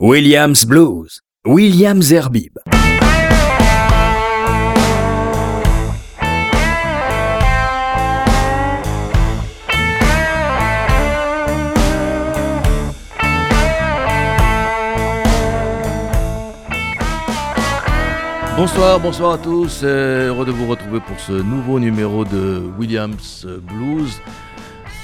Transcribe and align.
Williams 0.00 0.64
Blues, 0.64 1.20
Williams 1.44 2.06
Zerbib. 2.06 2.56
Bonsoir, 18.56 18.98
bonsoir 18.98 19.32
à 19.34 19.38
tous. 19.38 19.82
euh, 19.84 20.28
Heureux 20.28 20.44
de 20.44 20.50
vous 20.50 20.66
retrouver 20.66 21.00
pour 21.00 21.18
ce 21.20 21.32
nouveau 21.32 21.78
numéro 21.78 22.24
de 22.24 22.62
Williams 22.78 23.46
Blues. 23.62 24.20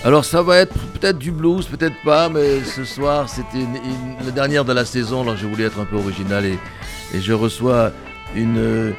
Alors 0.05 0.27
ça 0.27 0.43
va 0.43 0.59
être 0.59 0.75
peut-être 0.93 1.17
du 1.17 1.31
blues, 1.31 1.67
peut-être 1.67 1.97
pas, 2.05 2.29
mais 2.29 2.63
ce 2.63 2.85
soir 2.85 3.27
c'était 3.27 3.65
la 4.23 4.33
dernière 4.33 4.67
de 4.67 4.75
la 4.75 4.85
saison, 4.85 5.23
alors 5.23 5.35
je 5.35 5.47
voulais 5.47 5.65
être 5.65 5.81
un 5.81 5.87
peu 5.87 5.97
original 5.97 6.45
et, 6.45 6.59
je 7.15 7.33
reçois 7.33 7.91
une, 8.37 8.59
euh, 8.59 8.91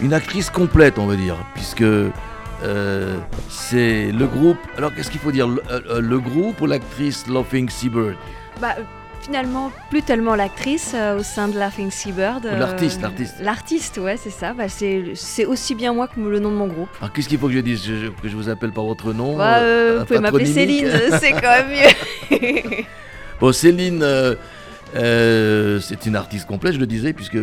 une 0.00 0.12
actrice 0.12 0.50
complète, 0.50 0.98
on 0.98 1.06
va 1.06 1.14
dire, 1.14 1.36
puisque 1.54 1.82
euh, 1.82 3.18
c'est 3.48 4.10
le 4.10 4.26
groupe. 4.26 4.58
Alors 4.76 4.92
qu'est-ce 4.92 5.12
qu'il 5.12 5.20
faut 5.20 5.30
dire 5.30 5.46
le, 5.46 5.62
euh, 5.70 6.18
groupe 6.18 6.60
ou 6.60 6.66
l'actrice 6.66 7.26
Laughing 7.28 7.68
Seabird? 7.68 8.16
Bah, 8.60 8.74
finalement, 9.22 9.70
plus 9.90 10.02
tellement 10.02 10.34
l'actrice 10.34 10.92
euh, 10.94 11.18
au 11.18 11.22
sein 11.22 11.48
de 11.48 11.58
Laughing 11.58 11.90
Seabird. 11.90 12.44
Ou 12.44 12.58
l'artiste, 12.58 13.00
l'artiste. 13.00 13.34
L'artiste, 13.40 13.98
ouais, 13.98 14.16
c'est 14.16 14.30
ça. 14.30 14.52
Bah, 14.52 14.64
c'est 14.68 15.44
aussi 15.46 15.74
bien 15.74 15.92
moi 15.94 16.08
que 16.08 16.20
le 16.20 16.38
nom 16.40 16.50
de 16.50 16.56
mon 16.56 16.66
groupe. 16.66 16.88
Alors 17.00 17.12
qu'est-ce 17.12 17.28
qu'il 17.28 17.38
faut 17.38 17.46
que 17.48 17.54
je 17.54 17.60
dise? 17.60 17.84
Je- 17.86 18.08
Que 18.08 18.28
je 18.28 18.36
vous 18.36 18.48
appelle 18.48 18.72
par 18.72 18.84
votre 18.84 19.12
nom 19.12 19.36
Bah, 19.36 19.58
euh, 19.58 19.62
euh, 19.62 19.98
vous 20.00 20.04
pouvez 20.06 20.18
m'appeler 20.20 20.46
Céline, 20.46 20.86
euh, 20.86 21.16
c'est 21.20 21.32
quand 21.32 21.40
même 21.42 21.68
mieux. 21.70 22.84
Bon, 23.40 23.52
Céline, 23.52 24.02
euh, 24.02 24.34
euh, 24.96 25.80
c'est 25.80 26.04
une 26.06 26.16
artiste 26.16 26.46
complète, 26.46 26.74
je 26.74 26.78
le 26.80 26.86
disais, 26.86 27.12
puisque 27.12 27.38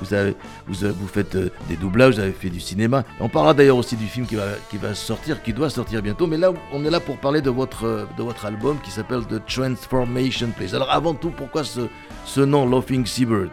vous, 0.00 0.14
avez, 0.14 0.34
vous, 0.66 0.74
vous 0.92 1.08
faites 1.08 1.34
euh, 1.34 1.50
des 1.68 1.76
doublages, 1.76 2.14
vous 2.14 2.20
avez 2.20 2.32
fait 2.32 2.50
du 2.50 2.60
cinéma. 2.60 3.04
On 3.20 3.28
parlera 3.28 3.54
d'ailleurs 3.54 3.76
aussi 3.76 3.96
du 3.96 4.06
film 4.06 4.26
qui 4.26 4.34
va, 4.36 4.44
qui 4.70 4.76
va 4.78 4.94
sortir, 4.94 5.42
qui 5.42 5.52
doit 5.52 5.70
sortir 5.70 6.02
bientôt. 6.02 6.26
Mais 6.26 6.36
là, 6.38 6.52
on 6.72 6.84
est 6.84 6.90
là 6.90 7.00
pour 7.00 7.16
parler 7.18 7.40
de 7.40 7.50
votre, 7.50 7.84
euh, 7.86 8.04
de 8.18 8.22
votre 8.22 8.44
album 8.46 8.78
qui 8.82 8.90
s'appelle 8.90 9.22
The 9.26 9.40
Transformation 9.46 10.50
Place. 10.56 10.74
Alors, 10.74 10.90
avant 10.90 11.14
tout, 11.14 11.30
pourquoi 11.30 11.64
ce, 11.64 11.80
ce 12.24 12.40
nom, 12.40 12.68
Laughing 12.68 13.04
Seabird? 13.06 13.50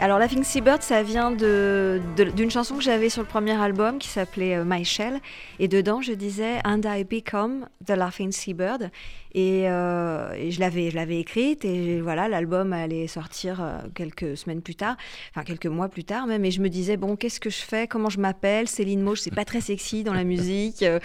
Alors, 0.00 0.18
Laughing 0.18 0.42
Seabird, 0.42 0.82
ça 0.82 1.04
vient 1.04 1.30
de- 1.30 2.00
de- 2.16 2.24
d'une 2.24 2.50
chanson 2.50 2.74
que 2.76 2.82
j'avais 2.82 3.08
sur 3.08 3.22
le 3.22 3.28
premier 3.28 3.52
album 3.52 3.98
qui 3.98 4.08
s'appelait 4.08 4.56
euh, 4.56 4.64
My 4.66 4.84
Shell. 4.84 5.20
Et 5.60 5.68
dedans, 5.68 6.00
je 6.02 6.12
disais 6.12 6.58
And 6.64 6.80
I 6.84 7.04
become 7.04 7.66
the 7.86 7.90
Laughing 7.90 8.32
Seabird. 8.32 8.90
Et, 9.34 9.68
euh, 9.68 10.32
et 10.34 10.50
je 10.50 10.60
l'avais 10.60 10.90
je 10.90 10.96
l'avais 10.96 11.18
écrite. 11.18 11.64
Et 11.64 12.00
voilà, 12.00 12.28
l'album 12.28 12.72
allait 12.72 13.06
sortir 13.06 13.62
euh, 13.62 13.78
quelques 13.94 14.36
semaines 14.36 14.62
plus 14.62 14.76
tard, 14.76 14.96
enfin 15.30 15.42
quelques 15.44 15.66
mois 15.66 15.88
plus 15.88 16.04
tard 16.04 16.26
même. 16.26 16.44
Et 16.44 16.50
je 16.50 16.60
me 16.60 16.68
disais, 16.68 16.96
bon, 16.96 17.16
qu'est-ce 17.16 17.40
que 17.40 17.50
je 17.50 17.62
fais? 17.62 17.86
Comment 17.86 18.10
je 18.10 18.20
m'appelle? 18.20 18.68
Céline 18.68 19.02
Mauche, 19.02 19.20
c'est 19.20 19.34
pas 19.34 19.44
très 19.44 19.60
sexy 19.60 20.04
dans 20.04 20.14
la 20.14 20.24
musique. 20.24 20.82
euh, 20.82 20.98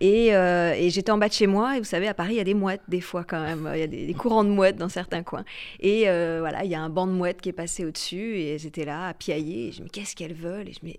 et 0.00 0.30
et 0.30 0.90
j'étais 0.90 1.10
en 1.10 1.18
bas 1.18 1.28
de 1.28 1.32
chez 1.32 1.46
moi. 1.46 1.76
Et 1.76 1.78
vous 1.78 1.84
savez, 1.84 2.08
à 2.08 2.14
Paris, 2.14 2.34
il 2.34 2.38
y 2.38 2.40
a 2.40 2.44
des 2.44 2.54
mouettes 2.54 2.82
des 2.88 3.00
fois 3.00 3.24
quand 3.24 3.40
même. 3.40 3.70
Il 3.74 3.80
y 3.80 3.82
a 3.82 3.86
des, 3.86 4.14
courants 4.14 4.44
de 4.44 4.50
mouettes 4.50 4.76
dans 4.76 4.88
certains 4.88 5.22
coins. 5.22 5.44
Et 5.80 6.04
voilà, 6.04 6.64
il 6.64 6.70
y 6.70 6.74
a 6.74 6.80
un 6.80 6.90
banc 6.90 7.06
de 7.06 7.12
mouettes 7.12 7.40
qui 7.40 7.48
est 7.48 7.54
passé 7.54 7.84
au-dessus 7.84 8.36
et 8.36 8.54
elles 8.54 8.66
étaient 8.66 8.84
là 8.84 9.08
à 9.08 9.14
piailler. 9.14 9.68
Et 9.68 9.72
je 9.72 9.80
me 9.80 9.86
dis, 9.86 9.90
qu'est-ce 9.90 10.14
qu'elles 10.14 10.34
veulent? 10.34 10.68
Et 10.68 10.72
je 10.72 10.86
me 10.86 10.92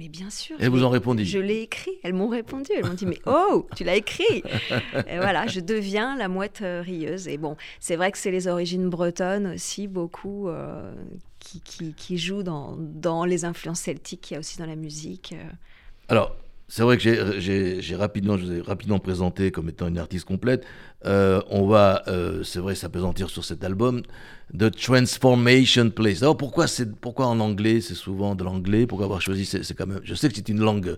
mais 0.00 0.08
bien 0.08 0.30
sûr. 0.30 0.56
Et 0.58 0.64
je 0.64 0.70
vous 0.70 0.82
en 0.82 0.88
répondez 0.88 1.26
Je 1.26 1.38
l'ai 1.38 1.60
écrit. 1.60 1.90
Elles 2.02 2.14
m'ont 2.14 2.28
répondu. 2.28 2.70
Elles 2.74 2.86
m'ont 2.86 2.94
dit, 2.94 3.04
mais 3.04 3.18
oh, 3.26 3.66
tu 3.76 3.84
l'as 3.84 3.96
écrit. 3.96 4.42
et 5.06 5.16
voilà, 5.18 5.46
je 5.46 5.60
deviens 5.60 6.16
la 6.16 6.28
mouette 6.28 6.60
euh, 6.62 6.80
rieuse. 6.80 7.28
Et 7.28 7.36
bon, 7.36 7.56
c'est 7.80 7.96
vrai 7.96 8.10
que 8.10 8.16
c'est 8.16 8.30
les 8.30 8.48
origines 8.48 8.88
bretonnes 8.88 9.46
aussi, 9.48 9.86
beaucoup, 9.88 10.48
euh, 10.48 10.90
qui, 11.38 11.60
qui, 11.60 11.92
qui 11.92 12.16
jouent 12.16 12.42
dans, 12.42 12.76
dans 12.78 13.26
les 13.26 13.44
influences 13.44 13.80
celtiques 13.80 14.22
qu'il 14.22 14.34
y 14.34 14.36
a 14.36 14.40
aussi 14.40 14.56
dans 14.58 14.66
la 14.66 14.76
musique. 14.76 15.34
euh. 15.38 15.44
Alors, 16.08 16.34
c'est 16.66 16.82
vrai 16.82 16.96
que 16.96 17.02
j'ai- 17.02 17.40
j'ai 17.40 17.82
j'ai 17.82 17.96
rapidement, 17.96 18.36
je 18.38 18.44
vous 18.46 18.52
ai 18.52 18.60
rapidement 18.60 19.00
présenté 19.00 19.50
comme 19.50 19.68
étant 19.68 19.88
une 19.88 19.98
artiste 19.98 20.24
complète. 20.24 20.64
Euh, 21.06 21.40
on 21.48 21.66
va, 21.66 22.02
euh, 22.08 22.42
c'est 22.42 22.58
vrai, 22.58 22.74
s'apesantir 22.74 23.30
sur 23.30 23.44
cet 23.44 23.64
album, 23.64 24.02
The 24.58 24.70
Transformation 24.70 25.90
Place. 25.90 26.22
Alors 26.22 26.36
pourquoi, 26.36 26.66
c'est, 26.66 26.94
pourquoi 26.94 27.26
en 27.26 27.40
anglais 27.40 27.80
C'est 27.80 27.94
souvent 27.94 28.34
de 28.34 28.44
l'anglais? 28.44 28.86
Pourquoi 28.86 29.06
avoir 29.06 29.22
choisi 29.22 29.46
c'est, 29.46 29.62
quand 29.74 29.86
même. 29.86 30.00
Je 30.04 30.14
sais 30.14 30.28
que 30.28 30.36
c'est 30.36 30.48
une 30.48 30.60
langue 30.60 30.96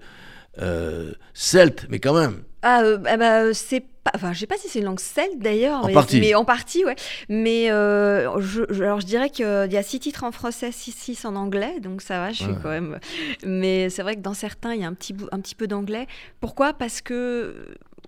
euh, 0.61 1.13
celte, 1.35 1.87
mais 1.89 2.01
quand 2.01 2.15
même. 2.15 2.43
Ah, 2.63 2.83
bah, 2.97 3.55
c'est 3.55 3.81
pas. 3.81 4.13
Enfin, 4.15 4.33
je 4.33 4.41
sais 4.41 4.47
pas 4.47 4.57
si 4.57 4.69
c'est 4.69 4.81
une 4.81 4.87
langue 4.87 5.01
celte 5.01 5.39
d'ailleurs. 5.39 5.85
En 5.85 5.87
mais, 5.87 5.93
partie. 5.93 6.21
Mais 6.21 6.35
en 6.35 6.45
partie, 6.45 6.85
ouais. 6.85 6.97
Mais 7.29 7.71
euh, 7.71 8.41
je, 8.41 8.63
je- 8.71 8.83
alors, 8.83 9.01
je 9.01 9.07
dirais 9.07 9.31
qu'il 9.31 9.47
y 9.47 9.77
a 9.77 9.83
six 9.83 10.01
titres 10.01 10.25
en 10.25 10.33
français, 10.33 10.73
six, 10.73 10.93
six 10.93 11.25
en 11.25 11.37
anglais. 11.37 11.81
Donc 11.81 12.03
ça 12.03 12.19
va, 12.19 12.33
je 12.33 12.43
suis 12.43 12.55
quand 12.63 12.71
même. 12.71 12.99
Mais 13.45 13.89
c'est 13.91 14.03
vrai 14.03 14.17
que 14.17 14.21
dans 14.21 14.35
certains, 14.35 14.75
il 14.75 14.81
y 14.81 14.85
a 14.85 14.89
un 14.89 14.95
petit, 14.95 15.15
un 15.31 15.41
petit 15.41 15.55
peu 15.55 15.67
d'anglais. 15.69 16.07
Pourquoi? 16.41 16.73
Parce 16.73 17.01
que. 17.01 17.55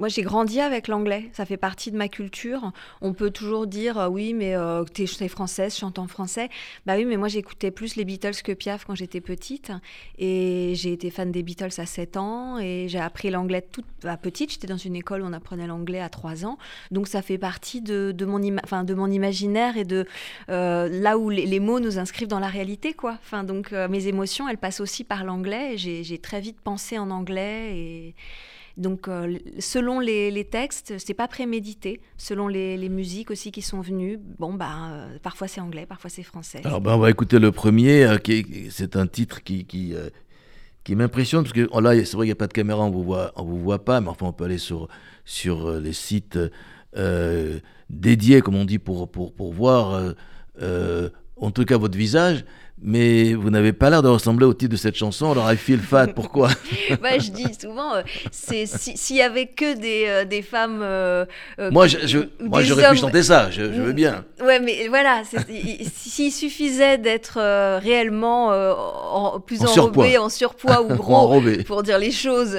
Moi, 0.01 0.09
j'ai 0.09 0.23
grandi 0.23 0.61
avec 0.61 0.89
l'anglais. 0.89 1.31
Ça 1.33 1.47
fait 1.47 1.57
partie 1.57 1.91
de 1.93 1.97
ma 1.97 2.09
culture. 2.09 2.73
On 3.01 3.13
peut 3.13 3.31
toujours 3.31 3.67
dire 3.67 3.99
euh, 3.99 4.09
oui, 4.09 4.35
mais 4.35 4.57
euh, 4.57 4.85
t'es 4.85 5.07
française, 5.29 5.77
chante 5.77 5.99
en 5.99 6.09
français. 6.09 6.49
Bah 6.87 6.95
oui, 6.97 7.05
mais 7.05 7.17
moi, 7.17 7.29
j'écoutais 7.29 7.71
plus 7.71 7.97
les 7.97 8.05
Beatles 8.05 8.43
que 8.43 8.53
Piaf 8.53 8.85
quand 8.85 8.95
j'étais 8.95 9.21
petite. 9.21 9.71
Et 10.19 10.73
j'ai 10.75 10.93
été 10.93 11.11
fan 11.11 11.31
des 11.31 11.43
Beatles 11.43 11.79
à 11.79 11.87
7 11.87 12.17
ans 12.17 12.59
et 12.59 12.87
j'ai 12.89 12.99
appris 12.99 13.31
l'anglais 13.31 13.63
toute 13.63 13.85
à 14.05 14.17
petite. 14.17 14.53
J'étais 14.53 14.67
dans 14.67 14.77
une 14.77 14.97
école 14.97 15.23
où 15.23 15.27
on 15.27 15.33
apprenait 15.33 15.67
l'anglais 15.67 16.01
à 16.01 16.09
3 16.09 16.45
ans. 16.45 16.59
Donc 16.91 17.09
ça 17.09 17.23
fait 17.23 17.39
partie 17.39 17.81
de, 17.81 18.25
mon, 18.25 18.41
enfin, 18.65 18.85
de 18.85 18.95
mon 18.95 19.11
imaginaire 19.11 19.77
et 19.77 19.85
de 19.85 20.07
euh, 20.49 20.89
là 20.91 21.19
où 21.19 21.31
les, 21.31 21.61
mots 21.61 21.81
nous 21.81 21.99
inscrivent 21.99 22.29
dans 22.29 22.41
la 22.41 22.49
réalité. 22.49 22.95
Quoi. 22.95 23.17
Enfin, 23.23 23.45
donc 23.45 23.73
euh, 23.73 23.89
mes 23.89 24.09
émotions, 24.09 24.49
elles 24.49 24.59
passent 24.59 24.81
aussi 24.81 25.05
par 25.05 25.25
l'anglais. 25.25 25.77
J'ai 25.77 26.19
très 26.19 26.41
vite 26.41 26.61
pensé 26.63 26.99
en 26.99 27.11
anglais 27.11 27.79
et. 27.79 28.15
Donc, 28.77 29.07
euh, 29.07 29.39
selon 29.61 30.01
les, 30.01 30.31
les 30.31 30.45
textes, 30.45 30.95
c'est 30.99 31.15
pas 31.15 31.29
prémédité. 31.29 32.01
Selon 32.17 32.49
les, 32.49 32.89
musiques 32.89 33.31
aussi 33.31 33.53
qui 33.53 33.63
sont 33.63 33.81
venues, 33.81 34.19
bon, 34.39 34.55
bah, 34.55 34.91
euh, 34.91 35.19
parfois 35.23 35.49
c'est 35.49 35.61
anglais, 35.61 35.87
parfois 35.87 36.11
c'est 36.11 36.23
français. 36.23 36.61
Alors, 36.65 36.81
ben, 36.81 36.95
on 36.95 36.99
va 36.99 37.11
écouter 37.11 37.39
le 37.39 37.53
premier. 37.53 38.05
euh, 38.05 38.19
c'est 38.71 38.97
un 38.97 39.07
titre 39.07 39.43
qui, 39.43 39.65
qui, 39.65 39.95
m'impressionne 40.95 41.43
parce 41.43 41.53
que 41.53 41.69
oh, 41.71 41.81
là, 41.81 41.95
c'est 42.05 42.17
vrai 42.17 42.27
qu'il 42.27 42.29
n'y 42.29 42.33
a 42.33 42.37
pas 42.37 42.49
de 42.49 42.53
caméra, 42.53 42.83
on 42.85 42.91
vous 42.91 43.05
voit, 43.05 43.33
on 43.37 43.45
vous 43.45 43.61
voit 43.61 43.85
pas, 43.85 44.01
mais 44.01 44.09
enfin, 44.09 44.27
on 44.27 44.33
peut 44.33 44.45
aller 44.45 44.59
sur 44.59 44.89
sur 45.25 45.71
les 45.73 45.93
sites 45.93 46.39
dédiés, 47.91 48.41
comme 48.41 48.57
on 48.57 48.65
dit, 48.65 48.79
pour 48.79 49.11
pour 49.11 49.35
pour 49.35 49.53
voir. 49.53 50.15
en 51.37 51.51
tout 51.51 51.65
cas, 51.65 51.79
votre 51.79 51.97
visage, 51.97 52.45
mais 52.83 53.35
vous 53.35 53.51
n'avez 53.51 53.73
pas 53.73 53.89
l'air 53.89 54.03
de 54.03 54.09
ressembler 54.09 54.45
au 54.47 54.53
titre 54.53 54.73
de 54.73 54.77
cette 54.77 54.97
chanson. 54.97 55.31
Alors, 55.33 55.51
I 55.51 55.57
feel 55.57 55.79
fat, 55.81 56.09
pourquoi 56.09 56.49
Ouais, 57.03 57.19
je 57.21 57.31
dis 57.31 57.47
souvent, 57.59 57.95
euh, 57.95 58.03
c'est 58.31 58.67
si- 58.67 58.97
s'il 58.97 59.17
y 59.17 59.23
avait 59.23 59.47
que 59.47 59.75
des, 59.79 60.05
euh, 60.09 60.25
des 60.25 60.43
femmes. 60.43 60.81
euh, 60.83 61.25
euh, 61.61 61.71
Moi, 61.71 61.87
je, 61.87 61.99
je- 62.07 62.19
ou 62.19 62.49
moi, 62.49 62.61
des 62.61 62.67
j'aurais 62.67 62.91
pu 62.91 62.97
chanter 62.99 63.23
ça. 63.23 63.51
Je, 63.51 63.63
je 63.73 63.81
veux 63.81 63.93
bien. 63.93 64.25
Ouais, 64.45 64.61
mais 64.61 64.89
voilà, 64.89 65.23
s'il 65.25 66.33
suffisait 66.33 66.99
d'être 66.99 67.39
réellement 67.79 68.49
en- 68.49 69.41
plus 69.41 69.63
En 69.63 69.65
enrobé, 69.67 70.11
surpoids. 70.11 70.19
en 70.25 70.29
surpoids 70.29 70.83
ou 70.83 70.89
gros, 70.97 71.41
pour 71.67 71.83
dire 71.85 71.99
les 71.99 72.11
choses, 72.11 72.59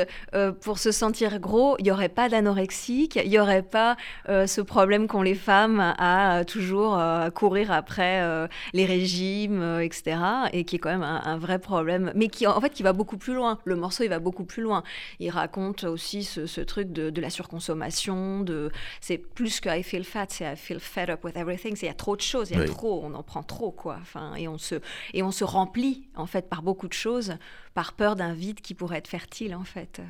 pour 0.62 0.80
se 0.80 0.92
sentir 0.92 1.40
gros, 1.40 1.76
il 1.80 1.84
n'y 1.84 1.92
aurait 1.92 2.10
pas 2.10 2.30
d'anorexique, 2.30 3.20
il 3.24 3.30
n'y 3.30 3.38
aurait 3.40 3.62
pas 3.64 3.96
ce 4.28 4.62
problème 4.62 5.08
qu'ont 5.08 5.22
les 5.22 5.36
femmes 5.36 5.94
à 6.00 6.44
toujours 6.48 7.00
courir 7.36 7.72
après 7.72 8.48
les 8.74 8.86
régimes, 8.86 9.62
euh, 9.62 9.80
etc. 10.06 10.50
Et 10.54 10.64
qui 10.66 10.76
est 10.76 10.80
quand 10.80 10.90
même 10.90 11.04
un, 11.04 11.22
un 11.24 11.38
vrai 11.38 11.60
problème, 11.60 12.12
mais 12.16 12.28
qui 12.28 12.48
en 12.48 12.60
fait 12.62 12.70
qui 12.72 12.84
va 12.84 12.94
beaucoup 12.94 13.18
plus 13.18 13.34
loin. 13.34 13.60
Le 13.66 13.76
morceau, 13.76 14.04
il 14.04 14.10
va 14.10 14.20
beaucoup 14.20 14.46
plus 14.46 14.62
loin. 14.64 14.84
Il 15.20 15.30
raconte 15.30 15.84
aussi 15.84 16.24
ce, 16.24 16.46
ce 16.46 16.62
truc 16.62 16.92
de, 16.92 17.10
de 17.10 17.22
la 17.22 17.30
surconsommation, 17.30 18.42
de 18.42 18.72
c'est 19.02 19.18
plus 19.18 19.60
que 19.60 19.70
I 19.70 19.84
feel 19.84 20.04
fat, 20.04 20.28
c'est 20.30 20.46
I 20.46 20.56
feel 20.56 20.80
fed 20.80 21.10
up 21.10 21.24
with 21.24 21.36
everything. 21.38 21.76
C'est 21.76 21.86
il 21.86 21.90
y 21.90 21.92
a 21.92 21.96
trop 21.96 22.16
de 22.16 22.22
choses, 22.22 22.52
il 22.52 22.58
y 22.58 22.60
a 22.60 22.64
Oui. 22.64 22.68
trop, 22.68 23.02
on 23.04 23.14
en 23.14 23.24
prend 23.24 23.44
trop 23.44 23.72
quoi. 23.72 23.98
Enfin, 24.02 24.34
et 24.36 24.48
on 24.48 24.58
se 24.58 24.76
et 25.14 25.24
on 25.24 25.32
se 25.32 25.44
remplit 25.44 26.08
en 26.16 26.26
fait 26.26 26.50
par 26.50 26.62
beaucoup 26.64 26.88
de 26.88 26.94
choses, 26.94 27.36
par 27.74 27.94
peur 27.94 28.16
d'un 28.16 28.34
vide 28.34 28.62
qui 28.62 28.74
pourrait 28.74 28.98
être 29.00 29.08
fertile 29.08 29.56
en 29.56 29.64
fait. 29.64 30.02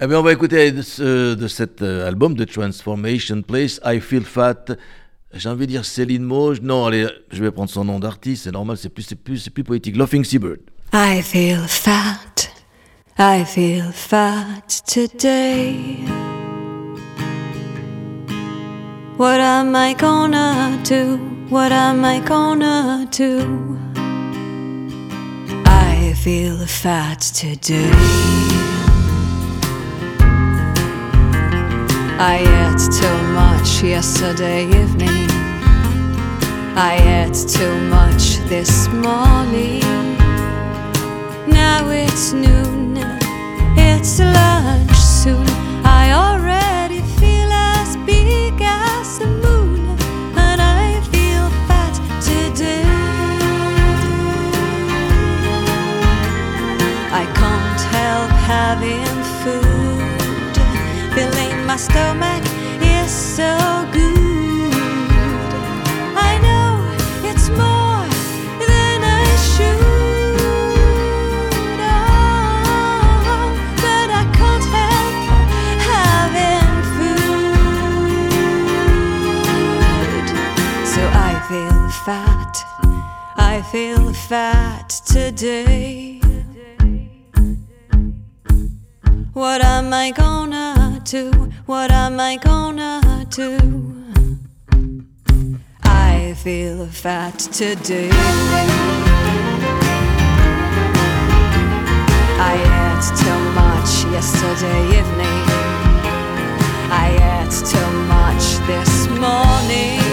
Eh 0.00 0.08
bien, 0.08 0.18
on 0.18 0.22
va 0.22 0.32
écouter 0.32 0.72
de, 0.72 0.82
ce- 0.82 1.34
de 1.34 1.46
cet 1.48 1.80
euh, 1.80 2.06
album 2.06 2.34
de 2.34 2.44
Transformation 2.44 3.42
Place, 3.42 3.80
I 3.84 4.00
Feel 4.00 4.24
Fat. 4.24 4.64
J'ai 5.36 5.48
envie 5.48 5.66
de 5.66 5.72
dire 5.72 5.84
Céline 5.84 6.22
Mauge. 6.22 6.60
Non, 6.62 6.86
allez, 6.86 7.08
je 7.30 7.42
vais 7.42 7.50
prendre 7.50 7.68
son 7.70 7.84
nom 7.84 7.98
d'artiste, 7.98 8.44
c'est 8.44 8.52
normal, 8.52 8.76
c'est 8.76 8.88
plus, 8.88 9.02
c'est 9.02 9.16
plus, 9.16 9.48
plus 9.48 9.64
poétique. 9.64 9.96
Laughing 9.96 10.24
Seabird. 10.24 10.60
I 10.92 11.22
feel 11.22 11.66
fat. 11.66 12.50
I 13.18 13.44
feel 13.44 13.90
fat 13.92 14.82
today. 14.86 15.98
What 19.18 19.40
am 19.40 19.74
I 19.74 19.94
gonna 19.94 20.78
do? 20.84 21.18
What 21.50 21.72
am 21.72 22.04
I 22.04 22.20
gonna 22.20 23.08
do? 23.10 23.76
I 25.66 26.14
feel 26.14 26.64
fat 26.66 27.20
today. 27.20 28.53
I 32.16 32.36
ate 32.38 32.92
too 32.92 33.22
much 33.32 33.82
yesterday 33.82 34.66
evening. 34.66 35.28
I 36.76 36.96
ate 37.02 37.48
too 37.48 37.74
much 37.88 38.38
this 38.48 38.86
morning. 38.88 39.82
Now 41.48 41.88
it's 41.88 42.32
noon, 42.32 42.96
it's 43.76 44.20
lunch 44.20 44.96
soon. 44.96 45.44
I 45.84 46.12
already 46.12 47.00
feel 47.18 47.50
as 47.52 47.96
big 48.06 48.62
as 48.62 49.18
the 49.18 49.26
moon, 49.26 49.80
and 50.36 50.60
I 50.60 51.00
feel 51.10 51.50
fat 51.66 51.94
today. 52.22 52.84
I 57.10 57.24
can't 57.34 57.80
help 57.90 58.30
having 58.46 59.03
my 61.74 61.78
stomach 61.78 62.44
is 62.80 63.10
so 63.10 63.52
good. 63.90 65.10
I 66.30 66.38
know 66.46 66.70
it's 67.28 67.48
more 67.48 68.06
than 68.62 69.02
I 69.02 69.26
should, 69.50 70.30
oh, 71.82 73.50
but 73.82 74.08
I 74.20 74.24
can't 74.38 74.66
help 74.78 75.16
having 75.90 76.74
food. 76.94 77.48
So 80.86 81.02
I 81.28 81.32
feel 81.48 81.82
fat, 82.06 82.54
I 83.36 83.62
feel 83.72 84.12
fat 84.12 84.90
today. 85.06 86.20
What 89.32 89.60
am 89.60 89.92
I 89.92 90.12
gonna 90.12 90.83
do? 91.04 91.30
What 91.66 91.90
am 91.90 92.18
I 92.18 92.36
gonna 92.36 93.26
do? 93.28 93.58
I 95.82 96.34
feel 96.42 96.86
fat 96.86 97.38
today. 97.38 98.08
I 102.40 102.54
ate 102.80 103.08
too 103.22 103.40
much 103.60 103.90
yesterday 104.12 104.82
evening. 104.98 105.44
I 106.90 107.08
ate 107.36 107.56
too 107.72 107.92
much 108.08 108.44
this 108.66 109.08
morning. 109.20 110.03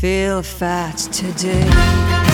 Feel 0.00 0.42
fat 0.42 0.96
today. 1.12 2.29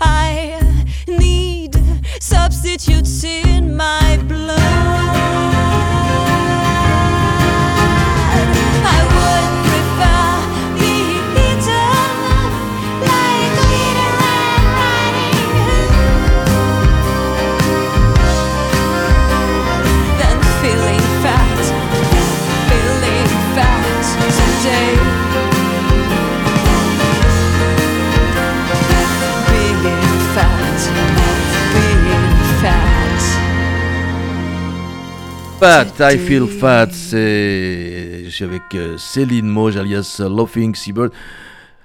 I 0.00 0.21
Fat, 35.72 36.12
I 36.12 36.18
feel 36.18 36.46
fat, 36.48 36.88
c'est. 36.92 38.24
Je 38.26 38.28
suis 38.28 38.44
avec 38.44 38.60
euh, 38.74 38.98
Céline 38.98 39.46
Mauge, 39.46 39.78
alias 39.78 40.18
euh, 40.20 40.28
Laughing 40.28 40.74
Seabird. 40.74 41.10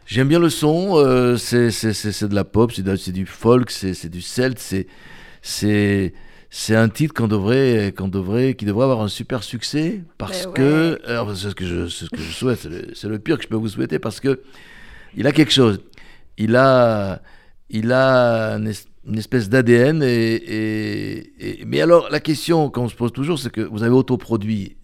J'aime 0.05 0.27
bien 0.27 0.39
le 0.39 0.49
son, 0.49 0.97
euh, 0.97 1.37
c'est 1.37 1.71
c'est- 1.71 1.93
c'est- 1.93 2.11
c'est 2.11 2.27
de 2.27 2.35
la 2.35 2.43
pop, 2.43 2.69
c'est 2.73 3.11
du 3.13 3.25
folk, 3.25 3.71
c'est 3.71 3.93
c'est 3.93 4.09
du 4.09 4.19
celt, 4.21 4.59
c'est. 4.59 4.87
C'est. 5.41 6.13
C'est 6.49 6.75
un 6.75 6.89
titre 6.89 7.13
qu'on 7.13 7.29
devrait, 7.29 7.93
qu'on 7.97 8.09
devrait, 8.09 8.55
qui 8.55 8.65
devrait 8.65 8.83
avoir 8.83 8.99
un 9.01 9.07
super 9.07 9.41
succès 9.41 10.01
parce 10.17 10.47
Ben 10.47 10.53
que, 10.53 10.99
alors, 11.07 11.33
c'est 11.37 11.49
ce 11.49 11.55
que 11.55 11.65
je, 11.65 11.87
c'est 11.87 12.05
ce 12.05 12.09
que 12.09 12.19
je 12.19 12.31
souhaite, 12.33 12.59
c'est 12.63 12.69
le, 12.69 12.87
c'est 12.93 13.07
le 13.07 13.19
pire 13.19 13.37
que 13.37 13.43
je 13.43 13.47
peux 13.47 13.55
vous 13.55 13.69
souhaiter 13.69 13.99
parce 13.99 14.19
que 14.19 14.41
il 15.15 15.25
a 15.27 15.31
quelque 15.31 15.53
chose, 15.53 15.79
il 16.37 16.57
a, 16.57 17.21
il 17.69 17.93
a 17.93 18.57
es- 18.59 18.85
une 19.07 19.17
espèce 19.17 19.49
d'ADN 19.49 19.99
mais 19.99 21.81
alors 21.81 22.09
la 22.09 22.19
question 22.19 22.69
qu'on 22.69 22.89
se 22.89 22.95
pose 22.95 23.11
toujours, 23.11 23.39
c'est 23.39 23.51
que 23.51 23.61
vous 23.61 23.83
avez 23.83 23.93
autoproduit 23.93 24.77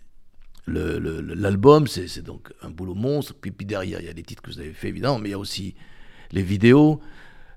l'album, 0.67 1.87
c'est 1.87 2.21
donc 2.21 2.53
un 2.61 2.69
boulot 2.69 2.95
monstre. 2.95 3.33
Puis, 3.39 3.51
puis 3.51 3.65
derrière, 3.65 3.99
il 3.99 4.05
y 4.05 4.09
a 4.09 4.13
les 4.13 4.23
titres 4.23 4.41
que 4.41 4.51
vous 4.51 4.59
avez 4.59 4.71
fait 4.71 4.87
évidemment, 4.87 5.19
mais 5.19 5.29
il 5.29 5.31
y 5.33 5.35
a 5.35 5.39
aussi 5.39 5.75
les 6.31 6.41
vidéos, 6.41 6.99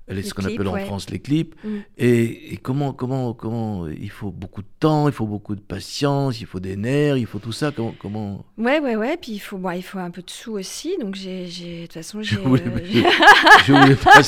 les, 0.09 0.23
ce 0.23 0.33
qu'on 0.33 0.45
appelle 0.45 0.67
en 0.67 0.73
ouais. 0.73 0.85
France 0.85 1.09
les 1.09 1.19
clips. 1.19 1.55
Mm. 1.63 1.69
Et, 1.97 2.53
et 2.53 2.57
comment, 2.57 2.93
comment, 2.93 3.33
comment, 3.33 3.87
il 3.87 4.09
faut 4.09 4.31
beaucoup 4.31 4.61
de 4.61 4.67
temps, 4.79 5.07
il 5.07 5.13
faut 5.13 5.25
beaucoup 5.25 5.55
de 5.55 5.59
patience, 5.61 6.39
il 6.39 6.45
faut 6.47 6.59
des 6.59 6.75
nerfs, 6.77 7.17
il 7.17 7.25
faut 7.25 7.39
tout 7.39 7.51
ça. 7.51 7.71
Comment, 7.75 7.93
comment... 7.99 8.45
Ouais, 8.57 8.79
ouais, 8.79 8.95
ouais. 8.95 9.17
Puis 9.17 9.33
il 9.33 9.39
faut, 9.39 9.57
bon, 9.57 9.71
il 9.71 9.83
faut 9.83 9.99
un 9.99 10.09
peu 10.11 10.21
de 10.21 10.29
sous 10.29 10.53
aussi. 10.53 10.95
Donc 11.01 11.15
j'ai, 11.15 11.45
de 11.45 11.81
toute 11.83 11.93
façon, 11.93 12.21
Je 12.21 12.35
j'ai. 12.35 12.41
voulais, 12.41 12.63
euh, 12.65 12.79
je, 12.85 13.01
je 13.65 13.73
voulais 13.73 13.95
pas, 13.95 14.21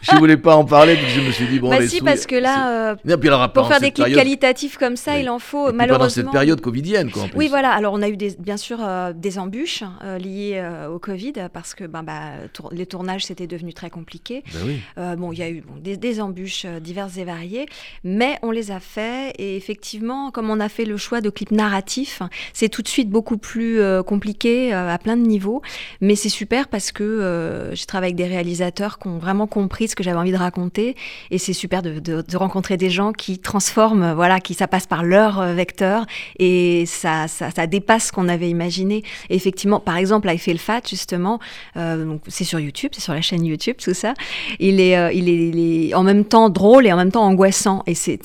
je 0.00 0.16
voulais 0.16 0.36
pas 0.36 0.56
en 0.56 0.64
parler, 0.64 0.96
donc 0.96 1.06
je 1.08 1.20
me 1.20 1.30
suis 1.30 1.46
dit 1.46 1.60
bon. 1.60 1.70
bah 1.70 1.78
les 1.80 1.88
si, 1.88 1.98
sous, 1.98 2.04
parce 2.04 2.26
que 2.26 2.36
là, 2.36 2.90
euh, 2.92 3.16
puis 3.16 3.28
alors, 3.28 3.52
pour 3.52 3.68
faire 3.68 3.80
des 3.80 3.92
clips 3.92 4.06
période- 4.06 4.18
qualitatifs 4.18 4.78
comme 4.78 4.96
ça, 4.96 5.18
il 5.18 5.28
en 5.28 5.38
faut 5.38 5.66
et 5.66 5.70
puis 5.70 5.76
malheureusement. 5.78 5.98
pendant 5.98 6.10
cette 6.10 6.30
période 6.30 6.60
covidienne, 6.60 7.10
quoi. 7.10 7.22
En 7.22 7.28
plus. 7.28 7.38
Oui, 7.38 7.48
voilà. 7.48 7.70
Alors, 7.70 7.92
on 7.94 8.02
a 8.02 8.08
eu 8.08 8.16
des, 8.16 8.34
bien 8.38 8.56
sûr 8.56 8.78
euh, 8.80 9.12
des 9.12 9.38
embûches 9.38 9.84
euh, 10.02 10.18
liées 10.18 10.62
au 10.92 10.98
Covid 10.98 11.34
parce 11.52 11.74
que 11.74 11.84
ben, 11.84 12.02
bah, 12.02 12.32
tour- 12.52 12.70
les 12.72 12.86
tournages 12.86 13.24
c'était 13.26 13.46
devenu 13.46 13.72
très 13.74 13.90
compliqué. 13.90 14.42
Ben 14.52 14.60
oui. 14.66 14.80
Bon, 15.20 15.32
il 15.32 15.38
y 15.38 15.42
a 15.42 15.50
eu 15.50 15.62
des, 15.82 16.20
embûches 16.22 16.64
euh, 16.64 16.80
diverses 16.80 17.18
et 17.18 17.24
variées, 17.24 17.66
mais 18.04 18.38
on 18.40 18.50
les 18.50 18.70
a 18.70 18.80
fait. 18.80 19.34
Et 19.38 19.54
effectivement, 19.54 20.30
comme 20.30 20.48
on 20.48 20.60
a 20.60 20.70
fait 20.70 20.86
le 20.86 20.96
choix 20.96 21.20
de 21.20 21.28
clips 21.28 21.50
narratifs, 21.50 22.22
c'est 22.54 22.70
tout 22.70 22.80
de 22.80 22.88
suite 22.88 23.10
beaucoup 23.10 23.36
plus 23.36 23.80
euh, 23.80 24.02
compliqué 24.02 24.72
euh, 24.72 24.88
à 24.88 24.96
plein 24.96 25.18
de 25.18 25.22
niveaux. 25.22 25.60
Mais 26.00 26.14
c'est 26.14 26.30
super 26.30 26.68
parce 26.68 26.90
que 26.90 27.70
je 27.74 27.84
travaille 27.84 28.08
avec 28.08 28.16
des 28.16 28.26
réalisateurs 28.26 28.98
qui 28.98 29.08
ont 29.08 29.18
vraiment 29.18 29.46
compris 29.46 29.88
ce 29.88 29.94
que 29.94 30.02
j'avais 30.02 30.16
envie 30.16 30.32
de 30.32 30.38
raconter. 30.38 30.96
Et 31.30 31.36
c'est 31.36 31.52
super 31.52 31.82
de, 31.82 32.36
rencontrer 32.36 32.78
des 32.78 32.88
gens 32.88 33.12
qui 33.12 33.38
transforment, 33.38 34.14
voilà, 34.14 34.40
qui 34.40 34.54
ça 34.54 34.68
passe 34.68 34.86
par 34.86 35.04
leur 35.04 35.42
vecteur 35.52 36.06
et 36.38 36.86
ça, 36.86 37.26
dépasse 37.66 38.06
ce 38.06 38.12
qu'on 38.12 38.28
avait 38.28 38.48
imaginé. 38.48 39.02
Effectivement, 39.28 39.80
par 39.80 39.98
exemple, 39.98 40.30
I 40.30 40.38
Feel 40.38 40.58
Fat, 40.58 40.80
justement, 40.88 41.40
c'est 41.74 42.44
sur 42.44 42.58
YouTube, 42.58 42.92
c'est 42.94 43.02
sur 43.02 43.12
la 43.12 43.20
chaîne 43.20 43.44
YouTube, 43.44 43.76
tout 43.78 43.94
ça. 43.94 44.14
Il 44.58 44.80
est, 44.80 45.09
il 45.12 45.28
est, 45.28 45.94
en 45.94 46.02
même 46.02 46.24
temps 46.24 46.48
drôle 46.48 46.86
et 46.86 46.92
en 46.92 46.96
même 46.96 47.12
temps 47.12 47.24
angoissant. 47.24 47.82
Et 47.86 47.94
c'est- 47.94 48.18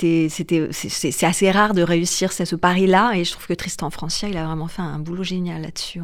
assez 1.24 1.51
rare 1.51 1.74
de 1.74 1.82
réussir 1.82 2.32
ce, 2.32 2.56
pari-là. 2.56 3.13
Et 3.15 3.24
je 3.24 3.32
trouve 3.32 3.48
que 3.48 3.54
Tristan 3.54 3.89
Francia, 3.89 4.30
il 4.30 4.38
a 4.38 4.46
vraiment 4.46 4.68
fait 4.68 4.82
un 4.82 5.00
boulot 5.00 5.24
génial 5.24 5.62
là-dessus. 5.62 6.01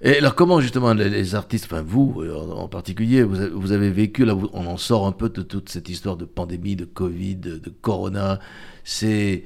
Et 0.00 0.18
alors 0.18 0.36
comment 0.36 0.60
justement 0.60 0.94
les, 0.94 1.34
artistes, 1.34 1.64
enfin 1.64 1.82
vous 1.82 2.22
euh, 2.22 2.32
en, 2.32 2.68
particulier, 2.68 3.24
vous 3.24 3.40
avez, 3.40 3.50
vous 3.50 3.72
avez 3.72 3.90
vécu, 3.90 4.24
là 4.24 4.36
on 4.52 4.66
en 4.66 4.76
sort 4.76 5.08
un 5.08 5.12
peu 5.12 5.28
de 5.28 5.42
toute 5.42 5.70
cette 5.70 5.88
histoire 5.88 6.16
de 6.16 6.24
pandémie, 6.24 6.76
de 6.76 6.84
Covid, 6.84 7.34
de, 7.36 7.72
Corona. 7.80 8.38
C'est... 8.84 9.42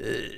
euh, 0.00 0.28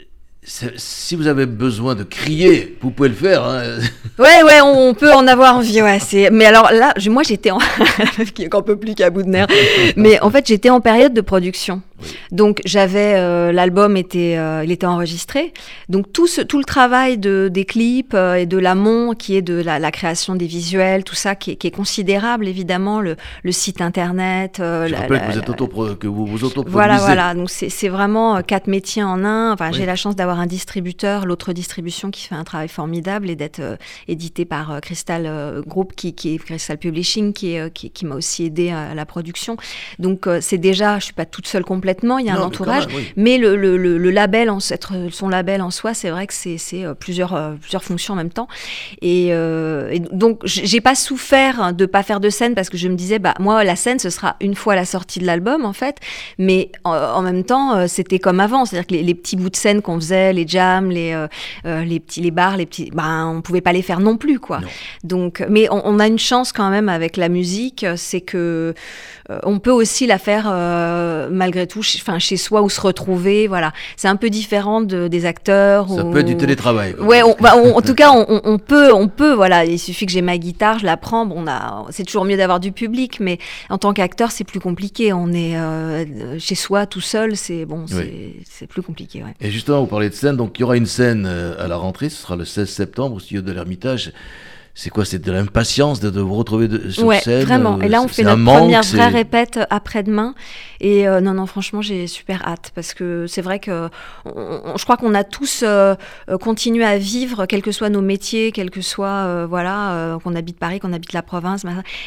si 0.45 1.15
vous 1.15 1.29
avez 1.29 1.47
besoin 1.47 1.95
de 1.95 2.03
crier, 2.03 2.77
vous 2.81 2.91
pouvez 2.91 3.09
le 3.09 3.15
faire. 3.15 3.45
hein. 3.45 3.63
Ouais, 4.19 4.43
ouais, 4.43 4.61
on, 4.63 4.89
on 4.91 4.95
peut 4.95 5.13
en 5.13 5.27
avoir 5.27 5.57
envie. 5.57 5.81
Ouais. 5.81 5.99
Mais 6.33 6.45
alors 6.47 6.71
là, 6.73 6.93
je- 6.97 7.11
moi, 7.11 7.23
j'étais 7.23 7.51
en. 7.51 7.59
La 7.59 8.05
meuf 8.19 8.33
qui 8.33 8.43
est 8.43 8.47
encore 8.47 8.65
peu 8.65 8.77
plus 8.77 8.95
qu'à 8.95 9.09
bout 9.11 9.23
de 9.23 9.29
nerfs. 9.29 9.47
Mais 9.97 10.21
en 10.21 10.31
fait, 10.31 10.47
j'étais 10.47 10.69
en 10.71 10.81
période 10.81 11.15
de 11.15 11.21
production. 11.21 11.81
Donc 12.31 12.61
j'avais 12.65 13.15
euh, 13.17 13.53
l'album 13.53 13.97
était 13.97 14.37
euh, 14.39 14.63
il 14.65 14.71
était 14.73 14.87
enregistré. 14.87 15.53
Donc 15.89 16.13
tout 16.13 16.27
ce 16.27 16.41
tout 16.41 16.59
le 16.59 16.65
travail 16.65 17.19
de 17.19 17.49
des 17.53 17.65
clips 17.65 18.15
euh, 18.15 18.35
et 18.35 18.47
de 18.47 18.59
l'amont 18.59 19.15
qui 19.15 19.37
est 19.37 19.43
de 19.43 19.55
la, 19.63 19.79
la 19.79 19.91
création 19.91 20.35
des 20.35 20.47
visuels, 20.47 21.05
tout 21.05 21.15
ça 21.15 21.35
qui 21.35 21.53
est, 21.53 21.57
qui 21.57 21.67
est 21.67 21.71
considérable 21.73 22.47
évidemment 22.49 23.01
le, 23.01 23.17
le 23.43 23.53
site 23.53 23.81
internet. 23.81 24.59
euh, 24.61 24.87
Je 24.87 24.93
la- 24.93 25.01
rappelle 25.01 25.17
la- 25.19 25.27
que 25.27 25.33
vous 25.33 25.39
êtes 25.39 25.51
auto 25.51 25.67
que 25.97 26.07
vous 26.07 26.27
vous 26.27 26.45
autoproduisez. 26.45 26.73
voilà, 26.73 26.99
voilà. 26.99 27.35
Donc 27.35 27.51
c'est 27.51 27.69
c'est 27.69 27.89
vraiment 27.89 28.37
euh, 28.37 28.41
quatre 28.43 28.67
métiers 28.67 29.03
en 29.03 29.25
un. 29.25 29.53
Enfin, 29.53 29.71
Oui. 29.71 29.77
j'ai 29.79 29.87
la 29.87 29.97
chance 29.97 30.17
d'avoir 30.17 30.39
un 30.41 30.47
distributeur, 30.47 31.27
l'autre 31.27 31.53
distribution 31.53 32.11
qui 32.11 32.27
fait 32.27 32.35
un 32.35 32.45
travail 32.45 32.69
formidable 32.69 33.31
et 33.31 33.37
d'être 33.37 33.61
euh, 33.61 33.77
édité 34.09 34.45
par 34.45 34.73
euh, 34.73 34.81
Crystal 34.81 35.63
Group, 35.67 35.93
qui, 35.97 36.15
qui 36.15 36.35
est 36.35 36.39
Crystal 36.39 36.79
Publishing, 36.79 37.33
qui, 37.33 37.57
qui, 37.75 37.91
qui 37.91 38.07
m'a 38.07 38.15
aussi 38.17 38.45
aidé 38.45 38.71
à 38.71 38.95
la 38.95 39.07
production. 39.07 39.57
Donc 39.99 40.27
euh, 40.27 40.39
c'est 40.41 40.59
déjà, 40.59 40.99
je 40.99 41.05
suis 41.05 41.13
pas 41.15 41.25
toute 41.27 41.47
seule 41.47 41.65
complètement. 41.95 42.19
Il 42.19 42.27
y 42.27 42.31
a 42.31 42.35
Non, 42.35 42.43
un 42.43 42.45
entourage. 42.47 42.87
quand 42.87 42.93
même, 42.93 42.99
oui. 42.99 43.13
Mais 43.17 43.39
le, 43.39 43.57
le, 43.57 43.77
le, 43.77 43.99
le 43.99 44.11
label, 44.11 44.51
en, 44.51 44.59
être 44.71 44.93
son 45.11 45.29
label 45.29 45.63
en 45.63 45.71
soi, 45.71 45.95
c'est 45.95 46.11
vrai 46.11 46.27
que 46.27 46.35
c'est 46.35 46.59
euh, 46.75 46.95
plusieurs, 46.95 47.35
euh, 47.35 47.53
plusieurs 47.61 47.85
fonctions 47.85 48.15
en 48.15 48.17
même 48.17 48.31
temps. 48.31 48.49
Et, 49.01 49.29
euh, 49.31 49.91
et 49.91 50.01
donc, 50.01 50.41
j'ai 50.45 50.81
pas 50.81 50.95
souffert 50.95 51.73
de 51.73 51.87
pas 51.87 52.03
faire 52.03 52.21
de 52.21 52.31
scène 52.31 52.55
parce 52.55 52.69
que 52.71 52.77
je 52.77 52.89
me 52.89 52.95
disais, 52.95 53.19
bah, 53.19 53.35
moi, 53.39 53.65
la 53.65 53.77
scène, 53.77 53.99
ce 53.99 54.11
sera 54.11 54.37
une 54.41 54.55
fois 54.55 54.75
la 54.75 54.85
sortie 54.85 55.19
de 55.21 55.27
l'album, 55.27 55.65
en 55.65 55.73
fait. 55.73 55.97
Mais 56.39 56.71
en, 56.85 56.95
en 56.95 57.23
même 57.23 57.45
temps, 57.45 57.87
c'était 57.89 58.19
comme 58.19 58.41
avant. 58.41 58.65
C'est-à-dire 58.65 58.87
que 58.87 58.95
les, 58.95 59.03
les 59.03 59.15
petits 59.15 59.37
bouts 59.37 59.51
de 59.51 59.57
scène 59.57 59.83
qu'on 59.83 59.97
faisait, 59.97 60.33
les 60.33 60.47
jams, 60.47 60.91
les, 60.91 61.13
euh, 61.67 61.85
les 61.85 62.01
petits, 62.01 62.21
les 62.21 62.31
bars, 62.31 62.57
les 62.57 62.67
petits, 62.67 62.91
bah, 62.93 63.27
on 63.27 63.43
pouvait 63.43 63.61
pas 63.61 63.73
les 63.73 63.83
faire 63.83 64.01
non 64.01 64.17
plus, 64.17 64.39
quoi. 64.39 64.61
Non. 64.61 64.69
Donc, 65.05 65.45
mais 65.49 65.69
on, 65.71 65.83
on 65.85 65.99
a 65.99 66.07
une 66.07 66.19
chance 66.19 66.53
quand 66.53 66.71
même 66.71 66.89
avec 66.89 67.17
la 67.17 67.29
musique, 67.29 67.87
c'est 67.97 68.21
que 68.21 68.75
euh, 69.31 69.39
on 69.45 69.59
peut 69.59 69.71
aussi 69.71 70.07
la 70.07 70.19
faire 70.19 70.43
malgré 71.31 71.67
tout, 71.67 71.82
enfin 71.97 72.19
chez 72.19 72.37
soi 72.37 72.63
ou 72.63 72.71
se 72.71 72.81
retrouver. 72.81 73.47
Voilà, 73.49 73.73
c'est 73.97 74.09
un 74.09 74.17
peu 74.17 74.31
différent 74.31 74.81
de, 74.81 75.09
des 75.09 75.25
acteurs. 75.27 75.89
Ça 75.89 76.05
ou- 76.05 76.11
peut 76.11 76.21
être 76.21 76.27
du 76.27 76.37
télétravail. 76.37 76.95
quoi. 76.95 77.05
Ouais, 77.07 77.23
on- 77.23 77.37
bah, 77.41 77.55
on- 77.57 77.77
en 77.77 77.81
tout 77.83 77.95
cas, 77.95 78.11
on, 78.13 78.59
peut, 78.59 78.93
on 78.93 79.09
peut, 79.09 79.33
voilà. 79.33 79.65
Il 79.65 79.79
suffit 79.79 80.07
que 80.07 80.13
j'ai 80.13 80.23
ma 80.23 80.39
guitare, 80.39 80.79
je 80.79 80.87
la 80.87 80.97
prends. 80.97 81.27
Bon, 81.27 81.35
on 81.39 81.47
a, 81.47 81.87
c'est 81.91 82.05
toujours 82.05 82.25
mieux 82.25 82.37
d'avoir 82.37 82.61
du 82.61 82.73
public, 82.73 83.19
mais 83.21 83.39
en 83.71 83.79
tant 83.79 83.93
qu'acteur, 83.93 84.31
c'est 84.31 84.45
plus 84.45 84.61
compliqué. 84.61 85.13
On 85.13 85.33
est 85.33 85.57
euh, 85.57 86.39
chez 86.39 86.55
soi, 86.55 86.87
tout 86.87 87.01
seul, 87.01 87.37
c'est 87.37 87.65
bon, 87.65 87.87
c'est, 87.87 87.97
Oui. 87.97 88.67
plus 88.69 88.83
compliqué. 88.83 89.23
Ouais. 89.23 89.35
Et 89.41 89.51
justement, 89.51 89.81
vous 89.81 89.87
parlez 89.87 90.09
de 90.09 90.15
scène, 90.15 90.37
donc 90.37 90.59
il 90.59 90.63
y 90.63 90.65
aura 90.65 90.77
une 90.77 90.87
scène 90.87 91.25
euh, 91.27 91.55
à 91.63 91.69
la 91.69 91.77
rentrée, 91.77 92.09
ce 92.09 92.23
sera 92.23 92.37
le 92.37 92.45
16 92.45 92.69
septembre 92.69 93.17
au 93.17 93.21
studio 93.21 93.43
de 93.43 93.53
l'Ermitage. 93.53 94.13
C'est 94.75 94.89
quoi 94.89 95.05
C'est 95.05 95.19
de 95.19 95.31
l'impatience 95.31 96.01
de, 96.01 96.09
de 96.09 96.21
vous 96.23 96.35
retrouver 96.35 96.67
de, 96.67 96.89
sur 96.91 97.05
ouais, 97.05 97.21
scène 97.21 97.45
vraiment. 97.45 97.77
euh, 97.79 97.83
Et 97.85 97.89
là, 97.89 98.01
on 98.01 98.09
fait 98.09 98.23
notre 98.23 98.39
manque, 98.39 98.59
première 98.61 98.83
vraie 98.83 99.09
répète 99.09 99.61
après-demain. 99.69 100.35
Et 100.81 101.07
euh, 101.07 101.21
non, 101.21 101.35
non, 101.35 101.45
franchement, 101.47 101.83
j'ai 101.83 102.07
super 102.07 102.47
hâte 102.49 102.73
parce 102.75 102.95
que 102.95 103.27
c'est 103.29 103.43
vrai 103.43 103.59
que 103.59 103.89
on- 104.25 104.61
on- 104.73 104.77
je 104.79 104.85
crois 104.85 104.97
qu'on 104.97 105.15
a 105.15 105.25
tous 105.25 105.63
euh, 105.63 105.95
euh, 106.31 106.39
continué 106.39 106.85
à 106.85 106.97
vivre, 106.97 107.45
quels 107.47 107.61
que 107.63 107.71
soient 107.71 107.91
nos 107.91 108.01
métiers, 108.01 108.51
quel 108.51 108.71
que 108.71 108.81
soit, 108.81 109.07
euh, 109.09 109.47
voilà, 109.49 109.93
euh, 109.93 110.19
qu'on 110.19 110.35
habite 110.35 110.59
Paris, 110.59 110.81
qu'on 110.81 110.93
habite 110.95 111.13
la 111.13 111.23
province, 111.23 111.65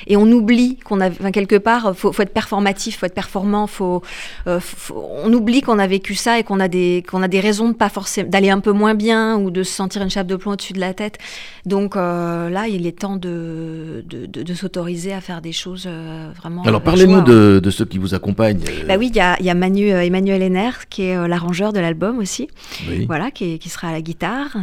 et 0.07 0.17
on 0.17 0.24
oublie 0.31 0.77
qu'on 0.84 1.00
a, 1.01 1.10
enfin, 1.10 1.31
quelque 1.31 1.55
part, 1.57 1.95
faut, 1.95 2.12
faut 2.12 2.22
être 2.24 2.34
performatif, 2.34 2.98
faut 3.00 3.05
être 3.05 3.13
performant, 3.13 3.67
faut, 3.67 4.01
euh, 4.48 4.60
faut- 4.60 5.07
on 5.24 5.31
oublie 5.34 5.62
qu'on 5.62 5.77
a 5.79 5.88
vécu 5.88 6.15
ça 6.15 6.39
et 6.39 6.43
qu'on 6.43 6.60
a 6.60 6.67
des, 6.67 7.03
qu'on 7.10 7.22
a 7.22 7.27
des 7.27 7.39
raisons 7.39 7.69
de 7.69 7.75
pas 7.75 7.89
forcément 7.89 8.29
d'aller 8.29 8.50
un 8.50 8.60
peu 8.60 8.72
moins 8.72 8.95
bien 8.95 9.38
ou 9.38 9.51
de 9.51 9.62
se 9.63 9.72
sentir 9.72 10.01
une 10.01 10.10
chape 10.10 10.27
de 10.27 10.36
plomb 10.36 10.53
au-dessus 10.53 10.74
de 10.74 10.79
la 10.79 10.93
tête. 10.95 11.19
Donc 11.65 11.95
euh, 11.95 12.50
là, 12.56 12.68
il 12.68 12.88
est 12.88 12.98
temps 13.00 13.18
de, 13.18 14.04
de, 14.08 14.26
de- 14.26 14.44
de 14.44 14.54
s'autoriser 14.54 15.12
à 15.14 15.20
faire 15.22 15.42
des 15.42 15.52
choses 15.52 15.86
euh, 15.88 16.32
vraiment. 16.36 16.62
Alors 16.64 16.76
avec 16.82 16.86
parlez-nous 16.86 17.16
hein. 17.20 17.22
de, 17.24 17.60
de 17.64 17.70
ceux 17.70 17.86
qui 17.86 17.98
vous 17.98 18.14
accompagnent. 18.14 18.64
euh, 18.68 18.88
Bah 18.88 18.96
oui, 18.98 19.08
il 19.12 19.16
y 19.16 19.20
a, 19.20 19.36
il 19.42 19.46
y 19.46 19.50
a 19.50 19.54
Manu, 19.54 19.92
euh, 19.92 20.04
Emmanuel 20.06 20.42
Henner, 20.42 20.72
qui 20.90 21.04
est 21.04 21.18
euh, 21.18 21.28
l'arrangeur 21.28 21.74
de 21.74 21.80
l'album 21.82 22.18
aussi, 22.20 22.48
oui. 22.88 23.06
voilà, 23.06 23.30
qui, 23.32 23.60
sera 23.70 23.90
à 23.90 23.92
la 23.92 24.02
guitare. 24.02 24.56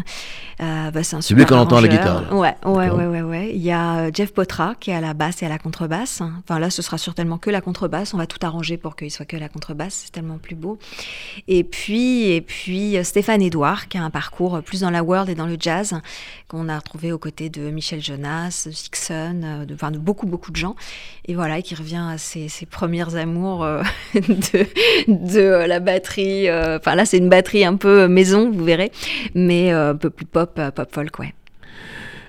Euh, 0.60 0.90
bah, 0.90 1.02
c'est 1.02 1.16
un 1.16 1.20
C'est 1.20 1.34
lui 1.34 1.42
super 1.42 1.56
qu'on 1.58 1.62
entend 1.64 1.76
à 1.76 1.80
la 1.82 1.88
guitare, 1.88 2.22
là. 2.22 2.34
Ouais, 2.34 2.54
ouais, 2.64 2.88
ouais, 2.90 3.06
ouais, 3.06 3.22
ouais. 3.22 3.50
Il 3.54 3.62
y 3.62 3.72
a 3.72 3.98
euh, 4.06 4.10
Jeff 4.14 4.32
Potra, 4.32 4.74
qui 4.80 4.90
est 4.90 4.94
à 4.94 5.00
la 5.00 5.12
basse 5.12 5.42
et 5.42 5.46
à 5.46 5.48
la 5.50 5.58
contrebasse. 5.58 6.22
Enfin 6.38 6.58
là, 6.58 6.70
ce 6.70 6.80
sera 6.82 6.96
certainement 6.98 7.36
que 7.38 7.50
la 7.50 7.60
contrebasse. 7.60 8.14
On 8.14 8.18
va 8.18 8.26
tout 8.26 8.38
arranger 8.42 8.76
pour 8.78 8.96
qu'il 8.96 9.10
soit 9.10 9.26
que 9.26 9.36
la 9.36 9.48
contrebasse. 9.48 10.02
C'est 10.04 10.12
tellement 10.12 10.38
plus 10.38 10.54
beau. 10.54 10.78
Et 11.48 11.64
puis, 11.64 12.30
et 12.30 12.40
puis 12.40 12.96
euh, 12.96 13.02
Stéphane 13.04 13.42
Edouard, 13.42 13.88
qui 13.88 13.98
a 13.98 14.02
un 14.04 14.10
parcours 14.10 14.56
euh, 14.56 14.60
plus 14.62 14.80
dans 14.80 14.90
la 14.90 15.02
world 15.02 15.28
et 15.28 15.34
dans 15.34 15.46
le 15.46 15.56
jazz, 15.58 16.00
qu'on 16.48 16.68
a 16.68 16.76
retrouvé 16.78 17.12
aux 17.12 17.18
côtés 17.18 17.50
de 17.50 17.70
Michel 17.70 17.81
Jonas, 17.82 18.64
de 18.66 18.70
Dixon, 18.70 19.40
euh, 19.44 19.64
de, 19.64 19.74
enfin, 19.74 19.90
beaucoup, 19.90 20.26
beaucoup 20.26 20.50
de 20.50 20.56
gens. 20.56 20.76
Et 21.26 21.34
voilà, 21.34 21.62
qui 21.62 21.74
revient 21.74 22.04
à 22.10 22.18
ses, 22.18 22.48
premières 22.70 23.16
amours 23.16 23.64
euh, 23.64 23.82
de, 24.14 24.66
de 25.08 25.40
euh, 25.40 25.66
la 25.66 25.80
batterie. 25.80 26.50
Enfin 26.50 26.94
là, 26.94 27.04
c'est 27.04 27.18
une 27.18 27.28
batterie 27.28 27.64
un 27.64 27.76
peu 27.76 28.08
maison, 28.08 28.50
vous 28.50 28.64
verrez, 28.64 28.92
mais 29.34 29.70
un 29.70 29.96
peu 29.96 30.10
plus 30.10 30.26
pop, 30.26 30.60
pop 30.74 30.94
folk, 30.94 31.18
ouais. 31.18 31.34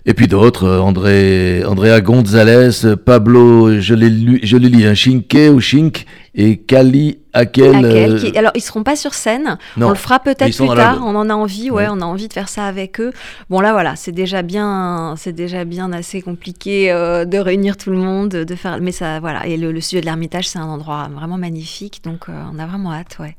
Et 0.05 0.13
puis 0.13 0.27
d'autres, 0.27 0.65
euh, 0.65 0.79
André, 0.81 1.63
Andrea 1.65 2.01
Gonzalez, 2.01 2.97
Pablo, 3.05 3.79
je 3.79 3.93
l'ai 3.93 4.09
lu- 4.09 4.41
je 4.43 4.57
l'ai 4.57 4.67
lu, 4.67 4.85
hein, 4.85 4.93
Shinke 4.95 5.49
ou 5.53 5.61
Shink, 5.61 6.05
et 6.35 6.57
Kali 6.57 7.19
Akel. 7.31 7.85
Euh, 7.85 8.19
qui- 8.19 8.37
Alors, 8.37 8.51
ils 8.53 8.59
seront 8.61 8.83
pas 8.83 8.97
sur 8.97 9.13
scène. 9.13 9.57
non. 9.77 9.87
On 9.87 9.89
le 9.91 9.95
fera 9.95 10.19
peut-être 10.19 10.57
plus 10.57 10.67
tard. 10.75 11.01
On 11.05 11.15
en 11.15 11.29
a 11.29 11.33
envie, 11.33 11.71
ouais, 11.71 11.83
Ouais. 11.83 11.87
on 11.89 12.01
a 12.01 12.05
envie 12.05 12.27
de 12.27 12.33
faire 12.33 12.49
ça 12.49 12.65
avec 12.65 12.99
eux. 12.99 13.13
Bon, 13.49 13.61
là, 13.61 13.71
voilà, 13.71 13.95
c'est 13.95 14.11
déjà 14.11 14.41
bien, 14.41 15.15
c'est 15.17 15.31
déjà 15.31 15.63
bien 15.63 15.93
assez 15.93 16.21
compliqué 16.21 16.91
euh, 16.91 17.23
de 17.23 17.37
réunir 17.37 17.77
tout 17.77 17.89
le 17.89 17.97
monde, 17.97 18.29
de 18.31 18.55
faire. 18.55 18.79
Mais 18.81 18.91
ça, 18.91 19.21
voilà. 19.21 19.47
Et 19.47 19.55
le, 19.55 19.71
le 19.71 19.79
studio 19.79 20.01
de 20.01 20.05
l'Ermitage, 20.05 20.49
c'est 20.49 20.59
un 20.59 20.65
endroit 20.67 21.07
vraiment 21.15 21.37
magnifique, 21.37 22.01
donc 22.03 22.27
euh, 22.27 22.33
on 22.53 22.59
a 22.59 22.65
vraiment 22.65 22.91
hâte, 22.91 23.15
ouais. 23.21 23.37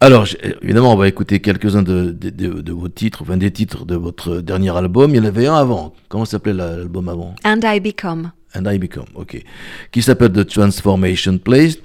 Alors, 0.00 0.26
évidemment, 0.62 0.92
on 0.92 0.96
va 0.96 1.08
écouter 1.08 1.40
quelques-uns 1.40 1.82
de, 1.82 2.10
de, 2.12 2.30
de- 2.30 2.60
de 2.60 2.72
vos 2.72 2.88
titres, 2.88 3.22
enfin 3.22 3.36
des 3.36 3.50
titres 3.50 3.84
de 3.86 3.96
votre 3.96 4.40
dernier 4.40 4.76
album. 4.76 5.10
Il 5.10 5.16
y 5.16 5.20
en 5.20 5.24
avait 5.24 5.46
un 5.46 5.54
avant. 5.56 5.94
Comment 6.08 6.24
s'appelait 6.24 6.52
la- 6.52 6.76
l'album 6.76 7.08
avant? 7.08 7.34
And 7.44 7.60
I 7.64 7.80
Become. 7.80 8.32
And 8.54 8.70
I 8.70 8.78
Become, 8.78 9.06
ok. 9.14 9.42
Qui 9.92 10.02
s'appelle 10.02 10.32
The 10.32 10.46
Transformation 10.46 11.38
Place. 11.38 11.76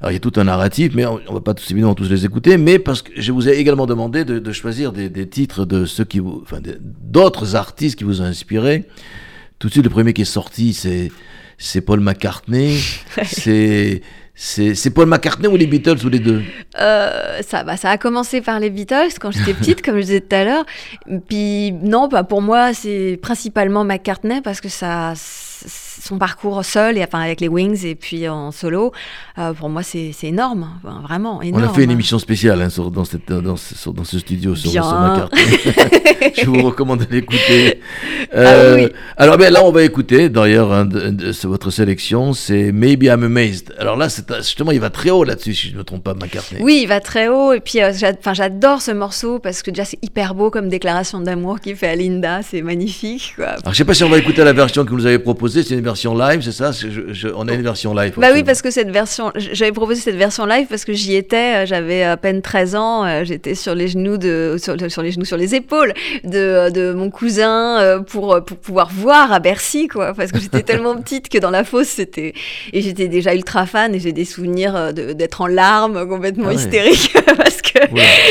Alors, 0.00 0.10
il 0.10 0.14
y 0.14 0.16
a 0.16 0.20
tout 0.20 0.32
un 0.36 0.44
narratif, 0.44 0.92
mais 0.94 1.06
on, 1.06 1.20
on 1.28 1.34
va 1.34 1.40
pas 1.40 1.54
tous, 1.54 1.70
évidemment 1.70 1.94
tous 1.94 2.10
les 2.10 2.24
écouter, 2.24 2.56
mais 2.56 2.80
parce 2.80 3.02
que 3.02 3.12
je 3.16 3.30
vous 3.30 3.48
ai 3.48 3.52
également 3.52 3.86
demandé 3.86 4.24
de, 4.24 4.40
de 4.40 4.52
choisir 4.52 4.92
des, 4.92 5.08
des 5.08 5.28
titres 5.28 5.64
de 5.64 5.84
ceux 5.84 6.04
qui 6.04 6.18
vous, 6.18 6.40
enfin, 6.42 6.58
d'autres 6.80 7.54
artistes 7.54 7.96
qui 7.96 8.04
vous 8.04 8.20
ont 8.20 8.24
inspiré. 8.24 8.84
Tout 9.60 9.68
de 9.68 9.72
suite, 9.72 9.84
le 9.84 9.90
premier 9.90 10.12
qui 10.12 10.22
est 10.22 10.24
sorti, 10.24 10.74
c'est, 10.74 11.12
c'est 11.56 11.80
Paul 11.82 12.00
McCartney. 12.00 12.78
c'est, 13.24 14.02
c'est, 14.34 14.90
Paul 14.90 15.06
McCartney 15.06 15.46
ou 15.46 15.56
les 15.56 15.66
Beatles 15.66 16.04
ou 16.04 16.08
les 16.08 16.18
deux? 16.18 16.42
Euh, 16.80 17.40
ça, 17.42 17.64
bah, 17.64 17.76
ça 17.76 17.90
a 17.90 17.98
commencé 17.98 18.40
par 18.40 18.60
les 18.60 18.70
Beatles 18.70 19.18
quand 19.20 19.30
j'étais 19.30 19.54
petite, 19.54 19.82
comme 19.82 19.96
je 19.96 20.02
disais 20.02 20.20
tout 20.20 20.34
à 20.34 20.44
l'heure. 20.44 20.64
Puis 21.28 21.72
non, 21.72 22.08
bah, 22.08 22.24
pour 22.24 22.40
moi, 22.40 22.72
c'est 22.72 23.18
principalement 23.20 23.84
McCartney 23.84 24.40
parce 24.40 24.60
que 24.60 24.68
ça, 24.68 25.12
son 25.66 26.18
parcours 26.18 26.64
seul, 26.64 26.98
et, 26.98 27.04
enfin, 27.04 27.20
avec 27.20 27.40
les 27.40 27.48
Wings 27.48 27.84
et 27.84 27.94
puis 27.94 28.28
en 28.28 28.50
solo, 28.52 28.92
euh, 29.38 29.52
pour 29.52 29.68
moi, 29.68 29.82
c'est 29.82 30.12
énorme, 30.22 30.68
enfin, 30.82 31.00
vraiment 31.02 31.42
énorme. 31.42 31.64
On 31.64 31.66
a 31.66 31.72
fait 31.72 31.84
une 31.84 31.90
émission 31.90 32.18
spéciale 32.18 32.60
hein, 32.62 32.70
sur, 32.70 32.90
dans, 32.90 33.04
cette, 33.04 33.30
dans, 33.30 33.56
ce, 33.56 33.90
dans, 33.90 34.04
ce, 34.04 34.18
studio 34.18 34.54
sur, 34.54 34.70
sur 34.70 34.84
ma 34.84 35.16
carte. 35.16 35.34
Je 36.36 36.46
vous 36.46 36.62
recommande 36.62 37.00
de 37.00 37.12
l'écouter. 37.12 37.80
Ah 38.34 38.74
oui. 38.74 38.88
Alors 39.16 39.36
ben, 39.38 39.52
là, 39.52 39.64
on 39.64 39.72
va 39.72 39.82
écouter, 39.82 40.28
d'ailleurs, 40.28 40.86
votre 41.44 41.70
sélection, 41.70 42.32
c'est 42.32 42.72
Maybe 42.72 43.04
I'm 43.04 43.24
Amazed. 43.24 43.74
Alors 43.78 43.96
là, 43.96 44.08
justement, 44.38 44.70
il 44.70 44.80
va 44.80 44.90
très 44.90 45.10
haut 45.10 45.24
là-dessus, 45.24 45.54
si 45.54 45.68
je 45.68 45.72
ne 45.74 45.78
me 45.78 45.84
trompe 45.84 46.04
pas, 46.04 46.14
McCartney. 46.14 46.60
Oui, 46.62 46.80
il 46.82 46.86
va 46.86 47.00
très 47.00 47.28
haut. 47.28 47.52
Et 47.52 47.60
puis, 47.60 47.82
euh, 47.82 47.92
j'adore 48.32 48.80
ce 48.82 48.90
morceau 48.90 49.38
parce 49.38 49.62
que 49.62 49.70
déjà, 49.70 49.84
c'est 49.84 49.98
hyper 50.02 50.34
beau 50.34 50.50
comme 50.50 50.68
déclaration 50.68 51.20
d'amour 51.20 51.60
qu'il 51.60 51.76
fait 51.76 51.88
à 51.88 51.96
Linda. 51.96 52.40
C'est 52.42 52.62
magnifique. 52.62 53.34
Quoi. 53.36 53.46
Alors, 53.46 53.72
je 53.72 53.78
sais 53.78 53.84
pas 53.84 53.94
si 53.94 54.04
on 54.04 54.08
va 54.08 54.18
écouter 54.18 54.44
la 54.44 54.52
version 54.52 54.84
que 54.84 54.90
vous 54.90 54.96
nous 54.96 55.06
avez 55.06 55.18
proposée, 55.18 55.51
c'est 55.62 55.74
une 55.74 55.80
version 55.82 56.16
live, 56.16 56.40
c'est 56.42 56.52
ça 56.52 56.72
C'est- 56.72 56.90
je- 56.90 57.12
je- 57.12 57.28
On 57.34 57.46
a 57.48 57.52
une 57.52 57.62
version 57.62 57.92
live. 57.94 58.14
Bah 58.16 58.28
oui, 58.32 58.42
parce 58.44 58.62
que 58.62 58.70
cette 58.70 58.90
version, 58.90 59.32
j'avais 59.36 59.72
proposé 59.72 60.00
cette 60.00 60.16
version 60.16 60.46
live 60.46 60.66
parce 60.68 60.84
que 60.84 60.92
j'y 60.92 61.14
étais. 61.16 61.62
euh, 61.62 61.66
J'avais 61.66 62.02
à 62.02 62.16
peine 62.16 62.40
13 62.42 62.74
ans. 62.74 63.04
euh, 63.04 63.24
J'étais 63.24 63.54
sur 63.54 63.74
les 63.74 63.88
genoux 63.88 64.16
de, 64.18 64.56
sur, 64.58 64.74
sur 64.90 65.02
les 65.02 65.10
genoux, 65.12 65.24
sur 65.24 65.36
les 65.36 65.54
épaules 65.54 65.92
de, 66.24 66.70
de 66.70 66.92
mon 66.92 67.10
cousin 67.10 67.78
euh, 67.80 68.00
pour 68.00 68.38
pour 68.44 68.56
pouvoir 68.58 68.90
voir 68.92 69.32
à 69.32 69.38
Bercy, 69.40 69.88
quoi. 69.88 70.14
Parce 70.14 70.32
que 70.32 70.38
j'étais 70.40 70.62
tellement 70.62 70.96
petite 70.96 71.28
que 71.28 71.38
dans 71.38 71.50
la 71.50 71.64
fosse, 71.64 71.88
c'était 71.88 72.32
et 72.72 72.80
j'étais 72.82 73.08
déjà 73.08 73.34
ultra 73.34 73.66
fan 73.66 73.94
et 73.94 74.00
j'ai 74.00 74.12
des 74.12 74.24
souvenirs 74.24 74.74
euh, 74.76 74.92
de- 74.92 75.12
d'être 75.12 75.40
en 75.40 75.46
larmes, 75.46 76.06
complètement 76.08 76.48
Ah 76.50 76.54
hystérique 76.54 77.12
parce 77.36 77.60
que 77.62 77.78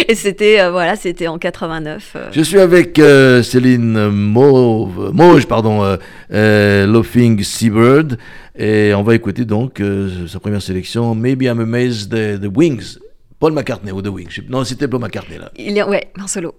et 0.07 0.15
c'était 0.15 0.59
euh, 0.61 0.71
voilà, 0.71 0.95
c'était 0.95 1.27
en 1.27 1.37
89. 1.37 2.13
euh. 2.15 2.27
Je 2.31 2.41
suis 2.41 2.59
avec 2.59 2.99
euh, 2.99 3.43
Céline 3.43 4.09
Mauve, 4.09 5.11
Mauge, 5.13 5.45
pardon, 5.47 5.83
euh, 5.83 5.97
euh, 6.33 6.85
Laughing 7.11 7.43
Seabird, 7.43 8.17
et 8.57 8.93
on 8.93 9.03
va 9.03 9.15
écouter 9.15 9.43
donc 9.43 9.81
euh, 9.81 10.27
sa 10.27 10.39
première 10.39 10.61
sélection, 10.61 11.13
Maybe 11.13 11.41
I'm 11.41 11.59
Amazed 11.59 12.09
the, 12.09 12.39
the 12.39 12.49
Wings. 12.55 12.99
Paul 13.37 13.51
McCartney 13.51 13.91
ou 13.91 14.01
The 14.01 14.07
Wings. 14.07 14.39
Non, 14.47 14.63
c'était 14.63 14.87
Paul 14.87 15.01
McCartney 15.01 15.37
là. 15.37 15.51
Il 15.57 15.77
est 15.77 15.83
ouais, 15.83 16.09
en 16.21 16.27
solo. 16.27 16.55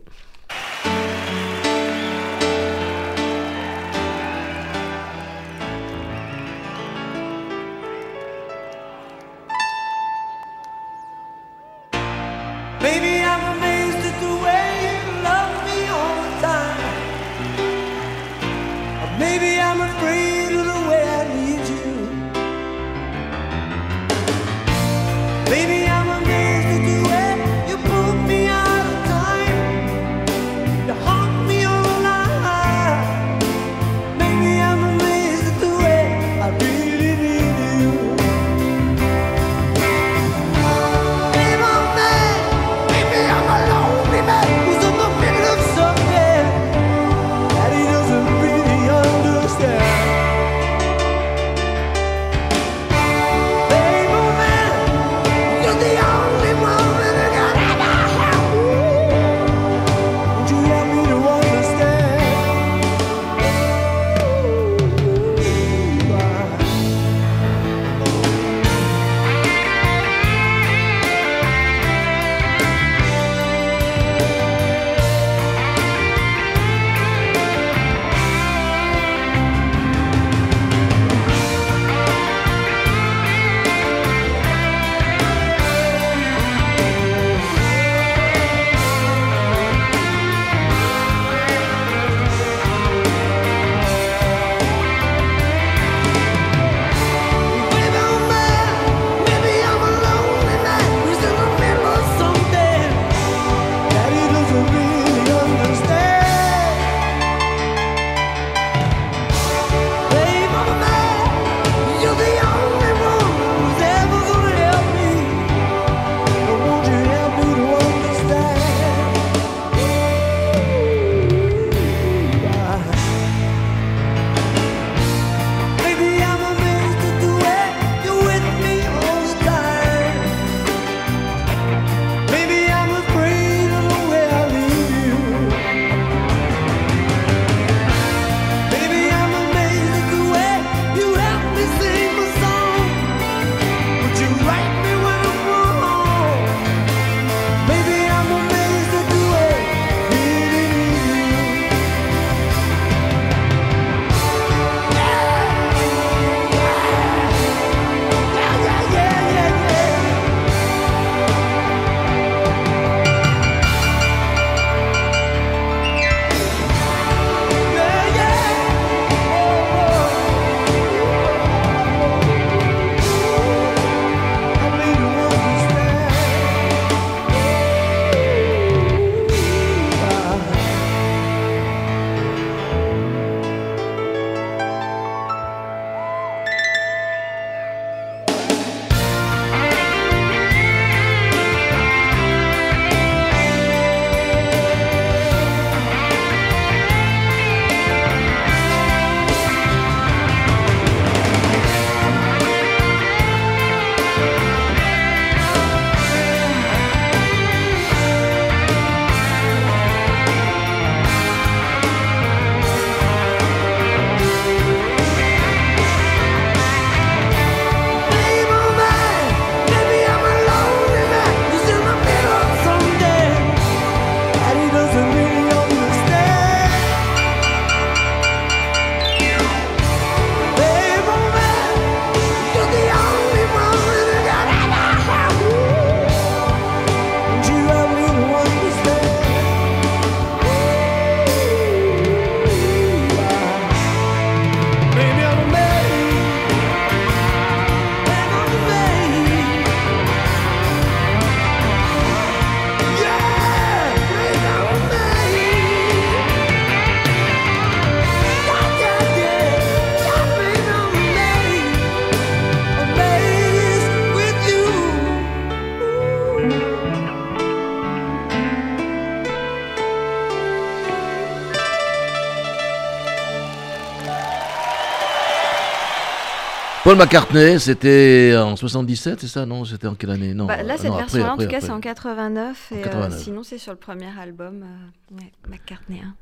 Paul 276.93 277.01
McCartney, 277.01 277.59
c'était 277.59 278.35
en 278.37 278.55
77, 278.55 279.23
c'est 279.23 279.27
ça 279.27 279.47
Non, 279.47 279.65
c'était 279.65 279.87
en 279.87 279.95
quelle 279.95 280.11
année? 280.11 280.35
Non. 280.35 280.45
Bah, 280.45 280.63
là, 280.63 280.75
euh, 280.75 280.77
cette 280.77 280.93
version-là, 280.93 281.33
en 281.33 281.37
tout 281.39 281.47
cas, 281.47 281.63
c'est 281.63 281.71
en 281.71 281.81
89. 281.81 282.71
Et 282.73 282.81
euh, 282.81 282.83
89. 282.85 283.19
sinon, 283.19 283.43
c'est 283.43 283.57
sur 283.57 283.73
le 283.73 283.79
premier 283.79 284.09
album, 284.21 284.63
euh, 284.63 285.17
ouais, 285.17 285.33
McCartney. 285.49 286.01
hein. 286.05 286.13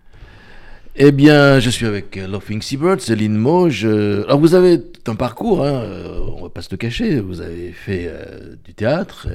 Eh 0.95 1.11
bien, 1.11 1.59
je 1.59 1.71
suis 1.71 1.87
avec 1.87 2.15
Laughing 2.15 2.63
Seabird, 2.63 3.01
Céline 3.01 3.35
Mauge. 3.37 3.85
Alors, 3.85 4.39
vous 4.39 4.55
avez 4.55 4.81
un 5.09 5.17
parcours, 5.17 5.67
hein, 5.67 5.83
on 6.39 6.45
va 6.45 6.51
pas 6.51 6.63
se 6.63 6.69
le 6.71 6.77
cacher. 6.77 7.19
Vous 7.19 7.41
avez 7.41 7.73
fait 7.73 8.05
euh, 8.07 8.55
du 8.65 8.73
théâtre, 8.73 9.27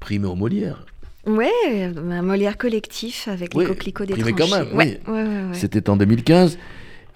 primé 0.00 0.26
au 0.26 0.34
Molière. 0.34 0.84
Ouais, 1.26 1.48
un 2.10 2.20
Molière 2.22 2.58
collectif 2.58 3.26
avec 3.26 3.52
Oui, 3.54 3.64
les 3.64 3.70
coquelicots 3.70 4.04
des 4.04 4.12
primé 4.12 4.34
quand 4.34 4.48
même, 4.50 4.68
oui. 4.74 4.98
ouais, 5.06 5.12
ouais, 5.14 5.22
ouais. 5.22 5.54
C'était 5.54 5.88
en 5.88 5.96
2015. 5.96 6.58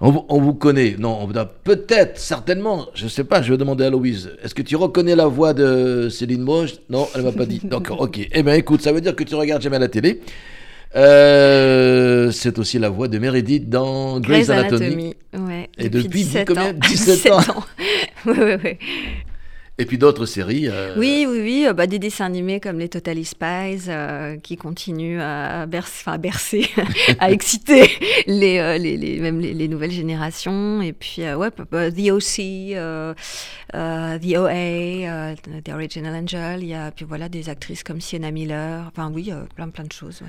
On, 0.06 0.10
vous- 0.10 0.26
on 0.28 0.38
vous 0.38 0.52
connaît. 0.52 0.96
Non, 0.98 1.18
on 1.22 1.26
peut-être, 1.64 2.18
certainement, 2.18 2.86
je 2.94 3.04
ne 3.04 3.08
sais 3.08 3.24
pas, 3.24 3.40
je 3.40 3.50
vais 3.52 3.56
demander 3.56 3.84
à 3.86 3.90
Louise. 3.90 4.32
Est-ce 4.42 4.54
que 4.54 4.60
tu 4.60 4.76
reconnais 4.76 5.16
la 5.16 5.24
voix 5.26 5.54
de 5.54 6.10
Céline 6.10 6.42
Mauge 6.42 6.74
Non, 6.90 7.08
elle 7.14 7.22
m'a 7.22 7.32
pas 7.32 7.46
dit. 7.46 7.62
Donc, 7.64 7.88
ok. 7.90 8.20
Eh 8.30 8.42
bien, 8.42 8.52
écoute, 8.52 8.82
ça 8.82 8.92
veut 8.92 9.00
dire 9.00 9.16
que 9.16 9.24
tu 9.24 9.34
regardes 9.34 9.62
jamais 9.62 9.78
la 9.78 9.88
télé. 9.88 10.20
Euh, 10.94 12.30
c'est 12.32 12.58
aussi 12.58 12.78
la 12.78 12.90
voix 12.90 13.08
de 13.08 13.18
Meredith 13.18 13.70
dans 13.70 14.20
Grey's, 14.20 14.50
Anatomy. 14.50 14.84
Anatomy. 14.84 15.14
Ouais, 15.48 15.70
Et 15.78 15.88
depuis 15.88 16.08
dix- 16.08 16.24
17 16.26 16.48
combien? 16.48 16.70
ans. 16.70 16.74
17 16.86 17.32
ans. 17.32 17.40
ouais, 18.26 18.38
ouais, 18.38 18.58
ouais. 18.62 18.78
Et 19.76 19.86
puis 19.86 19.98
d'autres 19.98 20.24
séries. 20.24 20.68
euh, 20.68 20.94
Oui, 20.96 21.26
oui, 21.28 21.40
oui. 21.42 21.64
euh, 21.66 21.72
bah, 21.72 21.88
des 21.88 21.98
dessins 21.98 22.26
animés 22.26 22.60
comme 22.60 22.78
les 22.78 22.88
Totally 22.88 23.24
Spies 23.24 23.88
euh, 23.88 24.36
qui 24.36 24.56
continuent 24.56 25.18
à, 25.20 25.66
bercer, 25.66 26.02
à 26.06 26.16
bercer, 26.16 26.70
à 27.18 27.32
exciter 27.32 27.90
les, 28.28 28.58
euh, 28.58 28.78
les, 28.78 28.96
les- 28.96 29.18
même 29.18 29.40
les, 29.40 29.52
les 29.52 29.66
nouvelles 29.66 29.90
générations. 29.90 30.80
Et 30.80 30.92
puis, 30.92 31.22
ouais, 31.22 31.50
p- 31.50 31.64
p- 31.64 31.90
The 31.92 32.12
O.C., 32.12 32.76
The 33.72 34.36
O.A., 34.36 35.34
The 35.64 35.68
Original 35.72 36.14
Angel. 36.14 36.62
Il 36.62 36.68
y 36.68 36.74
a 36.74 36.92
puis 36.92 37.04
voilà, 37.04 37.28
des 37.28 37.48
actrices 37.48 37.82
comme 37.82 38.00
Sienna 38.00 38.30
Miller. 38.30 38.84
Enfin, 38.86 39.10
oui, 39.12 39.32
plein, 39.56 39.68
plein 39.70 39.84
de 39.84 39.92
choses. 39.92 40.20
ouais. 40.22 40.28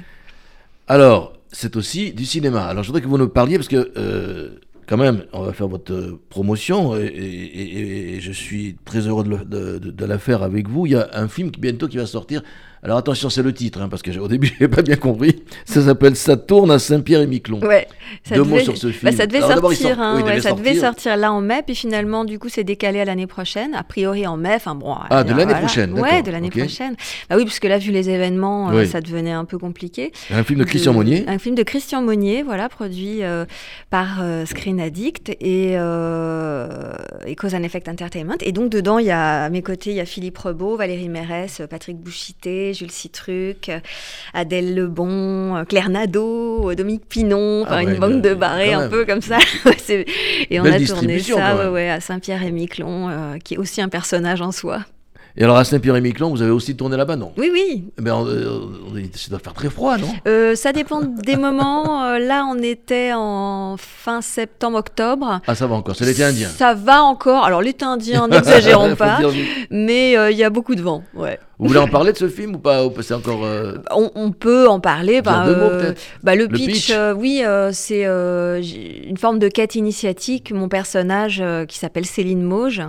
Alors, 0.87 1.33
c'est 1.51 1.75
aussi 1.75 2.13
du 2.13 2.25
cinéma. 2.25 2.65
Alors, 2.65 2.81
je 2.83 2.87
voudrais 2.89 3.01
que 3.01 3.07
vous 3.07 3.17
nous 3.17 3.29
parliez, 3.29 3.57
parce 3.57 3.67
que, 3.67 4.59
quand 4.87 4.97
même, 4.97 5.25
on 5.33 5.43
va 5.43 5.53
faire 5.53 5.67
votre 5.67 5.93
euh, 5.93 6.21
promotion, 6.29 6.95
et, 6.95 8.19
je 8.19 8.31
suis 8.31 8.77
très 8.85 9.07
heureux 9.07 9.23
de 9.23 10.05
la 10.05 10.19
faire 10.19 10.43
avec 10.43 10.69
vous. 10.69 10.85
Il 10.85 10.93
y 10.93 10.95
a 10.95 11.09
un 11.13 11.27
film 11.27 11.51
qui, 11.51 11.59
bientôt 11.59 11.87
qui 11.87 11.97
va 11.97 12.05
sortir. 12.05 12.41
Alors, 12.85 12.99
attention, 12.99 13.29
c'est 13.31 13.41
le 13.41 13.51
titre, 13.51 13.81
hein, 13.81 13.89
parce 13.89 14.01
que 14.03 14.11
j'ai- 14.11 14.19
au 14.19 14.27
début, 14.27 14.47
je 14.59 14.63
n'ai 14.63 14.67
pas 14.69 14.83
bien 14.83 14.95
compris. 14.95 15.41
Ça 15.65 15.81
s'appelle 15.81 16.15
Ça 16.15 16.37
tourne 16.37 16.69
à 16.69 16.77
Saint-Pierre-et-Miquelon. 16.79 17.59
Ouais, 17.61 17.87
ça 18.23 18.35
Deux 18.35 18.43
devait, 18.43 18.57
mots 18.57 18.59
sur 18.63 18.77
ce 18.77 18.87
bah, 18.87 18.93
film. 18.93 19.11
ça 19.11 19.25
devait 19.25 19.39
Alors, 19.43 19.59
sortir, 19.59 19.95
sort- 19.95 19.99
hein, 19.99 20.13
oui, 20.15 20.21
il 20.21 20.25
ouais, 20.25 20.29
devait 20.33 20.41
ça 20.41 20.51
devait 20.53 20.75
sortir. 20.75 21.17
là 21.17 21.33
en 21.33 21.41
mai, 21.41 21.61
puis 21.65 21.73
finalement, 21.75 22.25
du 22.25 22.37
coup, 22.37 22.47
c'est 22.47 22.63
décalé 22.63 22.99
à 22.99 23.05
l'année 23.05 23.25
prochaine. 23.27 23.73
A 23.73 23.83
priori 23.83 24.27
en 24.27 24.37
mai, 24.37 24.53
enfin 24.55 24.75
bon. 24.75 24.95
Ah, 25.09 25.23
de 25.23 25.31
l'année 25.31 25.43
voilà. 25.45 25.59
prochaine, 25.59 25.93
Ouais, 25.99 26.21
de 26.21 26.29
l'année 26.31 26.51
prochaine. 26.51 26.95
Bah 27.29 27.35
oui, 27.37 27.43
parce 27.45 27.59
que 27.59 27.67
là, 27.67 27.79
vu 27.79 27.91
les 27.91 28.09
événements, 28.11 28.69
euh, 28.71 28.85
ça 28.85 29.01
devenait 29.01 29.31
un 29.31 29.45
peu 29.45 29.57
compliqué. 29.57 30.11
Un 30.31 30.43
film 30.43 30.59
de 30.59 30.63
Christian 30.65 30.91
De- 30.91 30.97
Monnier. 30.97 31.25
Un 31.27 31.39
film 31.39 31.55
de 31.55 31.63
Christian 31.63 32.03
Monnier, 32.03 32.43
voilà, 32.43 32.69
produit 32.69 33.23
euh, 33.23 33.45
par 33.89 34.19
euh, 34.21 34.45
Screen 34.45 34.79
Addict 34.79 35.29
et, 35.41 35.75
et 37.25 37.35
Cause 37.35 37.55
and 37.55 37.63
Effect 37.63 37.87
Entertainment. 37.89 38.35
Et 38.41 38.51
donc, 38.51 38.69
dedans, 38.69 38.99
il 38.99 39.07
y 39.07 39.11
a, 39.11 39.45
à 39.45 39.49
mes 39.49 39.61
côtés, 39.63 39.89
il 39.89 39.95
y 39.95 40.01
a 40.01 40.05
Philippe 40.05 40.37
Rebaud, 40.37 40.77
Valérie 40.77 41.09
Mérès, 41.09 41.61
Patrick 41.69 41.97
Bouchité, 41.97 42.73
Jules 42.75 42.91
Citruc, 42.91 43.71
Adèle 44.33 44.75
Lebon, 44.75 45.55
euh, 45.57 45.63
Claire 45.63 45.89
Nadeau, 45.89 46.69
euh, 46.71 46.75
Dominique 46.75 47.07
Pinon, 47.09 47.63
enfin 47.63 47.77
Ah 47.77 47.83
une 47.83 47.95
bande 47.97 48.21
de 48.21 48.33
barrés 48.33 48.73
un 48.73 48.81
même. 48.81 48.89
peu 48.89 49.05
comme 49.05 49.21
ça. 49.21 49.37
Et 50.49 50.59
on 50.59 50.63
Belle 50.63 50.83
a 50.83 50.85
tourné 50.85 51.19
ça 51.19 51.71
ouais, 51.71 51.89
à 51.89 51.99
Saint-Pierre-et-Miquelon, 51.99 53.09
euh, 53.09 53.37
qui 53.43 53.55
est 53.55 53.57
aussi 53.57 53.81
un 53.81 53.89
personnage 53.89 54.41
en 54.41 54.51
soi. 54.51 54.79
Et 55.37 55.43
alors, 55.43 55.57
à 55.57 55.65
Saint-Pierre-et-Miquelon, 55.65 56.29
vous 56.29 56.41
avez 56.41 56.51
aussi 56.51 56.77
tourné 56.77 56.95
là-bas, 56.95 57.17
non? 57.17 57.33
Oui, 57.35 57.49
oui, 57.51 57.89
Eh 57.99 58.01
ben, 58.01 58.13
on- 58.15 58.25
euh, 58.25 58.47
on- 58.87 58.95
Ça 59.17 59.29
doit 59.29 59.39
faire 59.39 59.53
très 59.53 59.69
froid, 59.69 59.97
non? 59.97 60.07
Euh, 60.29 60.55
ça 60.55 60.71
dépend 60.71 61.01
des 61.01 61.35
moments. 61.35 62.05
Euh, 62.05 62.19
là, 62.19 62.45
on 62.49 62.57
était 62.59 63.11
en 63.13 63.75
fin 63.77 64.21
septembre-octobre. 64.21 65.41
Ah, 65.45 65.53
ça 65.55 65.67
va 65.67 65.75
encore, 65.75 65.93
c'est 65.97 66.05
l'été 66.05 66.23
indien. 66.23 66.47
Ça 66.47 66.73
va 66.73 67.03
encore. 67.03 67.43
Alors, 67.43 67.61
l'été 67.61 67.83
indien, 67.83 68.27
n'exagérons 68.29 68.95
pas. 68.95 69.19
Mais 69.69 70.17
euh, 70.17 70.31
il 70.31 70.37
y 70.37 70.43
a 70.45 70.49
beaucoup 70.49 70.75
de 70.75 70.81
vent. 70.81 71.03
Ouais. 71.13 71.37
Vous 71.57 71.67
voulez 71.67 71.79
en 71.79 71.87
parler 71.87 72.11
de 72.11 72.17
ce 72.17 72.27
film 72.27 72.55
ou 72.55 72.57
pas 72.59 72.83
C'est 73.01 73.13
encore. 73.13 73.45
euh, 73.45 73.75
On, 73.91 74.11
on 74.15 74.31
peut 74.31 74.67
en 74.67 74.79
parler. 74.81 75.21
Bah, 75.21 75.43
deux 75.45 75.55
mots, 75.55 75.61
euh, 75.63 75.93
bah, 76.23 76.35
le, 76.35 76.43
Le 76.43 76.49
pitch, 76.49 76.67
pitch. 76.87 76.91
euh, 76.91 77.13
oui, 77.13 77.41
c'est 77.71 78.03
une 78.03 79.17
forme 79.17 79.39
de 79.39 79.47
quête 79.47 79.75
initiatique. 79.75 80.51
Mon 80.51 80.67
personnage 80.67 81.41
qui 81.67 81.77
s'appelle 81.77 82.05
Céline 82.05 82.41
Mauge 82.43 82.81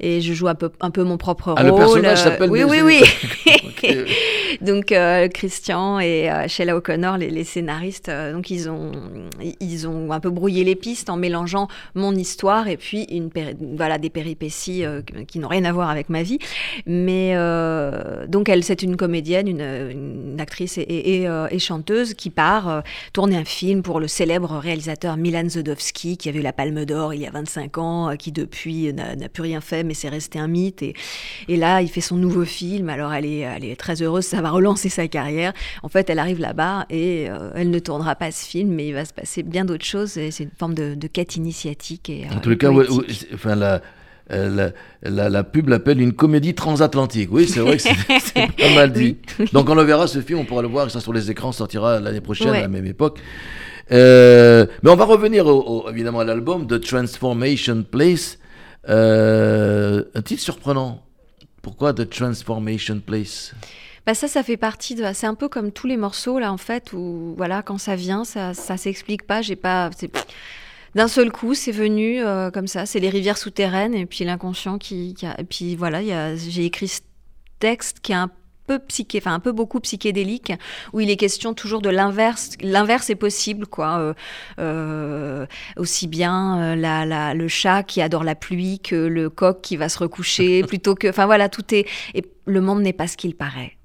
et 0.00 0.20
je 0.20 0.32
joue 0.34 0.48
un 0.48 0.54
peu, 0.54 0.70
un 0.80 0.90
peu 0.90 1.02
mon 1.02 1.16
propre 1.16 1.54
Ah, 1.56 1.62
rôle. 1.62 1.70
le 1.70 1.76
personnage 1.76 2.18
s'appelle 2.18 2.50
Oui, 2.50 2.62
oui, 2.64 2.80
oui. 2.84 3.00
Ok. 3.64 3.96
Donc 4.60 4.94
Christian 5.34 5.98
et 5.98 6.28
Sheila 6.46 6.76
O'Connor, 6.76 7.16
les, 7.18 7.30
les 7.30 7.42
scénaristes, 7.44 8.10
donc 8.32 8.50
ils 8.50 8.68
ont 8.68 8.92
ils 9.60 9.88
ont 9.88 10.12
un 10.12 10.20
peu 10.20 10.30
brouillé 10.30 10.62
les 10.62 10.76
pistes 10.76 11.08
en 11.10 11.16
mélangeant 11.16 11.68
mon 11.94 12.14
histoire 12.14 12.68
et 12.68 12.76
puis 12.76 13.04
une 13.10 13.30
voilà 13.76 13.98
des 13.98 14.10
péripéties 14.10 14.84
qui 15.26 15.38
n'ont 15.40 15.48
rien 15.48 15.64
à 15.64 15.72
voir 15.72 15.88
avec 15.90 16.08
ma 16.10 16.22
vie. 16.22 16.38
Mais 16.86 17.34
euh, 18.12 18.26
donc 18.26 18.48
elle, 18.48 18.62
c'est 18.64 18.82
une 18.82 18.96
comédienne, 18.96 19.48
une, 19.48 19.60
une 19.60 20.40
actrice 20.40 20.78
et, 20.78 20.82
et, 20.82 21.22
et, 21.22 21.28
euh, 21.28 21.46
et 21.50 21.58
chanteuse 21.58 22.14
qui 22.14 22.30
part 22.30 22.68
euh, 22.68 22.80
tourner 23.12 23.36
un 23.36 23.44
film 23.44 23.82
pour 23.82 24.00
le 24.00 24.08
célèbre 24.08 24.56
réalisateur 24.58 25.16
Milan 25.16 25.48
Zodowski 25.48 26.16
qui 26.16 26.28
a 26.28 26.32
eu 26.32 26.40
la 26.40 26.52
Palme 26.52 26.84
d'Or 26.84 27.14
il 27.14 27.22
y 27.22 27.26
a 27.26 27.30
25 27.30 27.78
ans, 27.78 28.16
qui 28.16 28.32
depuis 28.32 28.92
n'a 28.92 29.28
plus 29.28 29.42
rien 29.42 29.60
fait, 29.60 29.84
mais 29.84 29.94
c'est 29.94 30.08
resté 30.08 30.38
un 30.38 30.48
mythe. 30.48 30.82
Et, 30.82 30.94
là, 31.48 31.82
il 31.82 31.88
fait 31.88 32.00
son 32.00 32.16
nouveau 32.16 32.44
film. 32.44 32.88
Alors 32.88 33.12
elle 33.12 33.26
est, 33.26 33.40
elle 33.40 33.64
est 33.64 33.78
très 33.78 34.02
heureuse, 34.02 34.24
ça 34.24 34.40
va 34.40 34.50
relancer 34.50 34.88
sa 34.88 35.06
carrière. 35.08 35.52
En 35.82 35.88
fait, 35.88 36.10
elle 36.10 36.18
arrive 36.18 36.40
là-bas 36.40 36.86
et 36.90 37.28
elle 37.54 37.70
ne 37.70 37.78
tournera 37.78 38.16
pas 38.16 38.30
ce 38.30 38.46
film, 38.46 38.70
mais 38.70 38.88
il 38.88 38.94
va 38.94 39.04
se 39.04 39.12
passer 39.12 39.42
bien 39.42 39.64
d'autres 39.64 39.84
choses. 39.84 40.16
Et 40.16 40.30
C'est 40.30 40.44
une 40.44 40.50
forme 40.58 40.74
de, 40.74 40.94
de 40.94 41.06
quête 41.06 41.36
initiatique. 41.36 42.10
Et, 42.10 42.26
En 42.34 42.40
tous 42.40 42.50
les 42.50 42.58
cas, 42.58 42.70
enfin, 43.34 43.54
la, 43.54 43.80
la, 44.32 44.70
la, 45.02 45.28
la 45.30 45.44
pub 45.44 45.68
l'appelle 45.68 46.00
une 46.00 46.12
comédie 46.14 46.54
transatlantique. 46.54 47.28
Oui, 47.32 47.46
c'est 47.48 47.60
vrai 47.60 47.76
que 47.76 47.82
c'est 47.82 47.92
pas 48.58 48.74
mal 48.74 48.92
dit. 48.92 49.16
Donc 49.52 49.68
on 49.68 49.74
le 49.74 49.82
verra, 49.82 50.06
ce 50.06 50.20
film, 50.20 50.38
on 50.40 50.44
pourra 50.44 50.62
le 50.62 50.68
voir, 50.68 50.90
ça 50.90 51.00
sur 51.00 51.12
les 51.12 51.30
écrans, 51.30 51.52
sortira 51.52 52.00
l'année 52.00 52.20
prochaine 52.20 52.48
à 52.48 52.60
la 52.62 52.68
même 52.68 52.86
époque. 52.86 53.18
Euh, 53.90 54.64
mais 54.82 54.90
on 54.90 54.96
va 54.96 55.04
revenir 55.04 55.46
au- 55.46 55.84
au- 55.84 55.90
évidemment 55.90 56.20
à 56.20 56.24
l'album 56.24 56.66
The 56.66 56.80
Transformation 56.80 57.82
Place. 57.82 58.38
Euh, 58.88 60.02
un 60.14 60.22
titre 60.22 60.42
surprenant. 60.42 61.02
Pourquoi 61.62 61.92
The 61.92 62.08
Transformation 62.08 63.00
Place? 63.04 63.54
Bah 64.06 64.14
ça, 64.14 64.26
ça 64.26 64.42
fait 64.42 64.56
partie 64.56 64.94
de. 64.96 65.04
C'est 65.12 65.26
un 65.28 65.34
peu 65.36 65.48
comme 65.48 65.70
tous 65.70 65.86
les 65.86 65.96
morceaux 65.96 66.40
là, 66.40 66.52
en 66.52 66.56
fait, 66.56 66.92
où 66.92 67.34
voilà, 67.36 67.62
quand 67.62 67.78
ça 67.78 67.94
vient, 67.94 68.24
ça, 68.24 68.52
ça 68.54 68.76
s'explique 68.76 69.24
pas. 69.26 69.42
J'ai 69.42 69.54
pas. 69.56 69.90
D'un 70.94 71.08
seul 71.08 71.32
coup, 71.32 71.54
c'est 71.54 71.72
venu 71.72 72.22
euh, 72.22 72.50
comme 72.50 72.66
ça. 72.66 72.84
C'est 72.86 73.00
les 73.00 73.08
rivières 73.08 73.38
souterraines 73.38 73.94
et 73.94 74.04
puis 74.06 74.24
l'inconscient 74.24 74.78
qui, 74.78 75.14
qui 75.14 75.26
a- 75.26 75.40
Et 75.40 75.44
puis 75.44 75.74
voilà, 75.76 76.00
j'ai 76.36 76.64
écrit 76.66 76.88
ce 76.88 77.00
texte 77.60 78.00
qui 78.00 78.12
est 78.12 78.16
un 78.16 78.30
peu 78.66 78.78
psyché, 78.78 79.18
enfin 79.18 79.34
un 79.34 79.40
peu 79.40 79.50
beaucoup 79.52 79.80
psychédélique, 79.80 80.52
où 80.92 81.00
il 81.00 81.10
est 81.10 81.16
question 81.16 81.52
toujours 81.54 81.80
de 81.82 81.88
l'inverse. 81.88 82.50
L'inverse 82.60 83.10
est 83.10 83.16
possible, 83.16 83.66
quoi. 83.66 83.98
Euh, 83.98 84.14
euh, 84.60 85.46
aussi 85.76 86.06
bien 86.08 86.60
euh, 86.60 86.76
la, 86.76 87.04
la- 87.06 87.34
le 87.34 87.48
chat 87.48 87.82
qui 87.82 88.00
adore 88.02 88.22
la 88.22 88.34
pluie 88.34 88.78
que 88.78 88.94
le 88.94 89.30
coq 89.30 89.60
qui 89.62 89.76
va 89.76 89.88
se 89.88 89.98
recoucher, 89.98 90.62
plutôt 90.68 90.94
que. 90.94 91.08
Enfin 91.08 91.26
voilà, 91.26 91.48
tout 91.48 91.74
est. 91.74 91.86
Et 92.14 92.22
le 92.46 92.60
monde 92.60 92.82
n'est 92.82 92.92
pas 92.92 93.08
ce 93.08 93.16
qu'il 93.16 93.34
paraît. 93.34 93.78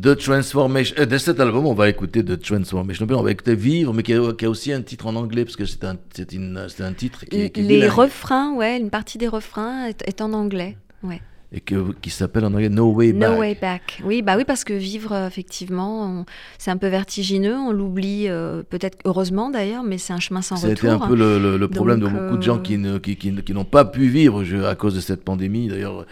The 0.00 0.16
Transformation. 0.16 0.96
euh, 0.98 1.06
de 1.06 1.18
cet 1.18 1.38
album, 1.38 1.66
on 1.66 1.74
va 1.74 1.88
écouter 1.88 2.24
The 2.24 2.40
Transformation. 2.40 3.06
On 3.10 3.22
va 3.22 3.30
écouter 3.30 3.54
Vivre, 3.54 3.92
mais 3.94 4.02
qui 4.02 4.12
a, 4.14 4.32
qui 4.32 4.44
a 4.44 4.50
aussi 4.50 4.72
un 4.72 4.82
titre 4.82 5.06
en 5.06 5.14
anglais, 5.14 5.44
parce 5.44 5.56
que 5.56 5.64
c'est 5.66 5.84
un, 5.84 5.96
c'est 6.12 6.32
une- 6.32 6.66
c'est 6.68 6.82
un 6.82 6.92
titre 6.92 7.24
qui, 7.26 7.42
est- 7.42 7.50
qui 7.50 7.62
les 7.62 7.88
refrains, 7.88 8.54
ouais, 8.54 8.76
une 8.78 8.90
partie 8.90 9.18
des 9.18 9.28
refrains 9.28 9.86
est, 9.86 10.02
est 10.06 10.20
en 10.20 10.32
anglais. 10.32 10.76
Ouais. 11.02 11.20
et 11.56 11.60
que, 11.60 11.92
qui 12.02 12.10
s'appelle 12.10 12.44
en 12.44 12.52
anglais 12.52 12.68
No 12.68 12.90
Way 12.90 13.12
Back. 13.12 13.30
No 13.30 13.38
way 13.38 13.54
back. 13.54 14.02
Oui, 14.04 14.22
bah 14.22 14.36
oui, 14.36 14.42
parce 14.44 14.64
que 14.64 14.72
vivre, 14.72 15.12
euh, 15.12 15.28
effectivement, 15.28 16.24
c'est 16.58 16.72
un 16.72 16.76
peu 16.76 16.88
vertigineux. 16.88 17.54
On 17.54 17.70
l'oublie, 17.70 18.24
euh, 18.26 18.64
peut-être 18.68 18.98
heureusement 19.04 19.50
d'ailleurs, 19.50 19.84
mais 19.84 19.96
c'est 19.98 20.12
un 20.12 20.18
chemin 20.18 20.42
sans 20.42 20.56
C'était 20.56 20.88
retour. 20.90 21.04
un 21.04 21.08
peu 21.08 21.14
le, 21.14 21.38
le- 21.38 21.56
le 21.56 21.68
problème 21.68 22.00
Donc, 22.00 22.12
de 22.12 22.18
beaucoup 22.18 22.36
de 22.38 22.42
gens 22.42 22.58
qui, 22.58 22.76
ne- 22.78 22.98
qui, 22.98 23.14
qui, 23.14 23.32
qui 23.32 23.52
n'ont 23.52 23.64
pas 23.64 23.84
pu 23.84 24.08
vivre 24.08 24.42
à 24.66 24.74
cause 24.74 24.96
de 24.96 25.00
cette 25.00 25.22
pandémie. 25.22 25.68
D'ailleurs, 25.68 26.06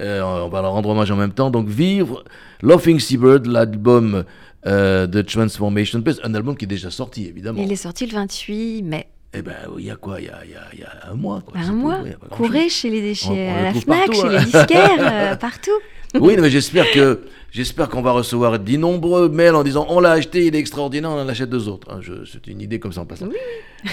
euh, 0.00 0.20
on 0.22 0.48
va 0.48 0.62
leur 0.62 0.72
rendre 0.72 0.88
hommage 0.90 1.10
en 1.10 1.16
même 1.16 1.32
temps. 1.32 1.50
Donc, 1.50 1.68
Vivre, 1.68 2.24
Laughing 2.62 2.98
Seabird, 2.98 3.46
l'album 3.46 4.24
euh, 4.66 5.06
The 5.06 5.24
Transformation 5.26 6.02
Place, 6.02 6.18
un 6.24 6.34
album 6.34 6.56
qui 6.56 6.64
est 6.64 6.68
déjà 6.68 6.90
sorti, 6.90 7.26
évidemment. 7.26 7.62
Il 7.62 7.70
est 7.72 7.76
sorti 7.76 8.06
le 8.06 8.12
28 8.14 8.82
mai. 8.82 9.06
Eh 9.34 9.42
ben, 9.42 9.54
il 9.78 9.84
y 9.84 9.90
a 9.90 9.96
quoi? 9.96 10.20
Il 10.20 10.26
y 10.26 10.28
a, 10.30 10.38
il 10.44 10.50
y 10.52 10.54
a- 10.54 10.60
il 10.72 10.78
y 10.80 10.82
a 10.84 11.10
un 11.10 11.14
mois. 11.14 11.42
Quoi. 11.44 11.60
Un 11.60 11.66
tout, 11.68 11.74
mois? 11.74 11.98
grand-chose. 11.98 12.28
Courez 12.30 12.68
chez 12.68 12.88
les 12.90 13.02
déchets, 13.02 13.48
à 13.48 13.62
la 13.64 13.72
Fnac, 13.74 14.06
partout, 14.06 14.12
chez 14.14 14.26
hein. 14.26 14.38
les 14.38 14.44
disquaires, 14.44 14.98
euh, 15.00 15.36
partout. 15.36 15.70
Oui, 16.18 16.36
mais 16.40 16.48
j'espère 16.48 16.90
que 16.92 17.20
j'espère 17.50 17.90
qu'on 17.90 18.00
va 18.00 18.12
recevoir 18.12 18.58
d'innombreux 18.58 19.28
mails 19.28 19.54
en 19.54 19.62
disant 19.62 19.84
on 19.90 20.00
l'a 20.00 20.12
acheté, 20.12 20.46
il 20.46 20.54
est 20.56 20.58
extraordinaire, 20.58 21.10
on 21.10 21.20
en 21.20 21.28
achète 21.28 21.50
deux 21.50 21.68
autres. 21.68 21.88
Hein, 21.92 22.00
c'est 22.32 22.46
une 22.46 22.62
idée 22.62 22.78
comme 22.78 22.92
ça 22.92 23.02
en 23.02 23.06
passant. 23.06 23.28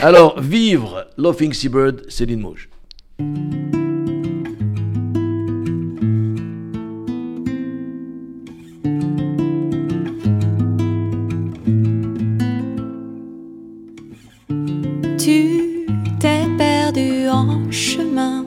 Alors, 0.02 0.40
vivre, 0.40 1.08
Laughing 1.18 1.52
Seabird, 1.52 2.10
Céline 2.10 2.40
Mauge. 2.40 2.70
chemin. 17.74 18.46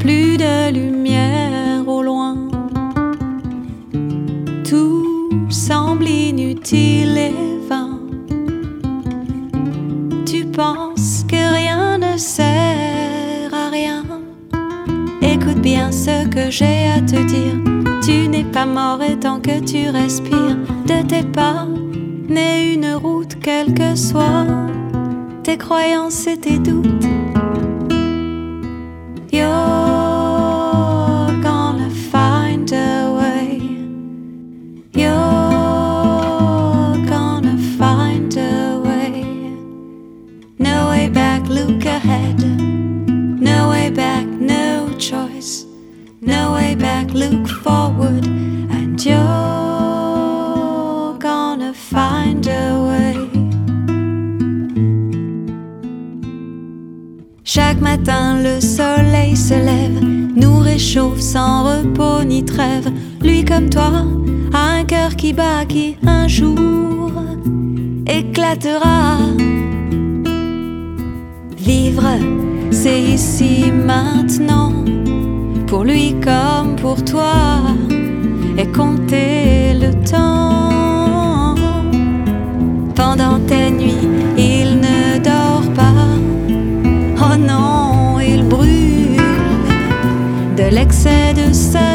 Plus 0.00 0.36
de 0.36 0.72
lumière 0.72 1.86
au 1.86 2.02
loin. 2.02 2.48
Tout 4.68 5.30
semble 5.48 6.08
inutile 6.08 7.16
et 7.16 7.34
vain. 7.68 8.00
Tu 10.26 10.44
penses 10.44 11.24
que 11.28 11.54
rien 11.54 11.98
ne 11.98 12.18
sert 12.18 13.54
à 13.54 13.70
rien. 13.70 14.04
Écoute 15.22 15.60
bien 15.62 15.92
ce 15.92 16.26
que 16.26 16.50
j'ai 16.50 16.88
à 16.96 17.00
te 17.00 17.22
dire. 17.22 17.54
Tu 18.02 18.28
n'es 18.28 18.44
pas 18.44 18.66
mort 18.66 19.00
et 19.02 19.16
tant 19.16 19.38
que 19.40 19.60
tu 19.60 19.88
respires, 19.90 20.58
de 20.86 21.06
tes 21.06 21.22
pas 21.22 21.66
n'est 22.28 22.74
une 22.74 22.94
route 22.94 23.36
quelle 23.40 23.72
que 23.72 23.94
soit. 23.94 24.46
Tes. 25.46 25.56
You're 29.30 29.46
gonna 31.40 31.90
find 32.10 32.72
a 32.72 33.14
way. 33.18 33.60
You're 34.92 35.12
gonna 37.06 37.56
find 37.78 38.36
a 38.36 38.80
way. 38.84 39.22
No 40.58 40.88
way 40.88 41.08
back, 41.08 41.48
look 41.48 41.84
ahead. 41.84 42.40
No 43.40 43.70
way 43.70 43.90
back, 43.90 44.26
no 44.26 44.88
choice. 44.98 45.64
No 46.20 46.54
way 46.54 46.74
back, 46.74 47.12
look 47.12 47.46
forward. 47.46 48.26
And 48.26 49.00
you're 49.04 49.22
gonna 51.18 51.72
find 51.72 52.46
a 52.48 52.80
way. 52.80 52.85
Matin, 57.80 58.42
le 58.42 58.60
soleil 58.60 59.36
se 59.36 59.54
lève, 59.54 60.00
nous 60.02 60.58
réchauffe 60.58 61.20
sans 61.20 61.64
repos 61.64 62.24
ni 62.24 62.44
trêve. 62.44 62.90
Lui 63.22 63.44
comme 63.44 63.68
toi 63.70 64.04
a 64.52 64.78
un 64.78 64.84
cœur 64.84 65.16
qui 65.16 65.32
bat, 65.32 65.64
qui 65.68 65.96
un 66.06 66.26
jour 66.26 67.12
éclatera. 68.06 69.18
Vivre, 71.56 72.08
c'est 72.70 73.02
ici 73.02 73.70
maintenant, 73.72 74.72
pour 75.66 75.84
lui 75.84 76.14
comme 76.22 76.76
pour 76.76 77.04
toi, 77.04 77.60
et 78.58 78.66
compter 78.68 79.74
le 79.74 79.92
temps. 80.08 80.35
De 90.96 91.10
l'excès 91.10 91.34
de 91.34 91.52
sa 91.52 91.85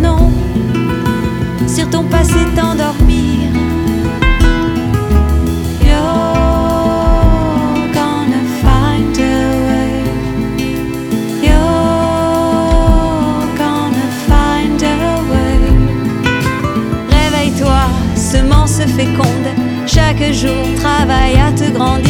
non 0.00 0.30
sur 1.66 1.88
ton 1.90 2.04
passé 2.04 2.38
t'endormir. 2.56 3.50
You're 5.80 5.98
gonna 7.92 8.42
find 8.62 9.18
a 9.18 9.20
way. 9.66 9.92
You're 11.42 11.58
gonna 13.56 14.08
find 14.28 14.82
a. 14.82 14.86
Réveille-toi, 17.10 17.82
semence 18.16 18.80
féconde. 18.96 19.50
Chaque 19.86 20.32
jour, 20.32 20.66
travaille 20.76 21.38
à 21.38 21.52
te 21.52 21.70
grandir. 21.70 22.09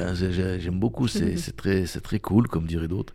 Hein, 0.00 0.14
j'ai- 0.14 0.32
j'ai- 0.32 0.60
j'aime 0.60 0.78
beaucoup, 0.78 1.08
c'est 1.08 1.34
très, 1.56 1.84
très 1.84 2.18
cool, 2.20 2.48
comme 2.48 2.66
diraient 2.66 2.88
d'autres. 2.88 3.14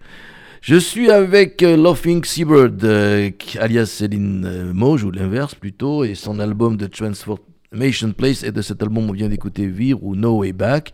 Je 0.62 0.76
suis 0.76 1.12
avec 1.12 1.62
euh, 1.62 1.78
Laughing 1.78 2.24
Seabird, 2.24 2.84
euh, 2.84 3.30
alias 3.60 3.86
Céline 3.86 4.46
euh, 4.46 4.74
Mauge, 4.74 5.04
ou 5.04 5.12
l'inverse 5.12 5.54
plutôt, 5.54 6.04
et 6.04 6.16
son 6.16 6.40
album 6.40 6.76
de 6.78 6.88
Transformation 6.88 8.12
Place, 8.14 8.44
et 8.44 8.52
de 8.52 8.62
cet 8.62 8.82
album 8.82 9.10
on 9.10 9.14
vient 9.14 9.30
d'écouter 9.30 9.68
Vire 9.68 10.04
ou 10.04 10.16
No 10.16 10.40
Way 10.40 10.54
Back. 10.54 10.92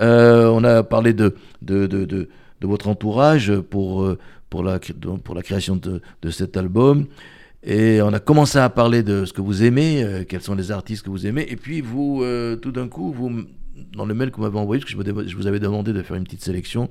Euh, 0.00 0.46
on 0.48 0.62
a 0.64 0.82
parlé 0.82 1.12
de, 1.12 1.34
de, 1.62 1.86
de, 1.86 2.04
de, 2.04 2.28
de 2.60 2.66
votre 2.66 2.88
entourage 2.88 3.52
pour, 3.70 4.02
euh, 4.04 4.18
pour, 4.50 4.62
la, 4.62 4.78
pour 5.24 5.34
la 5.34 5.42
création 5.42 5.76
de, 5.76 6.00
de 6.22 6.30
cet 6.30 6.56
album. 6.56 7.06
Et 7.64 8.00
on 8.02 8.12
a 8.12 8.20
commencé 8.20 8.58
à 8.58 8.68
parler 8.68 9.02
de 9.02 9.24
ce 9.24 9.32
que 9.32 9.40
vous 9.40 9.62
aimez, 9.64 10.24
quels 10.28 10.42
sont 10.42 10.54
les 10.54 10.70
artistes 10.70 11.02
que 11.02 11.10
vous 11.10 11.26
aimez. 11.26 11.46
Et 11.48 11.56
puis 11.56 11.80
vous, 11.80 12.22
tout 12.60 12.72
d'un 12.72 12.88
coup, 12.88 13.10
vous, 13.10 13.44
dans 13.92 14.06
le 14.06 14.14
mail 14.14 14.30
que 14.30 14.36
vous 14.36 14.42
m'avez 14.42 14.58
envoyé, 14.58 14.80
parce 14.80 14.94
que 14.94 15.28
je, 15.28 15.36
vous 15.36 15.46
avais 15.46 15.60
demandé 15.60 15.92
de 15.92 16.02
faire 16.02 16.16
une 16.16 16.24
petite 16.24 16.42
sélection, 16.42 16.90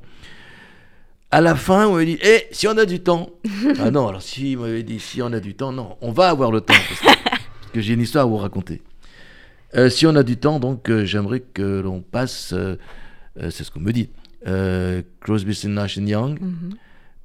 à 1.32 1.42
la 1.42 1.56
fin, 1.56 1.88
on 1.88 1.94
m'avait 1.94 2.06
dit, 2.06 2.20
eh, 2.22 2.48
si 2.52 2.68
on 2.68 2.78
a 2.78 2.86
du 2.86 3.00
temps. 3.00 3.32
ah 3.80 3.90
non, 3.90 4.08
alors 4.08 4.22
si, 4.22 4.56
on 4.56 4.62
m'avait 4.62 4.84
dit, 4.84 5.00
si 5.00 5.20
on 5.22 5.34
a 5.34 5.40
du 5.40 5.56
temps, 5.56 5.72
non, 5.72 5.98
on 6.02 6.12
va 6.12 6.30
avoir 6.30 6.52
le 6.52 6.62
temps, 6.62 6.76
parce 7.02 7.72
que, 7.74 7.82
j'ai 7.82 7.94
une 7.94 8.02
histoire 8.02 8.26
à 8.26 8.28
vous 8.28 8.38
raconter. 8.38 8.84
Euh, 9.76 9.90
si 9.90 10.06
on 10.06 10.16
a 10.16 10.22
du 10.22 10.38
temps, 10.38 10.60
donc 10.60 10.90
euh, 10.90 11.06
j'aimerais 11.06 11.40
que 11.40 11.82
l'on 11.82 12.02
passe, 12.02 12.54
euh, 12.54 12.76
c'est 13.50 13.64
ce 13.64 13.72
qu'on 13.72 13.80
me 13.80 13.92
dit, 13.92 14.12
Crosby, 15.22 15.56
Stills, 15.56 15.72
Nash 15.72 15.98
Young. 15.98 16.40
Mhm. 16.40 16.76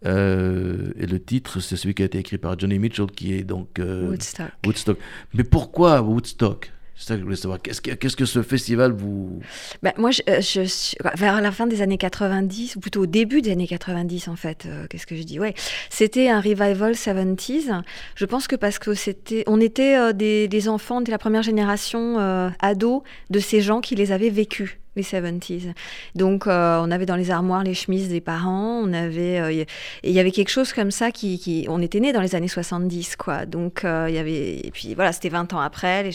Et 0.04 1.06
le 1.06 1.18
titre, 1.18 1.60
c'est 1.60 1.76
celui 1.76 1.92
qui 1.92 2.02
a 2.02 2.06
été 2.06 2.18
écrit 2.18 2.38
par 2.38 2.58
Johnny 2.58 2.78
Mitchell, 2.78 3.10
qui 3.10 3.34
est 3.34 3.42
donc 3.42 3.78
Woodstock. 3.78 4.52
Woodstock. 4.64 4.98
Mais 5.34 5.44
pourquoi 5.44 6.00
Woodstock? 6.00 6.72
C'est 6.98 7.06
ça 7.06 7.14
que 7.14 7.20
je 7.20 7.24
voulais 7.24 7.37
savoir. 7.37 7.61
Qu'est-ce 7.62 8.16
que, 8.16 8.24
ce 8.24 8.42
festival 8.42 8.90
vous... 8.90 9.38
Bah, 9.84 9.94
moi, 9.96 10.11
euh, 10.28 10.40
suis 10.40 10.96
vers 11.14 11.40
la 11.40 11.52
fin 11.52 11.68
des 11.68 11.80
années 11.80 11.96
90, 11.96 12.74
ou 12.74 12.80
plutôt 12.80 13.02
au 13.02 13.06
début 13.06 13.40
des 13.40 13.52
années 13.52 13.68
90 13.68 14.26
en 14.26 14.34
fait. 14.34 14.66
euh, 14.66 14.87
Qu'est-ce 14.90 15.06
que 15.06 15.14
je 15.14 15.22
dis? 15.22 15.38
Ouais, 15.38 15.54
c'était 15.90 16.28
un 16.28 16.40
revival 16.40 16.92
70s. 16.94 17.82
Je 18.16 18.24
pense 18.24 18.48
que 18.48 18.56
parce 18.56 18.80
que 18.80 18.94
c'était, 18.94 19.44
on 19.46 19.61
était 19.61 19.96
euh, 19.96 20.12
des, 20.12 20.68
enfants 20.68 21.00
de 21.00 21.11
la 21.12 21.18
première 21.18 21.44
génération 21.44 22.18
euh, 22.18 22.50
ados 22.58 23.02
de 23.30 23.38
ces 23.38 23.61
gens 23.61 23.80
qui 23.80 23.94
les 23.94 24.11
avaient 24.11 24.28
vécus 24.28 24.78
les 24.98 25.04
70s. 25.04 25.72
Donc, 26.14 26.46
euh, 26.46 26.80
on 26.82 26.90
avait 26.90 27.06
dans 27.06 27.16
les 27.16 27.30
armoires 27.30 27.64
les 27.64 27.74
chemises 27.74 28.08
des 28.08 28.20
parents, 28.20 28.82
on 28.84 28.92
avait, 28.92 29.38
euh, 29.40 29.50
et 29.50 29.66
il 30.04 30.12
y 30.12 30.20
avait 30.20 30.30
quelque 30.30 30.50
chose 30.50 30.72
comme 30.72 30.90
ça 30.90 31.11
qui, 31.11 31.38
qui- 31.38 31.66
on 31.68 31.80
était 31.80 32.00
né 32.00 32.12
dans 32.12 32.20
les 32.20 32.34
années 32.34 32.48
70, 32.48 33.16
quoi. 33.16 33.46
Donc, 33.46 33.84
euh, 33.84 34.06
il 34.08 34.14
y 34.14 34.18
avait, 34.18 34.58
et 34.58 34.70
puis 34.72 34.94
voilà, 34.94 35.12
c'était 35.12 35.28
20 35.30 35.52
ans 35.54 35.61
après, 35.61 36.11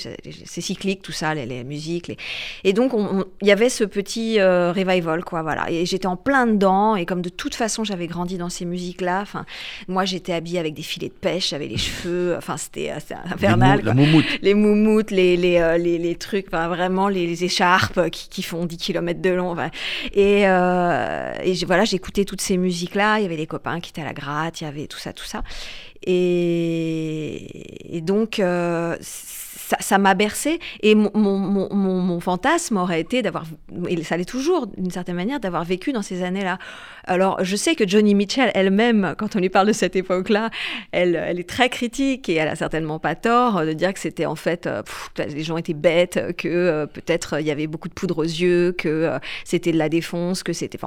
c'est 0.46 0.62
cyclique, 0.62 1.02
tout 1.02 1.12
ça, 1.12 1.34
les, 1.34 1.46
les 1.46 1.64
musiques, 1.64 2.08
les- 2.08 2.18
et 2.64 2.74
donc, 2.74 2.94
on- 2.94 3.20
on- 3.22 3.26
il 3.42 3.48
y 3.48 3.52
avait 3.52 3.70
ce 3.70 3.84
petit 3.84 4.40
revival, 4.42 5.24
quoi, 5.24 5.42
voilà. 5.42 5.70
Et 5.72 5.86
j'étais 5.86 6.08
en 6.08 6.16
plein 6.18 6.46
dedans, 6.48 6.96
et 6.96 7.06
comme 7.06 7.22
de 7.22 7.30
toute 7.30 7.56
façon, 7.56 7.84
j'avais 7.84 8.08
grandi 8.08 8.38
dans 8.38 8.50
ces 8.50 8.66
musiques-là, 8.66 9.22
enfin, 9.22 9.46
moi, 9.88 10.06
j'étais 10.06 10.34
habillée 10.34 10.60
avec 10.60 10.74
des 10.74 10.82
filets 10.84 11.10
de 11.10 11.14
pêche, 11.14 11.50
j'avais 11.50 11.68
les 11.68 11.78
cheveux, 11.78 12.36
enfin, 12.38 12.58
c'était 12.58 12.92
infernal, 12.92 13.82
Les 13.84 13.94
mou- 13.94 14.02
moumoute. 14.06 14.26
les 14.42 14.54
moumoutes, 14.54 15.12
les, 15.12 15.38
les, 15.38 15.78
les, 15.80 15.98
les 15.98 16.16
trucs, 16.16 16.48
enfin, 16.48 16.68
vraiment 16.68 17.08
les, 17.08 17.26
les 17.28 17.44
écharpes 17.44 18.10
qui, 18.10 18.30
qui 18.30 18.44
font 18.44 18.66
10 18.76 18.78
km 18.78 19.22
de 19.22 19.30
long. 19.30 19.56
Et, 20.14 20.48
euh, 20.48 21.34
voilà, 21.66 21.86
j'écoutais 21.86 22.26
toutes 22.26 22.42
ces 22.42 22.58
musiques-là. 22.58 23.20
Il 23.20 23.24
y 23.24 23.26
avait 23.26 23.36
les 23.36 23.48
copains 23.48 23.80
qui 23.80 23.92
étaient 23.92 24.02
à 24.02 24.06
la 24.06 24.14
gratte, 24.14 24.62
il 24.62 24.66
y 24.66 24.68
avait 24.68 24.88
tout 24.88 25.00
ça, 25.00 25.14
tout 25.14 25.26
ça. 25.26 25.44
Et, 26.06 27.96
et 27.98 28.02
donc, 28.02 28.40
euh, 28.40 28.98
ça 29.80 29.98
m'a 29.98 30.14
bercé. 30.14 30.60
Et 30.82 30.96
mon, 30.96 32.20
fantasme 32.20 32.78
aurait 32.78 33.02
été 33.02 33.22
d'avoir, 33.22 33.46
et 33.88 34.02
ça 34.04 34.18
l'est 34.18 34.26
toujours 34.26 34.68
d'une 34.68 34.92
certaine 34.92 35.16
manière, 35.16 35.40
d'avoir 35.40 35.64
vécu 35.64 35.92
dans 35.92 36.02
ces 36.02 36.24
années-là. 36.24 36.58
Alors, 37.06 37.44
je 37.44 37.56
sais 37.56 37.76
que 37.76 37.88
Johnny 37.88 38.16
Mitchell 38.16 38.52
elle-même, 38.54 39.16
quand 39.18 39.36
on 39.36 39.40
lui 39.40 39.50
parle 39.50 39.68
de 39.68 39.74
cette 39.74 39.96
époque-là, 39.96 40.50
elle, 40.92 41.16
est 41.16 41.50
très 41.50 41.70
critique 41.70 42.30
et 42.30 42.36
elle 42.36 42.48
a 42.48 42.56
certainement 42.56 43.00
pas 43.00 43.16
tort 43.16 43.66
de 43.66 43.74
dire 43.74 43.94
que 43.94 44.00
c'était 44.00 44.26
en 44.26 44.36
fait, 44.36 44.68
euh, 44.68 44.82
les 45.18 45.44
gens 45.44 45.58
étaient 45.58 45.74
bêtes, 45.74 46.36
que 46.38 46.48
euh, 46.48 46.86
peut-être 46.86 47.34
euh, 47.34 47.42
il 47.42 47.48
y 47.48 47.52
avait 47.52 47.68
beaucoup 47.68 47.90
de 47.90 47.94
poudre 47.94 48.20
aux 48.20 48.24
yeux, 48.24 48.74
que 48.78 49.10
c'était 49.44 49.72
de 49.72 49.78
la 49.78 49.90
défonce, 49.90 50.44
que 50.44 50.54
c'était. 50.54 50.78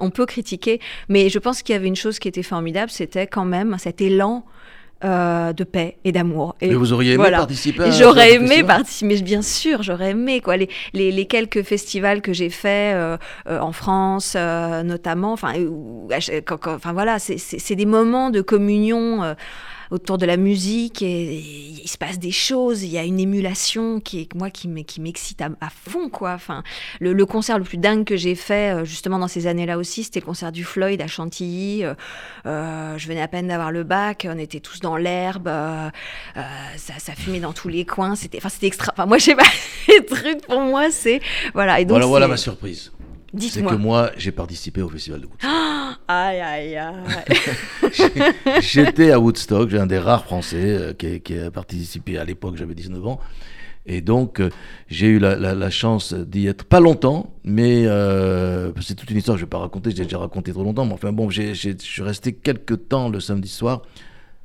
On 0.00 0.10
peut 0.10 0.26
critiquer, 0.26 0.80
mais 1.08 1.28
je 1.28 1.38
pense 1.38 1.62
qu'il 1.62 1.74
y 1.74 1.76
avait 1.76 1.88
une 1.88 1.96
chose 1.96 2.18
qui 2.18 2.28
était 2.28 2.42
formidable, 2.42 2.90
c'était 2.90 3.26
quand 3.26 3.44
même 3.44 3.76
cet 3.78 4.00
élan. 4.00 4.44
Euh, 5.04 5.52
de 5.52 5.64
paix 5.64 5.98
et 6.04 6.12
d'amour. 6.12 6.56
Et 6.60 6.68
Mais 6.68 6.74
vous 6.74 6.92
auriez 6.92 7.12
aimé 7.12 7.22
voilà. 7.22 7.38
participer 7.38 7.92
J'aurais 7.92 8.34
aimé 8.34 8.62
participer, 8.64 9.14
mais 9.14 9.20
bien 9.20 9.42
sûr, 9.42 9.82
j'aurais 9.82 10.10
aimé 10.10 10.40
quoi. 10.40 10.56
Les, 10.56 10.68
les, 10.94 11.12
les 11.12 11.26
quelques 11.26 11.62
festivals 11.62 12.22
que 12.22 12.32
j'ai 12.32 12.50
faits 12.50 12.94
euh, 12.94 13.16
euh, 13.48 13.60
en 13.60 13.72
France, 13.72 14.34
euh, 14.36 14.82
notamment, 14.82 15.32
enfin, 15.32 15.52
enfin 16.66 16.92
voilà, 16.92 17.18
c'est 17.18 17.74
des 17.76 17.86
moments 17.86 18.30
de 18.30 18.40
communion 18.40 19.22
euh, 19.22 19.34
autour 19.94 20.18
de 20.18 20.26
la 20.26 20.36
musique 20.36 21.02
et, 21.02 21.36
et 21.36 21.40
il 21.84 21.88
se 21.88 21.96
passe 21.96 22.18
des 22.18 22.30
choses. 22.32 22.82
Il 22.82 22.90
y 22.90 22.98
a 22.98 23.04
une 23.04 23.20
émulation 23.20 24.00
qui 24.00 24.20
est 24.20 24.34
moi 24.34 24.50
qui 24.50 24.68
m'e- 24.68 24.82
qui 24.84 25.00
m'excite 25.00 25.40
à, 25.40 25.48
à 25.60 25.68
fond 25.70 26.08
quoi. 26.08 26.32
Enfin, 26.32 26.62
le, 27.00 27.12
le 27.12 27.26
concert 27.26 27.58
le 27.58 27.64
plus 27.64 27.78
dingue 27.78 28.04
que 28.04 28.16
j'ai 28.16 28.34
fait 28.34 28.74
euh, 28.74 28.84
justement 28.84 29.18
dans 29.18 29.28
ces 29.28 29.46
années-là 29.46 29.78
aussi, 29.78 30.02
c'était 30.04 30.20
le 30.20 30.26
concert 30.26 30.50
du 30.52 30.64
Floyd 30.64 31.00
à 31.00 31.06
Chantilly. 31.06 31.84
Euh, 31.84 31.94
euh, 32.46 32.98
je 32.98 33.06
venais 33.08 33.22
à 33.22 33.28
peine 33.28 33.48
d'avoir 33.48 33.70
le 33.70 33.84
bac, 33.84 34.26
on 34.28 34.38
était 34.38 34.60
tous 34.60 34.80
dans 34.80 34.96
l'herbe, 34.96 35.48
euh, 35.48 35.88
euh, 36.36 36.40
ça, 36.76 36.94
ça 36.98 37.14
fumait 37.14 37.40
dans 37.40 37.52
tous 37.52 37.68
les 37.68 37.84
coins. 37.84 38.16
C'était, 38.16 38.38
enfin, 38.38 38.48
c'était 38.48 38.66
extra. 38.66 38.92
Enfin, 38.96 39.06
moi, 39.06 39.18
je 39.18 39.24
sais 39.24 39.36
pas, 39.36 39.42
les 39.88 40.04
trucs 40.04 40.40
pour 40.46 40.60
moi, 40.60 40.90
c'est 40.90 41.20
voilà. 41.54 41.80
Et 41.80 41.84
donc, 41.84 41.90
Voilà, 41.90 42.06
voilà 42.06 42.28
ma 42.28 42.36
surprise. 42.36 42.90
C'est 43.50 43.62
que 43.70 43.74
moi, 43.74 44.10
j'ai 44.16 44.32
participé 44.32 44.82
au 44.82 44.88
festival 44.88 45.20
de 45.20 45.26
Woodstock. 45.26 45.50
Aïe, 46.08 46.40
aïe, 46.40 46.76
aïe. 46.76 46.94
J'étais 48.60 49.10
à 49.10 49.18
Woodstock, 49.18 49.70
j'ai 49.70 49.78
un 49.78 49.86
des 49.86 49.98
rares 49.98 50.24
Français 50.24 50.56
euh, 50.76 50.92
qui, 50.92 51.20
qui 51.20 51.38
a 51.38 51.50
participé 51.50 52.18
à 52.18 52.24
l'époque, 52.24 52.56
j'avais 52.56 52.74
19 52.74 53.06
ans. 53.06 53.20
Et 53.86 54.00
donc, 54.00 54.40
euh, 54.40 54.50
j'ai 54.88 55.06
eu 55.08 55.18
la, 55.18 55.36
la- 55.36 55.54
la 55.54 55.70
chance 55.70 56.12
d'y 56.14 56.46
être 56.46 56.64
pas 56.64 56.80
longtemps, 56.80 57.34
mais 57.44 57.84
euh, 57.86 58.72
c'est 58.82 58.94
toute 58.94 59.10
une 59.10 59.18
histoire, 59.18 59.36
je 59.38 59.44
vais 59.44 59.48
pas 59.48 59.58
raconter, 59.58 59.90
j'ai 59.94 60.04
déjà 60.04 60.18
raconté 60.18 60.52
trop 60.52 60.62
longtemps, 60.64 60.84
mais 60.86 60.94
enfin 60.94 61.12
bon, 61.12 61.30
je 61.30 61.52
suis 61.54 62.02
resté 62.02 62.32
quelques 62.32 62.88
temps 62.88 63.08
le 63.08 63.20
samedi 63.20 63.48
soir, 63.48 63.82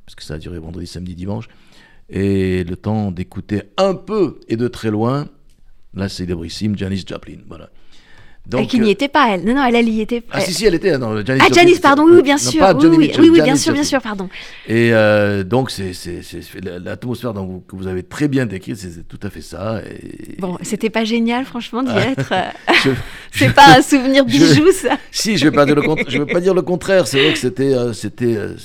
parce 0.06 0.14
que 0.14 0.22
ça 0.22 0.34
a 0.34 0.38
duré 0.38 0.58
vendredi, 0.58 0.86
samedi, 0.86 1.14
dimanche, 1.14 1.48
et 2.10 2.64
le 2.64 2.76
temps 2.76 3.12
d'écouter 3.12 3.62
un 3.78 3.94
peu 3.94 4.40
et 4.48 4.56
de 4.56 4.68
très 4.68 4.90
loin 4.90 5.26
la 5.94 6.08
célébrissime 6.08 6.76
Janis 6.76 7.04
Joplin. 7.06 7.38
Voilà. 7.48 7.70
Et 8.58 8.66
qui 8.66 8.80
n'y 8.80 8.88
euh, 8.88 8.92
était 8.92 9.08
pas, 9.08 9.28
elle. 9.34 9.44
Non, 9.44 9.54
non, 9.54 9.64
elle, 9.64 9.76
elle 9.76 9.88
y 9.88 10.00
était. 10.00 10.22
ah 10.32 10.40
si 10.40 10.52
si 10.52 10.64
elle 10.64 10.74
était 10.74 10.96
non 10.98 11.24
Janis 11.24 11.40
Ah, 11.44 11.52
Janice, 11.52 11.78
pardon, 11.78 12.04
oui, 12.08 12.20
bien 12.22 12.36
sûr. 12.38 12.62
oui, 12.76 12.86
oui, 12.86 12.98
Mitchell, 12.98 13.20
oui, 13.20 13.30
oui, 13.30 13.42
bien 13.42 13.54
sûr, 13.54 13.72
bien 13.72 13.84
sûr, 13.84 14.00
pardon. 14.00 14.28
Et 14.66 14.92
euh, 14.92 15.44
donc, 15.44 15.70
c'est 15.70 15.92
c'est- 15.92 16.22
c'est- 16.22 16.42
c'est- 16.42 16.64
la- 16.64 16.78
l'atmosphère 16.80 17.32
vous- 17.34 17.60
que 17.60 17.76
vous 17.76 17.86
avez 17.86 18.02
très 18.02 18.26
bien 18.28 18.46
décrite, 18.46 18.76
c'est 18.76 19.06
tout 19.06 19.20
à 19.22 19.30
fait 19.30 19.42
ça. 19.42 19.82
Et... 19.84 20.36
Bon, 20.40 20.58
c'était 20.62 20.90
pas 20.90 21.04
génial, 21.04 21.44
franchement, 21.44 21.82
d'y 21.82 21.92
être. 21.96 22.32
euh, 22.32 22.50
C'est 23.32 23.54
pas 23.54 23.76
un 23.78 23.82
souvenir 23.82 24.24
bijou, 24.24 24.72
ça. 24.72 24.98
Si, 25.12 25.36
je 25.36 25.44
vais 25.44 25.52
pas 25.54 25.64
dire 25.66 25.76
le 25.76 25.82
contraire. 25.82 26.06
Je 26.08 26.18
vais 26.18 26.32
pas 26.32 26.40
dire 26.40 26.54
le 26.54 26.62
contraire. 26.62 27.06
C'est 27.06 27.22
vrai 27.22 27.32
que 27.34 27.38
c'était, 27.38 27.74
euh, 27.74 27.92
euh, 28.22 28.56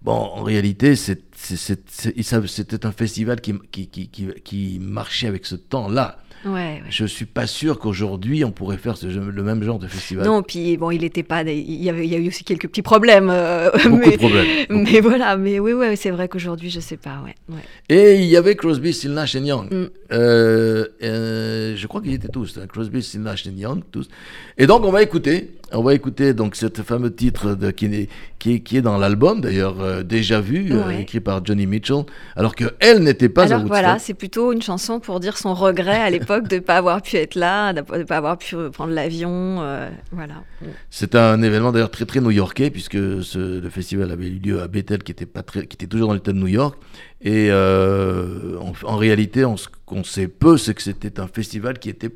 bon, 0.00 0.12
en 0.12 0.42
réalité, 0.44 0.96
c'était 0.96 2.86
un 2.86 2.92
festival 2.92 3.40
qui, 3.40 3.54
qui, 3.70 3.88
qui, 3.88 4.08
qui, 4.08 4.28
qui 4.44 4.78
marchait 4.80 5.26
avec 5.26 5.44
ce 5.46 5.56
temps-là. 5.56 6.18
Ouais, 6.44 6.50
ouais. 6.52 6.82
Je 6.88 7.04
suis 7.04 7.24
pas 7.24 7.46
sûr 7.46 7.78
qu'aujourd'hui 7.78 8.44
on 8.44 8.50
pourrait 8.52 8.76
faire 8.76 8.96
ce- 8.96 9.06
le 9.06 9.42
même 9.42 9.62
genre 9.62 9.78
de 9.78 9.88
festival. 9.88 10.24
Non, 10.24 10.42
puis 10.42 10.76
bon, 10.76 10.90
il 10.90 11.02
était 11.04 11.22
pas. 11.22 11.42
Il 11.42 11.82
y 11.82 11.90
avait, 11.90 12.06
il 12.06 12.12
y 12.12 12.14
a 12.14 12.18
eu 12.18 12.28
aussi 12.28 12.44
quelques 12.44 12.68
petits 12.68 12.82
problèmes. 12.82 13.28
euh, 13.30 13.70
Beaucoup 13.84 13.96
mais, 13.96 14.10
de 14.12 14.16
problèmes. 14.16 14.46
mais 14.70 15.00
voilà, 15.00 15.36
mais 15.36 15.58
oui, 15.58 15.72
ouais, 15.72 15.96
c'est 15.96 16.10
vrai 16.10 16.28
qu'aujourd'hui, 16.28 16.70
je 16.70 16.80
sais 16.80 16.96
pas, 16.96 17.20
ouais. 17.24 17.34
ouais. 17.48 17.62
Et 17.88 18.14
il 18.20 18.26
y 18.26 18.36
avait 18.36 18.54
Crosby, 18.56 18.92
Still 18.92 19.12
Nash 19.12 19.34
Young. 19.34 19.72
Mm. 19.72 19.86
Euh, 20.12 20.86
euh, 21.02 21.74
je 21.76 21.86
crois 21.86 22.00
qu'ils 22.00 22.14
étaient 22.14 22.28
tous, 22.28 22.58
hein, 22.58 22.66
Crosby, 22.66 23.02
Still 23.02 23.22
Nash 23.22 23.44
Young, 23.46 23.82
tous. 23.90 24.08
Et 24.56 24.66
donc 24.66 24.84
on 24.84 24.90
va 24.90 25.02
écouter, 25.02 25.50
on 25.72 25.82
va 25.82 25.94
écouter 25.94 26.32
donc 26.34 26.56
ce 26.56 26.66
fameux 26.82 27.14
titre 27.14 27.54
de, 27.54 27.70
qui, 27.70 27.86
est, 27.86 28.08
qui, 28.38 28.54
est, 28.54 28.60
qui 28.60 28.76
est 28.78 28.82
dans 28.82 28.96
l'album 28.96 29.40
d'ailleurs 29.40 29.80
euh, 29.80 30.02
déjà 30.02 30.40
vu, 30.40 30.72
euh, 30.72 30.90
écrit 30.90 31.20
par 31.20 31.44
Johnny 31.44 31.66
Mitchell, 31.66 32.04
alors 32.36 32.54
que 32.54 32.64
elle 32.80 33.02
n'était 33.02 33.28
pas 33.28 33.42
à 33.42 33.44
Alors 33.46 33.58
Woodstock. 33.58 33.78
voilà, 33.78 33.98
c'est 33.98 34.14
plutôt 34.14 34.52
une 34.52 34.62
chanson 34.62 35.00
pour 35.00 35.20
dire 35.20 35.36
son 35.36 35.54
regret 35.54 36.00
à 36.00 36.10
l'époque 36.10 36.48
de 36.48 36.56
ne 36.56 36.60
pas 36.60 36.76
avoir 36.76 37.02
pu 37.02 37.16
être 37.16 37.34
là, 37.34 37.72
de 37.72 37.80
ne 37.80 38.04
pas 38.04 38.16
avoir 38.16 38.38
pu 38.38 38.56
prendre 38.72 38.92
l'avion. 38.92 39.58
euh, 39.60 39.90
voilà. 40.12 40.42
C'est 40.90 41.14
un 41.14 41.42
événement 41.42 41.72
d'ailleurs 41.72 41.90
très 41.90 42.06
très 42.06 42.20
new-yorkais 42.20 42.70
puisque 42.70 43.22
ce, 43.22 43.60
le 43.60 43.70
festival 43.70 44.10
avait 44.10 44.28
eu 44.28 44.38
lieu 44.38 44.62
à 44.62 44.68
Bethel 44.68 45.02
qui 45.02 45.12
était 45.12 45.26
pas 45.26 45.42
très, 45.42 45.66
qui 45.66 45.74
était 45.74 45.86
toujours 45.86 46.08
dans 46.08 46.14
l'État 46.14 46.32
de 46.32 46.38
New 46.38 46.46
York. 46.46 46.78
Et 47.20 47.50
en, 47.52 48.72
en 48.84 48.96
réalité, 48.96 49.44
on, 49.44 49.56
ce 49.56 49.68
qu'on 49.84 50.04
sait 50.04 50.28
peu, 50.28 50.56
c'est 50.56 50.74
que 50.74 50.82
c'était 50.82 51.20
un 51.20 51.26
festival 51.26 51.78
qui 51.78 51.88
était 51.90 52.10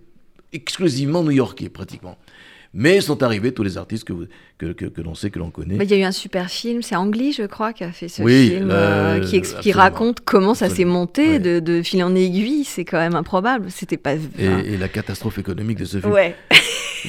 exclusivement 0.53 1.23
new-yorkais 1.23 1.69
pratiquement. 1.69 2.17
Mais 2.75 3.01
sont 3.03 3.23
arrivés 3.23 3.53
tous 3.53 3.63
les 3.63 3.77
artistes 3.77 4.05
que, 4.05 4.13
vous- 4.15 4.25
que, 4.57 4.73
que, 4.73 4.87
que 4.87 5.01
l'on 5.03 5.15
sait, 5.15 5.31
que 5.31 5.39
l'on 5.39 5.51
connaît. 5.51 5.77
Il 5.81 5.91
y 5.91 5.95
a 5.95 5.99
eu 5.99 6.03
un 6.05 6.13
super 6.13 6.49
film, 6.49 6.81
c'est 6.81 6.97
Ang 6.97 7.15
Lee, 7.15 7.33
je 7.33 7.43
crois, 7.43 7.73
qui 7.75 7.85
a 7.85 7.93
fait 7.93 8.09
ce 8.09 8.23
Oui, 8.23 8.49
film, 8.49 8.69
le- 8.69 8.75
euh, 8.75 9.21
qui, 9.21 9.37
ex- 9.37 9.51
qui 9.51 9.57
absolument. 9.57 9.81
raconte 9.83 10.21
comment 10.25 10.55
ça 10.55 10.71
s'est 10.71 10.87
monté 10.87 11.33
Ouais. 11.33 11.39
de, 11.39 11.61
de 11.61 11.83
fil 11.83 12.03
en 12.03 12.15
aiguille. 12.15 12.65
C'est 12.65 12.85
quand 12.87 12.99
même 12.99 13.15
improbable. 13.15 13.67
C'était 13.71 13.99
pas. 13.99 14.15
et, 14.15 14.19
enfin, 14.49 14.59
et 14.65 14.77
la 14.79 14.89
catastrophe 14.89 15.37
économique 15.39 15.79
de 15.79 15.85
ce 15.85 16.01
film. 16.01 16.13
ouais. 16.13 16.35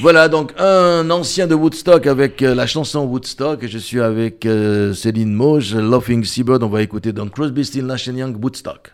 Voilà 0.02 0.28
donc 0.28 0.54
un 0.58 1.08
ancien 1.12 1.46
de 1.46 1.54
Woodstock 1.54 2.08
avec 2.08 2.42
euh, 2.42 2.56
la 2.56 2.66
chanson 2.66 3.06
Woodstock. 3.06 3.64
Je 3.68 3.78
suis 3.78 4.02
avec 4.02 4.44
euh, 4.48 4.92
Céline 4.96 5.32
Mauge, 5.32 5.76
Laughing 5.76 6.24
Seabird. 6.24 6.64
On 6.64 6.68
va 6.68 6.82
écouter 6.82 7.14
donc 7.14 7.30
Crosby, 7.30 7.64
Still 7.64 7.86
Nash 7.86 8.08
Young, 8.08 8.36
Woodstock. 8.44 8.92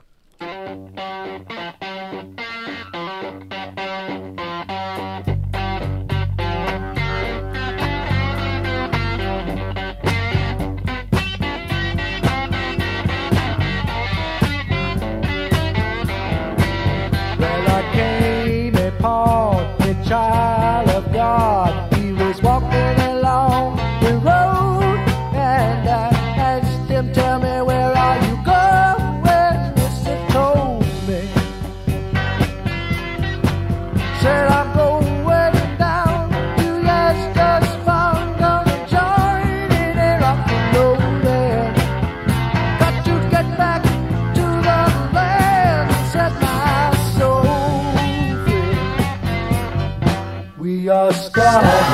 your 50.89 51.13
sky. 51.13 51.88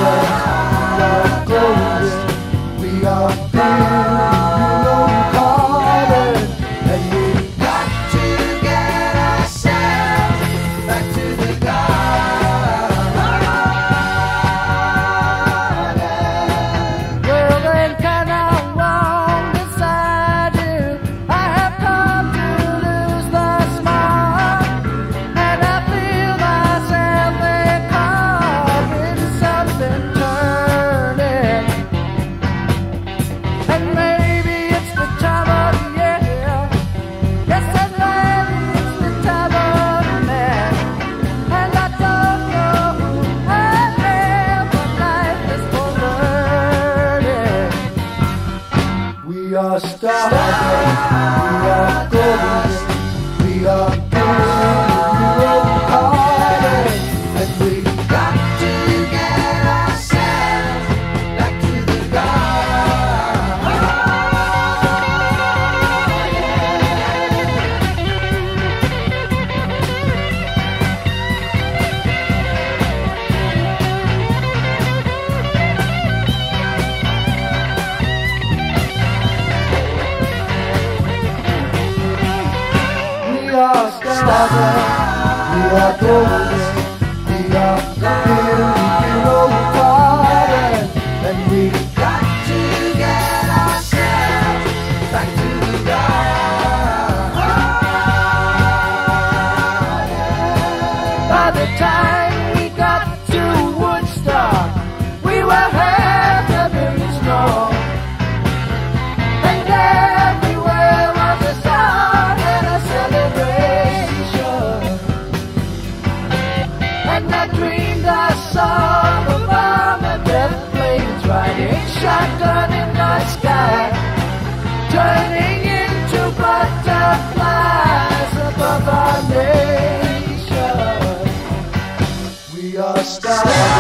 아, 133.48 133.75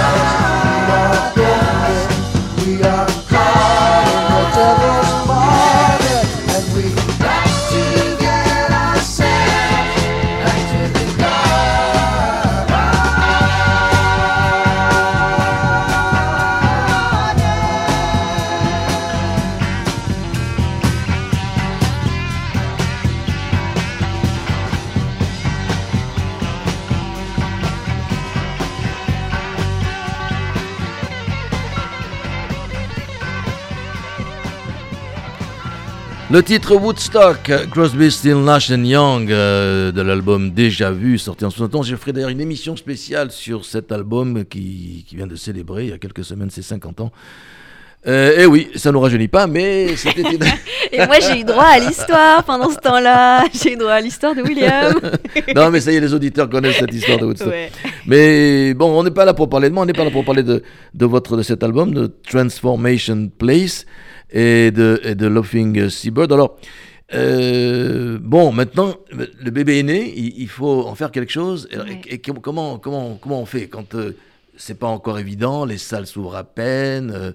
Le 36.35 36.43
titre 36.43 36.75
Woodstock, 36.75 37.49
Crosby, 37.71 38.11
Still, 38.11 38.43
Nash 38.43 38.69
and 38.69 38.83
Young 38.83 39.31
euh, 39.31 39.93
de 39.93 40.01
l'album 40.01 40.51
Déjà 40.51 40.91
Vu, 40.91 41.17
sorti 41.17 41.45
en 41.45 41.49
71. 41.49 41.87
Je 41.87 41.95
ferai 41.95 42.11
d'ailleurs 42.11 42.29
une 42.29 42.41
émission 42.41 42.75
spéciale 42.75 43.31
sur 43.31 43.63
cet 43.63 43.89
album 43.93 44.43
qui, 44.43 45.05
qui 45.07 45.15
vient 45.15 45.27
de 45.27 45.37
célébrer 45.37 45.85
il 45.85 45.89
y 45.91 45.93
a 45.93 45.97
quelques 45.97 46.25
semaines 46.25 46.49
ses 46.49 46.61
50 46.61 46.99
ans. 46.99 47.13
Euh, 48.05 48.37
et 48.41 48.45
oui, 48.45 48.67
ça 48.75 48.89
ne 48.89 48.95
nous 48.95 48.99
rajeunit 48.99 49.29
pas, 49.29 49.47
mais 49.47 49.95
c'était 49.95 50.23
une... 50.23 50.43
Et 50.91 51.05
moi, 51.05 51.21
j'ai 51.21 51.39
eu 51.39 51.45
droit 51.45 51.63
à 51.63 51.79
l'histoire 51.79 52.43
pendant 52.43 52.69
ce 52.69 52.79
temps-là. 52.79 53.45
J'ai 53.53 53.73
eu 53.73 53.77
droit 53.77 53.93
à 53.93 54.01
l'histoire 54.01 54.35
de 54.35 54.41
William. 54.41 54.93
non, 55.55 55.71
mais 55.71 55.79
ça 55.79 55.93
y 55.93 55.95
est, 55.95 56.01
les 56.01 56.13
auditeurs 56.13 56.49
connaissent 56.49 56.79
cette 56.79 56.93
histoire 56.93 57.17
de 57.17 57.25
Woodstock. 57.27 57.47
Ouais. 57.47 57.71
Mais 58.07 58.73
bon, 58.73 58.91
on 58.99 59.03
n'est 59.03 59.11
pas 59.11 59.23
là 59.23 59.33
pour 59.33 59.47
parler 59.49 59.69
de 59.69 59.73
moi, 59.73 59.83
on 59.83 59.85
n'est 59.85 59.93
pas 59.93 60.03
là 60.03 60.11
pour 60.11 60.25
parler 60.25 60.43
de, 60.43 60.63
de, 60.93 61.05
votre, 61.05 61.37
de 61.37 61.43
cet 61.43 61.63
album, 61.63 61.93
de 61.93 62.13
Transformation 62.29 63.31
Place 63.37 63.85
et 64.35 64.69
de, 64.71 64.99
et 65.03 65.15
de 65.15 65.25
Laughing 65.27 65.89
Seabird. 65.89 66.31
Alors, 66.31 66.57
euh, 67.13 68.17
bon, 68.21 68.51
maintenant, 68.51 68.93
le 69.11 69.49
bébé 69.51 69.79
est 69.79 69.83
né, 69.83 70.13
il, 70.15 70.41
il 70.41 70.49
faut 70.49 70.85
en 70.85 70.93
faire 70.95 71.11
quelque 71.11 71.31
chose. 71.31 71.67
Et- 71.71 71.77
Ouais. 71.77 72.01
Et, 72.07 72.15
et 72.15 72.19
comment, 72.19 72.77
comment, 72.77 73.15
comment 73.21 73.41
on 73.41 73.45
fait 73.45 73.67
quand 73.67 73.95
euh, 73.95 74.15
c'est 74.57 74.77
pas 74.79 74.87
encore 74.87 75.19
évident, 75.19 75.65
les 75.65 75.77
salles 75.77 76.07
s'ouvrent 76.07 76.35
à 76.35 76.43
peine 76.43 77.11
euh, 77.13 77.31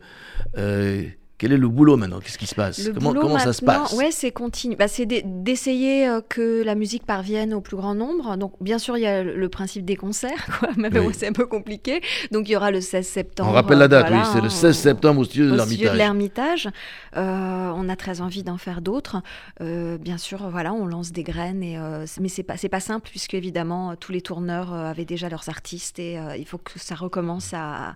euh, 0.59 1.03
Quel 1.41 1.53
est 1.53 1.57
le 1.57 1.68
boulot 1.68 1.97
maintenant? 1.97 2.20
Qu'est-ce 2.20 2.36
qui 2.36 2.47
se 2.47 2.55
passe? 2.55 2.86
Le 2.86 2.93
Comment, 2.93 3.38
ça 3.38 3.55
se 3.55 3.64
passe? 3.64 3.95
Ouais, 3.95 4.11
c'est 4.11 4.30
continu. 4.30 4.76
Bah, 4.76 4.88
c'est 4.88 5.07
d'e- 5.07 5.22
d'essayer 5.24 6.07
euh, 6.07 6.20
que 6.20 6.62
la 6.62 6.74
musique 6.74 7.07
parvienne 7.07 7.55
au 7.55 7.62
plus 7.62 7.78
grand 7.78 7.95
nombre. 7.95 8.36
Donc, 8.36 8.53
bien 8.61 8.78
sûr, 8.78 8.99
il 8.99 9.05
y 9.05 9.07
a 9.07 9.22
le, 9.22 9.49
principe 9.49 9.86
des 9.86 9.97
concerts, 9.97 10.59
quoi. 10.59 10.68
Mais 10.76 10.91
bon, 10.91 11.11
c'est 11.14 11.28
un 11.28 11.32
peu 11.32 11.47
compliqué. 11.47 12.03
Donc, 12.30 12.47
il 12.47 12.53
y 12.53 12.57
aura 12.57 12.70
le 12.70 12.82
16 12.82 13.07
septembre. 13.07 13.49
On 13.49 13.53
rappelle 13.55 13.78
la 13.78 13.88
date, 13.88 14.09
voilà, 14.09 14.22
oui, 14.22 14.28
c'est 14.34 14.41
le 14.41 14.49
hein, 14.49 14.51
16 14.51 14.76
septembre 14.76 15.20
au 15.22 15.24
studio 15.24 15.47
de 15.47 15.53
au 15.53 15.64
studio 15.64 15.91
de 15.91 15.97
l'Ermitage. 15.97 16.64
l'Ermitage. 16.64 16.68
Euh, 17.16 17.72
on 17.74 17.88
a 17.88 17.97
très 17.97 18.20
envie 18.20 18.43
d'en 18.43 18.59
faire 18.59 18.82
d'autres. 18.82 19.22
Euh, 19.62 19.97
bien 19.97 20.18
sûr, 20.18 20.51
voilà, 20.51 20.74
on 20.74 20.84
lance 20.84 21.11
des 21.11 21.22
graines, 21.22 21.62
et, 21.62 21.78
euh, 21.78 22.05
mais 22.20 22.28
c'est 22.28 22.43
pas 22.43 22.59
c'est 22.59 22.68
pas 22.68 22.80
simple 22.80 23.09
puisque 23.09 23.32
évidemment 23.32 23.97
tous 23.97 24.12
les 24.12 24.20
tourneurs 24.20 24.74
avaient 24.74 25.07
déjà 25.07 25.30
leurs 25.30 25.49
artistes 25.49 25.99
et 25.99 26.18
il 26.38 26.45
faut 26.45 26.59
que 26.59 26.78
ça 26.78 26.95
recommence 26.95 27.55
à 27.55 27.95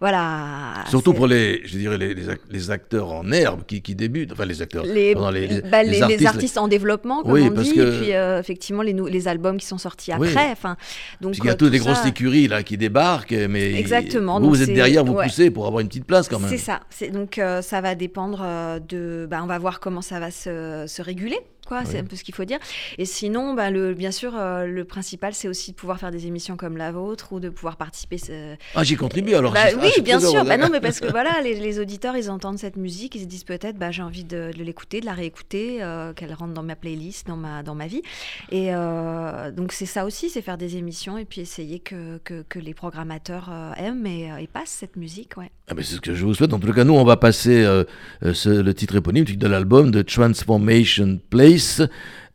voilà. 0.00 0.84
Surtout 0.88 1.12
pour 1.12 1.26
les, 1.26 1.60
je 1.66 1.76
dirais, 1.76 1.98
les, 1.98 2.69
les 2.70 2.74
acteurs 2.74 3.12
en 3.12 3.30
herbe 3.32 3.62
qui, 3.66 3.82
qui 3.82 3.94
débutent, 3.94 4.32
enfin 4.32 4.44
les 4.46 4.62
acteurs, 4.62 4.84
les, 4.84 5.14
pardon, 5.14 5.30
les, 5.30 5.46
les- 5.46 5.62
bah, 5.62 5.82
les 5.82 5.90
les- 5.90 5.96
les 5.96 6.02
artistes, 6.02 6.26
artistes, 6.26 6.58
en 6.58 6.68
développement, 6.68 7.22
comme 7.22 7.32
Oui, 7.32 7.48
on 7.50 7.54
parce 7.54 7.68
dit, 7.68 7.74
que- 7.74 7.80
et 7.80 8.00
puis 8.00 8.12
euh, 8.14 8.38
effectivement 8.40 8.82
les, 8.82 8.92
les 8.92 9.28
albums 9.28 9.56
qui 9.58 9.66
sont 9.66 9.78
sortis 9.78 10.12
Oui. 10.18 10.28
après. 10.28 10.50
Enfin, 10.52 10.76
donc 11.20 11.32
Parce 11.32 11.36
qu'il 11.38 11.44
y 11.46 11.48
a 11.48 11.52
euh, 11.52 11.56
toutes 11.56 11.68
tout 11.68 11.70
des 11.72 11.78
grosses 11.78 11.98
ça- 12.02 12.08
écuries 12.08 12.48
là 12.48 12.62
qui 12.62 12.76
débarquent, 12.76 13.32
mais 13.48 13.74
Exactement, 13.74 14.40
vous, 14.40 14.62
êtes 14.62 14.72
derrière, 14.72 15.04
vous 15.04 15.14
ouais. 15.14 15.24
poussez 15.24 15.50
pour 15.50 15.66
avoir 15.66 15.80
une 15.80 15.88
petite 15.88 16.04
place 16.06 16.28
quand 16.28 16.38
même. 16.38 16.50
C'est 16.50 16.58
ça. 16.58 16.80
Donc 17.12 17.38
euh, 17.38 17.60
ça 17.62 17.80
va 17.80 17.94
dépendre 17.94 18.44
de. 18.88 19.26
Bah, 19.30 19.40
on 19.42 19.46
va 19.46 19.58
voir 19.58 19.80
comment 19.80 20.02
ça 20.02 20.20
va 20.20 20.30
se, 20.30 20.84
se 20.86 21.02
réguler. 21.02 21.38
Quoi, 21.70 21.84
c'est 21.84 21.98
un 22.00 22.04
peu 22.04 22.16
ce 22.16 22.24
qu'il 22.24 22.34
faut 22.34 22.44
dire. 22.44 22.58
Et 22.98 23.04
sinon, 23.04 23.54
bah, 23.54 23.70
le, 23.70 23.94
bien 23.94 24.10
sûr, 24.10 24.32
euh, 24.36 24.66
le 24.66 24.84
principal, 24.84 25.34
c'est 25.34 25.46
aussi 25.46 25.70
de 25.70 25.76
pouvoir 25.76 26.00
faire 26.00 26.10
des 26.10 26.26
émissions 26.26 26.56
comme 26.56 26.76
la 26.76 26.90
vôtre 26.90 27.32
ou 27.32 27.38
de 27.38 27.48
pouvoir 27.48 27.76
participer. 27.76 28.18
ce- 28.18 28.56
Ah, 28.74 28.82
j'y 28.82 28.96
contribue 28.96 29.34
alors. 29.34 29.52
Bah 29.52 29.60
ah, 29.66 29.76
oui, 29.80 30.02
bien 30.02 30.18
sûr. 30.18 30.44
Bah 30.44 30.56
non, 30.56 30.68
mais 30.68 30.80
parce 30.80 30.98
que 31.00 31.06
voilà, 31.08 31.40
les, 31.44 31.54
les 31.60 31.78
auditeurs, 31.78 32.16
ils 32.16 32.28
entendent 32.28 32.58
cette 32.58 32.76
musique, 32.76 33.14
ils 33.14 33.20
se 33.20 33.26
disent 33.26 33.44
peut-être, 33.44 33.78
bah, 33.78 33.92
j'ai 33.92 34.02
envie 34.02 34.24
de, 34.24 34.50
de 34.52 34.64
l'écouter, 34.64 35.00
de 35.00 35.06
la 35.06 35.12
réécouter, 35.12 35.80
euh, 35.80 36.12
qu'elle 36.12 36.34
rentre 36.34 36.54
dans 36.54 36.64
ma 36.64 36.74
playlist, 36.74 37.28
dans 37.28 37.36
ma, 37.36 37.62
dans 37.62 37.76
ma 37.76 37.86
vie. 37.86 38.02
Et 38.50 38.74
euh, 38.74 39.52
donc 39.52 39.70
c'est 39.70 39.86
ça 39.86 40.04
aussi, 40.04 40.28
c'est 40.28 40.42
faire 40.42 40.58
des 40.58 40.76
émissions 40.76 41.18
et 41.18 41.24
puis 41.24 41.40
essayer 41.40 41.78
que, 41.78 42.18
que, 42.24 42.42
que 42.48 42.58
les 42.58 42.74
programmateurs 42.74 43.48
aiment 43.76 44.06
et, 44.08 44.28
et 44.40 44.46
passent 44.48 44.76
cette 44.80 44.96
musique. 44.96 45.36
Ouais. 45.36 45.52
Ah, 45.68 45.74
mais 45.76 45.84
c'est 45.84 45.94
ce 45.94 46.00
que 46.00 46.14
je 46.16 46.24
vous 46.26 46.34
souhaite. 46.34 46.52
En 46.52 46.58
tout 46.58 46.72
cas, 46.72 46.82
nous, 46.82 46.94
on 46.94 47.04
va 47.04 47.16
passer 47.16 47.64
ce- 48.22 48.60
le 48.60 48.74
titre 48.74 48.96
éponyme 48.96 49.24
de 49.24 49.46
l'album 49.46 49.92
de 49.92 50.02
Transformation 50.02 51.20
Place, 51.30 51.59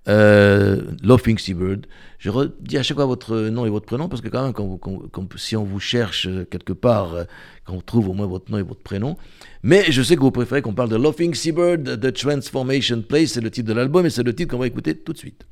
euh, 0.07 0.81
Laughing 1.03 1.37
Seabird. 1.37 1.87
Je 2.19 2.29
redis 2.29 2.77
à 2.77 2.83
chaque 2.83 2.97
fois 2.97 3.05
votre 3.05 3.35
nom 3.49 3.65
et 3.65 3.69
votre 3.69 3.85
prénom 3.85 4.07
parce 4.07 4.21
que 4.21 4.29
quand 4.29 4.43
même, 4.43 5.27
si 5.35 5.55
on 5.55 5.63
vous 5.63 5.79
cherche 5.79 6.27
euh, 6.27 6.45
quelque 6.45 6.73
part, 6.73 7.13
euh, 7.13 7.23
quand 7.65 7.73
on 7.73 7.81
trouve 7.81 8.09
au 8.09 8.13
moins 8.13 8.27
votre 8.27 8.51
nom 8.51 8.57
et 8.57 8.63
votre 8.63 8.81
prénom. 8.81 9.17
Mais 9.63 9.91
je 9.91 10.01
sais 10.01 10.15
que 10.15 10.21
vous 10.21 10.31
préférez 10.31 10.61
qu'on 10.61 10.73
parle 10.73 10.89
de 10.89 10.95
Laughing 10.95 11.33
Seabird, 11.33 11.83
de 11.83 12.09
Transformation 12.09 13.01
Place, 13.01 13.31
c'est 13.31 13.41
le 13.41 13.51
titre 13.51 13.67
de 13.67 13.73
l'album 13.73 14.05
et 14.05 14.09
c'est 14.09 14.23
le 14.23 14.33
titre 14.33 14.51
qu'on 14.51 14.59
va 14.59 14.67
écouter 14.67 14.95
tout 14.95 15.13
de 15.13 15.17
suite. 15.17 15.45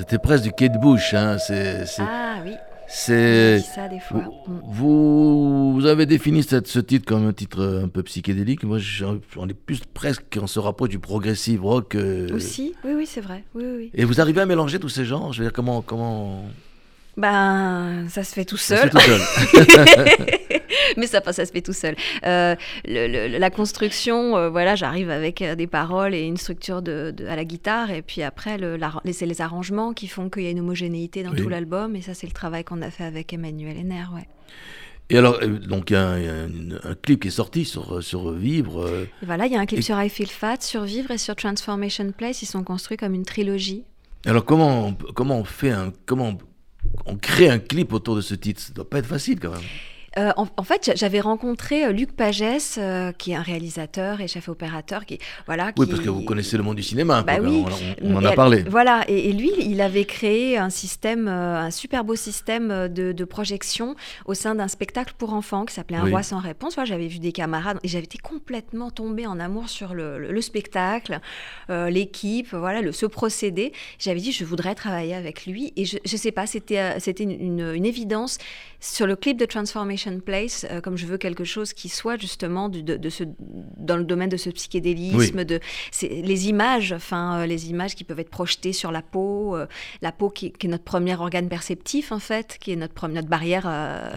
C'était 0.00 0.18
presque 0.18 0.44
du 0.44 0.52
Kate 0.52 0.80
Bush. 0.80 1.12
Hein. 1.12 1.36
C'est, 1.38 1.84
Ah 1.98 2.36
oui, 2.42 2.52
c'est- 2.88 3.58
ça 3.60 3.86
des 3.86 4.00
fois. 4.00 4.20
Mm. 4.46 4.60
Vous, 4.64 5.74
vous 5.74 5.84
avez 5.84 6.06
défini 6.06 6.42
cette- 6.42 6.68
ce 6.68 6.78
titre 6.78 7.04
comme 7.04 7.26
un 7.26 7.34
titre 7.34 7.82
un 7.84 7.88
peu 7.88 8.02
psychédélique. 8.02 8.64
Moi, 8.64 8.78
j'en- 8.78 9.18
on 9.36 9.46
est 9.46 9.52
plus 9.52 9.82
presque, 9.92 10.38
on 10.40 10.46
se 10.46 10.58
rapproche 10.58 10.88
du 10.88 10.98
progressive 10.98 11.62
rock. 11.62 11.96
euh, 11.96 12.34
Aussi, 12.34 12.72
oui, 12.82 12.92
oui, 12.96 13.04
c'est 13.06 13.20
vrai. 13.20 13.44
Oui, 13.54 13.62
oui, 13.66 13.74
oui. 13.76 13.90
Et 13.92 14.06
vous 14.06 14.22
arrivez 14.22 14.40
à 14.40 14.46
mélanger 14.46 14.78
tous 14.78 14.88
ces 14.88 15.04
genres? 15.04 15.34
Je 15.34 15.40
veux 15.42 15.44
dire, 15.48 15.52
comment, 15.52 15.82
comment 15.82 16.44
Ben, 17.16 18.06
ça 18.08 18.24
se 18.24 18.32
fait 18.34 18.44
tout 18.44 18.56
ça 18.56 18.76
se 18.76 18.88
seul. 18.88 18.90
fait 18.90 19.64
tout 19.64 19.70
seul 19.72 20.08
Mais 20.96 21.06
ça, 21.06 21.20
ça 21.32 21.44
se 21.46 21.52
fait 21.52 21.60
tout 21.60 21.72
seul. 21.72 21.94
Euh, 22.24 22.54
le- 22.84 23.06
le- 23.28 23.38
la 23.38 23.50
construction, 23.50 24.36
euh, 24.36 24.48
voilà, 24.50 24.74
j'arrive 24.74 25.10
avec 25.10 25.42
euh, 25.42 25.54
des 25.54 25.66
paroles 25.66 26.14
et 26.14 26.22
une 26.22 26.36
structure 26.36 26.82
de, 26.82 27.12
de- 27.16 27.26
à 27.26 27.36
la 27.36 27.44
guitare, 27.44 27.90
et 27.90 28.02
puis 28.02 28.22
après, 28.22 28.58
le, 28.58 28.78
c'est 29.12 29.26
les 29.26 29.40
arrangements 29.40 29.92
qui 29.92 30.08
font 30.08 30.30
qu'il 30.30 30.42
y 30.44 30.46
a 30.46 30.50
une 30.50 30.60
homogénéité 30.60 31.22
dans 31.22 31.30
Oui. 31.32 31.42
tout 31.42 31.48
l'album, 31.48 31.94
et 31.96 32.02
ça, 32.02 32.14
c'est 32.14 32.26
le 32.26 32.32
travail 32.32 32.64
qu'on 32.64 32.82
a 32.82 32.90
fait 32.90 33.04
avec 33.04 33.32
Emmanuel 33.32 33.76
Henner, 33.78 34.04
ouais. 34.14 34.26
Et 35.10 35.18
alors, 35.18 35.38
euh, 35.42 35.48
donc, 35.58 35.90
il 35.90 35.94
y 35.94 35.96
a 35.96 36.06
un, 36.08 36.44
un- 36.84 36.94
clip 37.02 37.22
qui 37.22 37.28
est 37.28 37.32
sorti 37.32 37.64
sur, 37.64 38.02
sur 38.02 38.30
Vivre. 38.32 38.84
euh, 38.86 39.04
voilà, 39.22 39.46
il 39.46 39.52
y 39.52 39.56
a 39.56 39.60
un 39.60 39.66
clip 39.66 39.80
Et- 39.80 39.82
sur 39.82 40.00
I 40.00 40.08
Feel 40.08 40.28
Fat, 40.28 40.58
sur 40.60 40.82
Vivre 40.84 41.10
et 41.10 41.18
sur 41.18 41.34
Transformation 41.36 42.12
Place, 42.16 42.42
ils 42.42 42.46
sont 42.46 42.62
construits 42.64 42.96
comme 42.96 43.14
une 43.14 43.24
trilogie. 43.24 43.84
Alors, 44.26 44.44
comment 44.44 44.86
on, 44.88 44.92
comment 45.12 45.38
on 45.38 45.44
fait 45.44 45.70
un. 45.70 45.92
Comment 46.06 46.34
on, 47.06 47.16
crée 47.16 47.48
un 47.48 47.58
clip 47.58 47.92
autour 47.92 48.16
de 48.16 48.20
ce 48.20 48.34
titre 48.34 48.60
Ça 48.60 48.72
doit 48.72 48.88
pas 48.88 48.98
être 48.98 49.06
facile 49.06 49.38
quand 49.40 49.50
même. 49.50 49.60
Euh, 50.18 50.32
en, 50.36 50.48
en 50.56 50.62
fait, 50.64 50.84
j'a- 50.86 50.94
j'avais 50.96 51.20
rencontré 51.20 51.84
euh, 51.84 51.92
Luc 51.92 52.12
Pagès, 52.16 52.78
euh, 52.78 53.12
qui 53.12 53.30
est 53.30 53.36
un 53.36 53.42
réalisateur 53.42 54.20
et 54.20 54.26
chef 54.26 54.48
opérateur, 54.48 55.06
qui 55.06 55.18
voilà. 55.46 55.70
Oui, 55.78 55.86
parce 55.86 56.00
que 56.02 56.08
vous 56.08 56.22
connaissez 56.22 56.56
le 56.56 56.64
monde 56.64 56.76
du 56.76 56.82
cinéma. 56.82 57.18
un 57.18 57.22
Bah 57.22 57.36
peu, 57.36 57.46
oui. 57.46 57.64
on, 58.02 58.16
en 58.16 58.24
a 58.24 58.32
parlé. 58.32 58.64
Voilà, 58.68 59.04
et, 59.06 59.28
et 59.28 59.32
lui, 59.32 59.52
il 59.60 59.80
avait 59.80 60.04
créé 60.04 60.58
un 60.58 60.68
système, 60.70 61.28
un 61.28 61.70
super 61.70 62.02
beau 62.02 62.16
système 62.16 62.88
de, 62.88 63.12
de 63.12 63.24
projection 63.24 63.94
au 64.26 64.34
sein 64.34 64.56
d'un 64.56 64.66
spectacle 64.66 65.14
pour 65.16 65.32
enfants 65.32 65.64
qui 65.64 65.74
s'appelait 65.74 65.98
Un 65.98 66.04
Oui. 66.04 66.10
roi 66.10 66.24
sans 66.24 66.38
réponse. 66.40 66.76
J'avais 66.84 67.06
vu 67.06 67.20
des 67.20 67.30
camarades 67.32 67.78
et 67.84 67.88
j'avais 67.88 68.04
été 68.04 68.18
complètement 68.18 68.90
tombée 68.90 69.26
en 69.28 69.38
amour 69.38 69.68
sur 69.68 69.94
le, 69.94 70.18
le- 70.18 70.32
le 70.32 70.40
spectacle, 70.40 71.20
euh, 71.70 71.88
l'équipe, 71.88 72.52
voilà, 72.52 72.80
le, 72.82 72.90
ce 72.90 73.06
procédé. 73.06 73.72
J'avais 74.00 74.18
dit, 74.20 74.32
je 74.32 74.44
voudrais 74.44 74.74
travailler 74.74 75.14
avec 75.14 75.46
lui. 75.46 75.72
Et 75.76 75.84
je, 75.84 75.98
je 76.04 76.16
sais 76.16 76.32
pas, 76.32 76.46
c'était 76.48 76.98
c'était 76.98 77.22
une, 77.22 77.30
une- 77.30 77.74
une 77.76 77.86
évidence 77.86 78.38
sur 78.80 79.06
le 79.06 79.14
clip 79.16 79.36
de 79.38 79.44
Transformation 79.44 80.18
Place, 80.20 80.66
euh, 80.70 80.80
comme 80.80 80.96
je 80.96 81.06
veux 81.06 81.18
quelque 81.18 81.44
chose 81.44 81.72
qui 81.72 81.88
soit 81.88 82.16
justement 82.18 82.68
du- 82.68 82.82
de, 82.82 82.96
de 82.96 83.10
ce, 83.10 83.24
dans 83.76 83.96
le 83.96 84.04
domaine 84.04 84.28
de 84.30 84.36
ce 84.36 84.48
psychédélisme, 84.50 85.44
de 85.44 85.60
c'est 85.90 86.08
les 86.08 86.48
images, 86.48 86.92
enfin 86.92 87.40
euh, 87.40 87.46
les 87.46 87.68
images 87.70 87.94
qui 87.94 88.04
peuvent 88.04 88.20
être 88.20 88.30
projetées 88.30 88.72
sur 88.72 88.90
la 88.92 89.02
peau, 89.02 89.54
euh, 89.56 89.66
la 90.02 90.12
peau 90.12 90.30
qui, 90.30 90.52
qui 90.52 90.66
est 90.66 90.70
notre 90.70 90.84
premier 90.84 91.14
organe 91.14 91.48
perceptif 91.48 92.12
en 92.12 92.18
fait, 92.18 92.56
qui 92.60 92.72
est 92.72 92.76
notre 92.76 93.08
notre 93.08 93.28
barrière, 93.28 93.64
euh, 93.66 94.08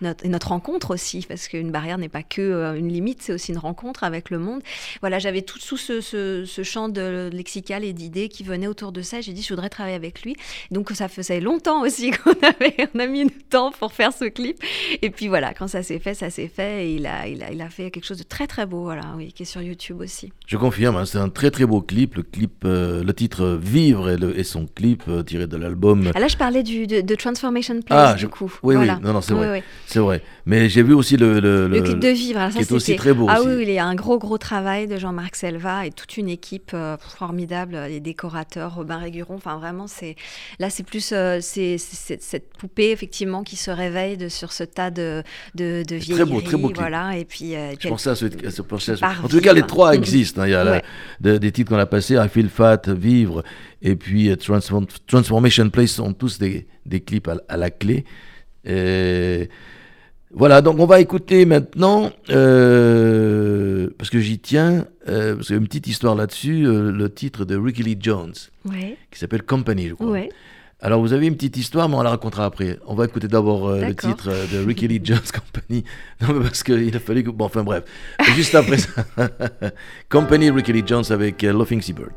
notre, 0.00 0.26
notre 0.26 0.48
rencontre 0.48 0.92
aussi, 0.94 1.24
parce 1.28 1.46
qu'une 1.48 1.70
barrière 1.70 1.98
n'est 1.98 2.08
pas 2.08 2.22
que 2.22 2.40
euh, 2.42 2.74
une 2.74 2.88
limite, 2.88 3.22
c'est 3.22 3.32
aussi 3.32 3.52
une 3.52 3.58
rencontre 3.58 4.02
avec 4.04 4.30
le 4.30 4.38
monde. 4.38 4.62
Voilà, 5.00 5.18
j'avais 5.18 5.42
tout 5.42 5.58
sous 5.58 5.76
ce, 5.76 6.00
ce, 6.00 6.44
ce 6.44 6.62
champ 6.62 6.88
de 6.88 7.30
lexical 7.32 7.84
et 7.84 7.92
d'idées 7.92 8.28
qui 8.28 8.42
venaient 8.42 8.66
autour 8.66 8.90
de 8.92 9.02
ça. 9.02 9.20
J'ai 9.20 9.32
dit, 9.32 9.42
je 9.42 9.48
voudrais 9.52 9.68
travailler 9.68 9.94
avec 9.96 10.22
lui. 10.22 10.34
Donc 10.70 10.90
ça 10.90 11.08
faisait 11.08 11.40
longtemps 11.40 11.82
aussi 11.82 12.10
qu'on 12.24 12.32
avait, 12.42 12.88
on 12.94 12.98
a 12.98 13.06
mis 13.06 13.24
du 13.26 13.30
temps 13.32 13.70
pour 13.72 13.92
faire 13.92 13.99
ce 14.10 14.24
clip. 14.24 14.56
Et 15.02 15.10
puis 15.10 15.28
voilà, 15.28 15.52
quand 15.52 15.68
ça 15.68 15.82
s'est 15.82 15.98
fait, 15.98 16.14
ça 16.14 16.30
s'est 16.30 16.48
fait. 16.48 16.86
Et 16.86 16.94
il 16.94 17.06
a, 17.06 17.26
il, 17.28 17.42
a, 17.42 17.52
il 17.52 17.60
a 17.60 17.68
fait 17.68 17.90
quelque 17.90 18.04
chose 18.06 18.18
de 18.18 18.22
très 18.24 18.46
très 18.46 18.64
beau, 18.66 18.82
voilà, 18.84 19.02
oui, 19.16 19.32
qui 19.32 19.42
est 19.42 19.46
sur 19.46 19.60
YouTube 19.60 20.00
aussi. 20.00 20.32
Je 20.46 20.56
confirme, 20.56 20.96
hein, 20.96 21.04
c'est 21.04 21.18
un 21.18 21.28
très 21.28 21.50
très 21.50 21.66
beau 21.66 21.82
clip. 21.82 22.14
Le 22.14 22.22
clip, 22.22 22.62
euh, 22.64 23.04
le 23.04 23.12
titre 23.12 23.58
Vivre 23.60 24.08
et, 24.10 24.16
le- 24.16 24.38
et 24.38 24.44
son 24.44 24.66
clip 24.66 25.02
euh, 25.08 25.22
tiré 25.22 25.46
de 25.46 25.56
l'album. 25.56 26.10
Ah, 26.14 26.20
là, 26.20 26.28
je 26.28 26.36
parlais 26.36 26.62
du, 26.62 26.86
de, 26.86 27.02
de 27.02 27.14
Transformation 27.14 27.80
Place, 27.82 28.10
Ah, 28.12 28.14
du 28.14 28.28
coup. 28.28 28.50
oui, 28.62 28.76
oui, 28.76 28.86
non, 29.02 29.12
non, 29.12 29.20
c'est 29.20 29.32
Oui, 29.34 29.38
vrai. 29.40 29.58
oui. 29.58 29.64
C'est 29.86 29.98
vrai. 29.98 30.22
Mais 30.46 30.68
j'ai 30.70 30.82
vu 30.82 30.94
aussi 30.94 31.16
le. 31.16 31.40
Le, 31.40 31.68
Le, 31.68 31.82
clip 31.82 31.98
de 31.98 32.08
Vivre, 32.08 32.38
alors 32.40 32.52
ça, 32.52 32.58
qui 32.58 32.64
est 32.64 32.72
aussi 32.72 32.96
très 32.96 33.12
beau 33.12 33.26
Ah 33.28 33.40
aussi. 33.40 33.48
oui, 33.48 33.62
il 33.66 33.72
y 33.72 33.78
a 33.78 33.84
un 33.86 33.94
gros, 33.94 34.18
gros 34.18 34.38
travail 34.38 34.86
de 34.88 34.96
Jean-Marc 34.96 35.36
Selva 35.36 35.86
et 35.86 35.90
toute 35.90 36.16
une 36.16 36.28
équipe 36.28 36.70
euh, 36.74 36.96
formidable, 36.98 37.78
les 37.88 38.00
décorateurs, 38.00 38.74
Robin 38.76 38.98
Réguron. 38.98 39.34
Enfin, 39.36 39.58
vraiment, 39.58 39.86
c'est 39.86 40.16
là, 40.58 40.70
c'est 40.70 40.82
plus 40.84 41.10
euh, 41.12 41.38
c'est 41.40 41.76
cette 41.78 42.52
poupée 42.58 42.90
effectivement 42.90 43.42
qui 43.42 43.56
se 43.56 43.70
de, 44.16 44.28
sur 44.28 44.52
ce 44.52 44.64
tas 44.64 44.90
de 44.90 45.22
de, 45.54 45.82
de 45.86 45.98
Très 45.98 46.24
beau, 46.24 46.40
très 46.40 46.56
beau 46.56 46.68
clip. 46.68 46.78
voilà. 46.78 47.16
Et 47.16 47.24
puis, 47.24 47.54
euh, 47.54 47.72
Je 47.78 47.88
pensais 47.88 48.10
à 48.10 48.14
ce, 48.14 48.26
à 48.26 48.50
ce 48.50 48.62
En 49.24 49.28
tout 49.28 49.40
cas, 49.40 49.52
les 49.52 49.62
trois 49.62 49.94
existent. 49.94 50.42
hein. 50.42 50.46
Il 50.46 50.50
y 50.52 50.54
a 50.54 50.64
la- 50.64 50.70
Ouais. 50.72 50.82
de- 51.20 51.38
des 51.38 51.52
titres 51.52 51.70
qu'on 51.70 51.78
a 51.78 51.86
passés, 51.86 52.14
I 52.14 52.28
Feel 52.28 52.48
Fat, 52.48 52.82
Vivre, 52.88 53.42
et 53.82 53.96
puis 53.96 54.30
euh, 54.30 54.36
Transform- 54.36 54.86
Transformation 55.06 55.68
Place 55.70 55.90
sont 55.92 56.12
tous 56.12 56.38
des, 56.38 56.66
des 56.86 57.00
clips 57.00 57.28
à, 57.28 57.36
à 57.48 57.56
la 57.56 57.70
clé. 57.70 58.04
Et 58.64 59.48
voilà, 60.32 60.60
donc 60.62 60.78
on 60.78 60.86
va 60.86 61.00
écouter 61.00 61.44
maintenant, 61.46 62.12
euh, 62.30 63.90
parce 63.98 64.10
que 64.10 64.20
j'y 64.20 64.38
tiens, 64.38 64.86
euh, 65.08 65.34
parce 65.34 65.46
qu'il 65.48 65.56
y 65.56 65.58
a 65.58 65.60
une 65.60 65.66
petite 65.66 65.86
histoire 65.86 66.14
là-dessus, 66.14 66.66
euh, 66.66 66.92
le 66.92 67.12
titre 67.12 67.44
de 67.44 67.56
Ricky 67.56 67.82
Lee 67.82 67.96
Jones, 68.00 68.34
ouais, 68.66 68.96
qui 69.10 69.18
s'appelle 69.18 69.42
Company, 69.42 69.88
je 69.88 69.94
crois. 69.94 70.10
ouais. 70.10 70.28
Alors 70.82 71.00
vous 71.00 71.12
avez 71.12 71.26
une 71.26 71.34
petite 71.34 71.58
histoire, 71.58 71.88
mais 71.88 71.96
on 71.96 72.02
la 72.02 72.10
racontera 72.10 72.46
après. 72.46 72.78
On 72.86 72.94
va 72.94 73.04
écouter 73.04 73.28
d'abord 73.28 73.68
euh, 73.68 73.80
le 73.80 73.94
titre 73.94 74.28
euh, 74.28 74.46
de 74.46 74.64
Ricky 74.64 74.88
Lee 74.88 75.00
Jones 75.02 75.18
Company. 75.32 75.84
Non, 76.22 76.34
mais 76.34 76.40
parce 76.40 76.62
qu'il 76.62 76.94
a 76.94 77.00
fallu 77.00 77.22
que... 77.22 77.30
Bon, 77.30 77.46
enfin 77.46 77.62
bref. 77.62 77.84
Juste 78.34 78.54
après 78.54 78.78
ça. 78.78 79.04
Company 80.08 80.50
Ricky 80.50 80.72
Lee 80.72 80.82
Jones 80.86 81.04
avec 81.10 81.44
euh, 81.44 81.52
Laughing 81.52 81.80
Seabird. 81.80 82.12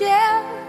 Share 0.00 0.59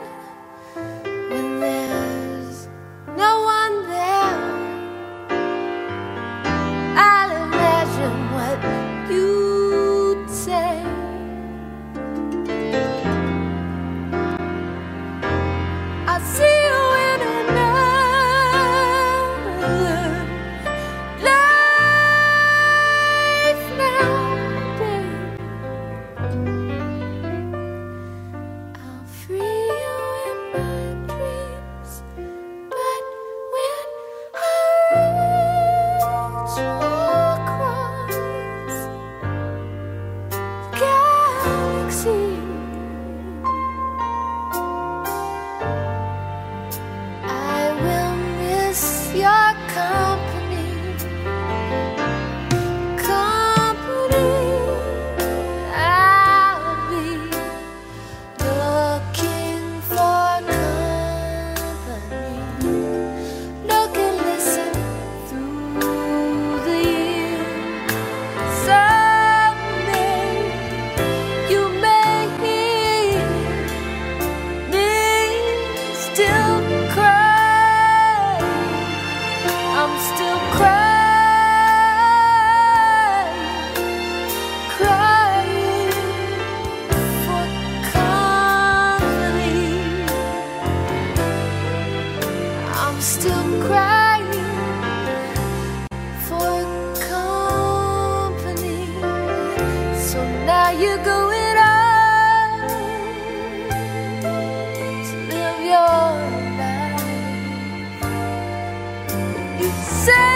say 109.72 110.31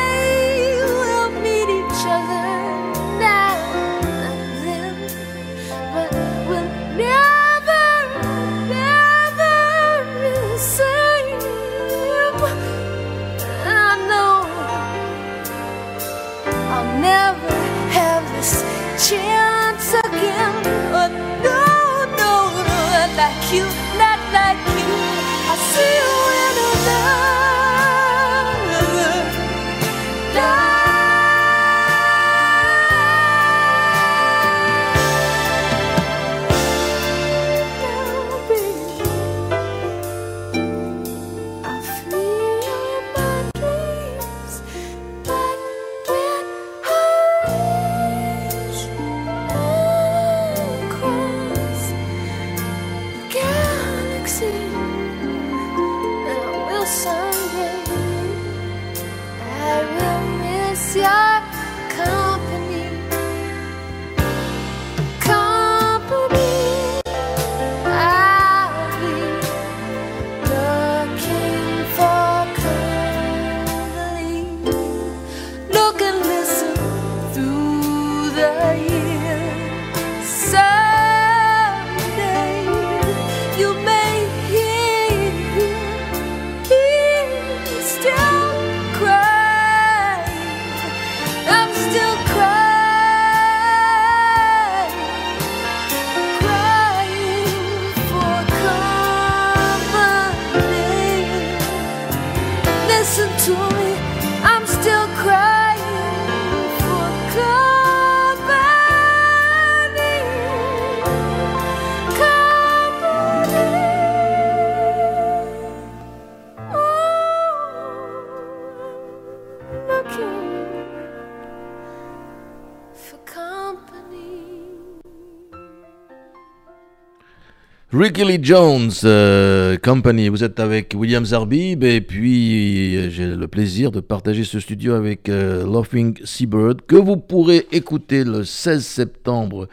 Ricky 127.97 128.25
Lee 128.25 128.39
Jones 128.41 128.89
euh, 129.05 129.77
Company, 129.77 130.27
vous 130.27 130.43
êtes 130.43 130.59
avec 130.59 130.93
William 130.97 131.23
Zarbib 131.23 131.83
et 131.83 132.01
puis 132.01 132.97
euh, 132.97 133.09
j'ai 133.09 133.27
le 133.27 133.47
plaisir 133.47 133.91
de 133.91 134.01
partager 134.01 134.43
ce 134.43 134.59
studio 134.59 134.93
avec 134.95 135.29
euh, 135.29 135.63
Laughing 135.65 136.17
Seabird 136.25 136.81
que 136.85 136.95
vous 136.97 137.15
pourrez 137.15 137.67
écouter 137.71 138.23
le 138.25 138.43
16 138.43 138.83
septembre 138.85 139.69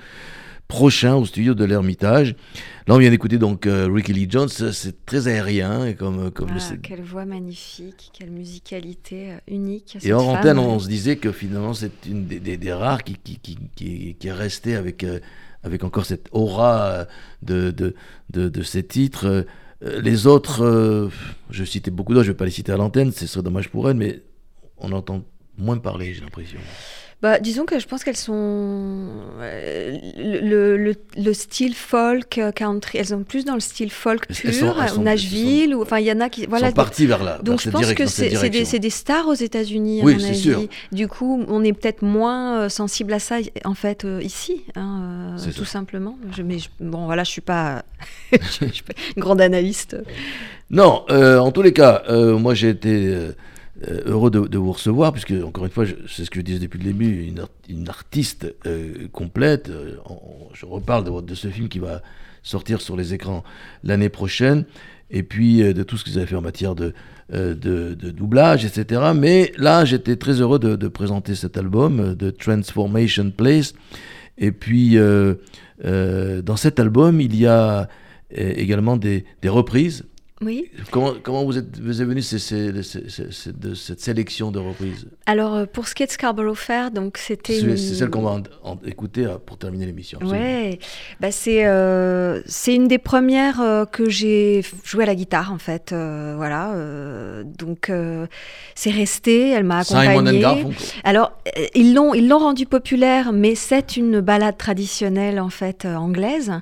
prochain 0.69 1.17
au 1.17 1.25
studio 1.25 1.55
de 1.55 1.65
l'Ermitage. 1.65 2.37
Là 2.87 2.95
on 2.95 2.99
vient 2.99 3.11
d'écouter 3.11 3.39
donc 3.39 3.67
euh, 3.67 3.89
Ricky 3.93 4.13
Lee 4.13 4.29
Jones, 4.31 4.49
c'est 4.49 5.05
très 5.05 5.27
aérien 5.27 5.87
et 5.87 5.95
comme, 5.95 6.31
comme 6.31 6.51
Ah, 6.57 6.75
quelle 6.81 7.03
voix 7.03 7.25
magnifique, 7.25 8.13
quelle 8.17 8.31
musicalité 8.31 9.31
euh, 9.33 9.37
unique. 9.55 9.97
Et 10.05 10.13
en 10.13 10.21
antenne, 10.21 10.59
on 10.61 10.79
se 10.79 10.87
disait 10.87 11.17
que 11.17 11.33
finalement, 11.33 11.75
c'est 11.75 11.93
une 12.09 12.27
des, 12.27 12.39
des- 12.39 12.57
des 12.57 12.73
rares 12.73 13.03
qui, 13.03 13.17
qui, 13.17 13.39
qui, 13.39 13.59
qui- 13.75 14.17
qui 14.19 14.29
est 14.29 14.33
restée 14.33 14.77
avec, 14.77 15.03
euh, 15.05 15.19
avec 15.63 15.85
encore 15.85 16.05
cette 16.07 16.29
aura 16.33 16.87
euh, 16.87 17.05
de, 17.43 17.71
de, 18.31 18.49
de, 18.49 18.63
ces 18.63 18.83
titres. 18.83 19.27
Euh, 19.27 20.01
Les 20.01 20.27
autres, 20.27 20.63
euh, 20.65 21.09
je 21.51 21.65
citais 21.65 21.91
beaucoup 21.91 22.15
d'autres, 22.15 22.25
je 22.25 22.31
ne 22.31 22.35
vais 22.35 22.39
pas 22.39 22.45
les 22.45 22.51
citer 22.51 22.73
à 22.73 22.77
l'antenne, 22.77 23.13
ce 23.13 23.27
serait 23.27 23.43
dommage 23.43 23.69
pour 23.69 23.89
elles, 23.89 23.97
mais 23.97 24.23
on 24.79 24.93
entend 24.93 25.23
moins 25.59 25.79
parler, 25.79 26.15
j'ai 26.15 26.21
l'impression. 26.23 26.59
Bah, 27.23 27.39
disons 27.39 27.65
que 27.67 27.79
je 27.79 27.87
pense 27.87 28.03
qu'elles 28.03 28.17
sont 28.17 29.07
euh, 29.41 29.97
le, 30.19 30.77
le, 30.77 30.95
le 31.17 31.33
style 31.33 31.73
folk 31.75 32.37
euh, 32.39 32.51
country. 32.51 32.99
Elles 32.99 33.07
sont 33.07 33.23
plus 33.23 33.45
dans 33.45 33.55
le 33.55 33.61
style 33.61 33.93
folk 33.93 34.27
pur, 34.27 34.53
sont- 34.89 35.03
Nashville, 35.03 35.73
ou 35.75 35.83
enfin 35.83 36.01
il 36.01 36.07
y 36.07 36.11
en 36.13 36.21
a 36.21 36.29
qui 36.29 36.47
voilà. 36.47 36.69
sont 36.71 36.75
partis 36.75 37.07
vers 37.07 37.23
là. 37.23 37.39
Donc 37.45 37.61
je 37.61 37.71
pense 37.71 37.95
que 37.95 38.07
c'est 38.07 38.31
des, 38.51 38.79
des 38.81 38.91
stars 38.91 39.29
aux 39.29 39.35
États-Unis, 39.35 40.01
à 40.01 40.05
Oui, 40.05 40.15
mon 40.15 40.19
c'est 40.19 40.27
avis. 40.31 40.41
sûr. 40.41 40.65
Du 40.91 41.07
coup, 41.07 41.45
on 41.47 41.63
est 41.63 41.73
peut-être 41.73 42.03
moins 42.03 42.63
euh, 42.63 42.69
sensible 42.69 43.13
à 43.13 43.21
ça 43.21 43.37
en 43.65 43.75
fait 43.75 44.05
ici, 44.21 44.65
hein, 44.75 45.37
tout 45.57 45.65
ça. 45.65 45.71
simplement. 45.73 46.19
Je, 46.37 46.43
mais 46.43 46.59
je- 46.59 46.69
bon, 46.81 47.07
voilà, 47.07 47.23
je 47.23 47.31
suis 47.31 47.41
pas, 47.41 47.85
je, 48.33 48.67
suis 48.67 48.83
pas 48.83 48.95
une 49.17 49.21
grande 49.23 49.41
analyste. 49.41 49.97
Non, 50.71 51.05
euh, 51.11 51.39
en 51.39 51.53
tous 51.53 51.63
les 51.63 51.73
cas, 51.73 52.03
euh, 52.09 52.37
moi 52.37 52.55
j'ai 52.55 52.71
été 52.71 53.07
euh, 53.07 53.33
euh, 53.89 54.03
heureux 54.07 54.31
de, 54.31 54.59
vous 54.59 54.73
recevoir, 54.73 55.13
puisque, 55.13 55.33
encore 55.45 55.65
une 55.65 55.71
fois, 55.71 55.85
c'est 56.09 56.25
ce 56.25 56.31
que 56.31 56.41
je 56.41 56.45
disais 56.45 56.59
depuis 56.59 56.79
le 56.79 56.85
début, 56.85 57.25
une, 57.25 57.41
art- 57.41 57.49
une 57.69 57.89
artiste 57.89 58.55
euh, 58.67 59.09
complète. 59.13 59.69
Euh, 59.71 59.97
je 60.55 60.67
reparle 60.67 61.25
de, 61.25 61.35
ce 61.35 61.49
film 61.49 61.69
qui 61.69 61.79
va 61.79 62.03
sortir 62.43 62.81
sur 62.81 62.97
les 62.97 63.15
écrans 63.15 63.43
l'année 63.83 64.09
prochaine, 64.09 64.65
et 65.11 65.23
puis 65.23 65.59
de 65.63 65.83
tout 65.83 65.97
ce 65.97 66.05
que 66.05 66.11
vous 66.11 66.19
avez 66.19 66.27
fait 66.27 66.37
en 66.37 66.43
matière 66.43 66.75
de, 66.75 66.95
de, 67.31 67.95
doublage, 68.11 68.65
etc. 68.65 69.13
Mais 69.15 69.53
là, 69.59 69.85
j'étais 69.85 70.17
très 70.17 70.41
heureux 70.41 70.59
de, 70.59 70.89
présenter 70.89 71.35
cet 71.35 71.57
album, 71.57 72.15
de 72.15 72.31
Transformation 72.31 73.31
Place. 73.31 73.75
Et 74.39 74.53
puis, 74.53 74.97
dans 74.97 76.57
cet 76.57 76.81
album, 76.81 77.21
il 77.21 77.37
y 77.37 77.47
a 77.47 77.89
également 78.35 78.97
des, 78.97 79.25
des 79.43 79.51
reprises. 79.51 80.05
Oui. 80.43 80.71
Comment, 80.91 81.13
comment 81.23 81.45
vous, 81.45 81.57
êtes, 81.59 81.79
vous 81.81 82.03
êtes 82.03 82.09
venu 82.09 82.21
ces- 82.23 82.39
ces- 82.39 82.83
ces- 82.83 83.09
ces- 83.09 83.31
ces- 83.31 83.53
de 83.53 83.75
cette 83.75 84.01
sélection 84.01 84.51
de 84.51 84.59
reprises 84.59 85.07
Alors 85.27 85.55
euh, 85.55 85.67
pour 85.67 85.87
ce 85.89 85.95
qui 85.95 86.03
est 86.03 86.07
de 86.07 86.11
Scarborough 86.13 86.57
Fair, 86.57 86.91
donc 86.91 87.17
c'était. 87.19 87.55
C'est 87.55 87.67
une- 87.67 87.77
celle 87.77 88.11
qu'on 88.11 88.23
va 88.23 88.31
en- 88.31 88.43
en 88.73 88.79
écouter 88.85 89.25
euh, 89.27 89.37
pour 89.45 89.57
terminer 89.59 89.87
l'émission. 89.87 90.19
Ouais, 90.23 90.79
bah 91.21 91.31
c'est 91.31 91.65
euh, 91.67 92.41
c'est 92.47 92.75
une 92.75 92.89
des 92.89 92.99
premières 92.99 93.61
euh, 93.61 93.85
que 93.85 94.09
j'ai 94.11 94.61
f- 94.63 94.73
joué 94.85 95.05
à 95.05 95.07
la 95.07 95.15
guitare 95.15 95.53
en 95.53 95.59
fait, 95.59 95.93
euh, 95.93 96.35
voilà. 96.37 96.75
donc 97.45 97.91
c'est 98.75 98.91
resté, 98.91 99.51
elle 99.51 99.65
m'a 99.65 99.79
accompagnée. 99.81 100.45
Alors 101.05 101.33
ils 101.75 101.95
l'ont 101.95 102.15
ils 102.15 102.29
l'ont 102.29 102.39
rendu 102.39 102.67
populaire, 102.67 103.33
mais 103.33 103.55
c'est 103.55 103.97
une 103.97 104.21
balade 104.21 104.57
traditionnelle 104.59 105.39
en 105.41 105.51
fait 105.51 105.85
anglaise. 105.85 106.53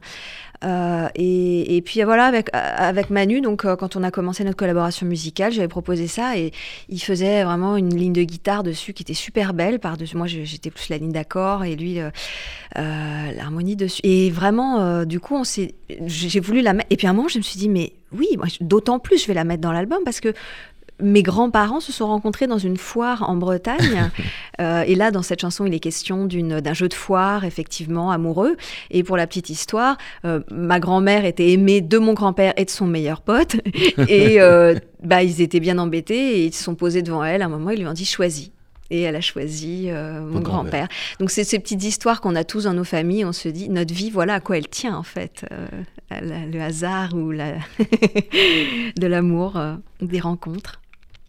Euh, 0.63 1.09
et, 1.15 1.81
puis 1.85 2.03
voilà, 2.03 2.27
avec, 2.27 2.49
euh, 2.55 2.59
avec 2.77 3.09
Manu, 3.11 3.41
donc 3.41 3.65
euh, 3.65 3.77
quand 3.77 3.97
on 3.97 4.03
a 4.03 4.11
commencé 4.11 4.45
notre 4.45 4.57
collaboration 4.59 5.07
musicale, 5.07 5.53
j'avais 5.53 5.69
proposé 5.69 6.07
ça 6.07 6.37
et 6.37 6.53
il 6.89 7.01
faisait 7.01 7.45
vraiment 7.45 7.77
une 7.77 7.97
ligne 7.97 8.13
de 8.13 8.23
guitare 8.23 8.63
dessus 8.63 8.93
qui 8.93 9.03
était 9.03 9.15
super 9.15 9.55
belle. 9.55 9.79
Par-dessus, 9.79 10.17
moi 10.17 10.27
je- 10.27 10.45
j'étais 10.45 10.71
plus 10.71 10.89
la 10.91 10.99
ligne 10.99 11.13
d'accord 11.13 11.65
et 11.65 11.77
lui 11.77 11.99
euh, 11.99 12.11
euh, 12.77 13.33
l'harmonie 13.33 13.77
dessus. 13.77 14.01
Et 14.05 14.31
vraiment, 14.31 14.81
euh, 14.81 15.05
du 15.05 15.19
coup, 15.19 15.35
on 15.35 15.45
s'est, 15.45 15.75
j'ai 16.07 16.41
voulu 16.41 16.61
la 16.61 16.75
mettre. 16.75 16.89
Et 16.91 16.97
puis 16.97 17.07
à 17.07 17.11
un 17.11 17.15
moment, 17.15 17.29
je 17.29 17.39
me 17.39 17.43
suis 17.43 17.59
dit, 17.59 17.69
mais 17.69 17.95
oui, 18.13 18.27
moi, 18.37 18.47
d'autant 18.61 18.99
plus 18.99 19.23
je 19.23 19.27
vais 19.29 19.35
la 19.35 19.45
mettre 19.45 19.63
dans 19.63 19.73
l'album 19.73 20.01
parce 20.05 20.21
que 20.21 20.35
mes 21.03 21.23
grands-parents 21.23 21.81
se 21.81 21.93
sont 21.93 22.07
rencontrés 22.07 22.47
dans 22.47 22.59
une 22.59 22.77
foire 22.77 23.29
en 23.29 23.37
Bretagne. 23.37 24.11
Euh, 24.61 24.83
et 24.87 24.95
là, 24.95 25.11
dans 25.11 25.23
cette 25.23 25.41
chanson, 25.41 25.65
il 25.65 25.73
est 25.73 25.79
question 25.81 26.27
d'un 26.27 26.75
jeu 26.75 26.87
de 26.87 26.93
foire, 26.93 27.47
effectivement, 27.47 28.11
amoureux. 28.11 28.59
Et 28.91 29.03
pour 29.03 29.17
la 29.17 29.27
petite 29.27 29.49
histoire, 29.49 29.97
euh, 30.27 30.41
ma 30.51 30.79
grand-mère 30.81 31.25
était 31.25 31.49
aimée 31.53 31.81
de 31.81 31.97
mon 31.97 32.13
grand-père 32.13 32.53
et 32.59 32.67
de 32.67 32.71
son 32.71 32.87
meilleur 32.87 33.23
pote. 33.23 33.57
Et 34.09 34.39
euh, 34.39 34.75
bah, 35.03 35.23
ils 35.23 35.41
étaient 35.41 35.61
bien 35.61 35.79
embêtés 35.79 36.41
et 36.41 36.45
ils 36.45 36.53
se 36.53 36.63
sont 36.63 36.75
posés 36.75 37.01
devant 37.01 37.25
elle. 37.25 37.41
À 37.41 37.47
un 37.47 37.49
moment, 37.49 37.71
ils 37.71 37.79
lui 37.81 37.87
ont 37.87 37.95
dit 37.95 38.05
choisis. 38.05 38.51
Et 38.91 39.01
elle 39.01 39.17
a 39.17 39.23
choisi 39.23 39.85
euh, 39.89 40.21
mon 40.21 40.41
grand-père. 40.41 40.89
Donc 41.21 41.31
c'est 41.31 41.45
ces 41.45 41.59
petites 41.59 41.85
histoires 41.85 42.21
qu'on 42.21 42.37
a 42.37 42.45
tous 42.45 42.65
dans 42.65 42.75
nos 42.75 42.85
familles. 42.85 43.25
On 43.25 43.33
se 43.33 43.49
dit 43.49 43.71
notre 43.71 43.95
vie, 43.95 44.11
voilà 44.11 44.35
à 44.35 44.41
quoi 44.41 44.59
elle 44.59 44.69
tient 44.69 44.95
en 44.95 45.05
fait. 45.05 45.47
Euh, 45.53 45.67
la- 46.11 46.45
le 46.45 46.61
hasard 46.61 47.15
ou 47.15 47.31
la 47.31 47.55
de 48.99 49.07
l'amour, 49.07 49.57
euh, 49.57 49.75
des 50.03 50.21
rencontres. 50.21 50.81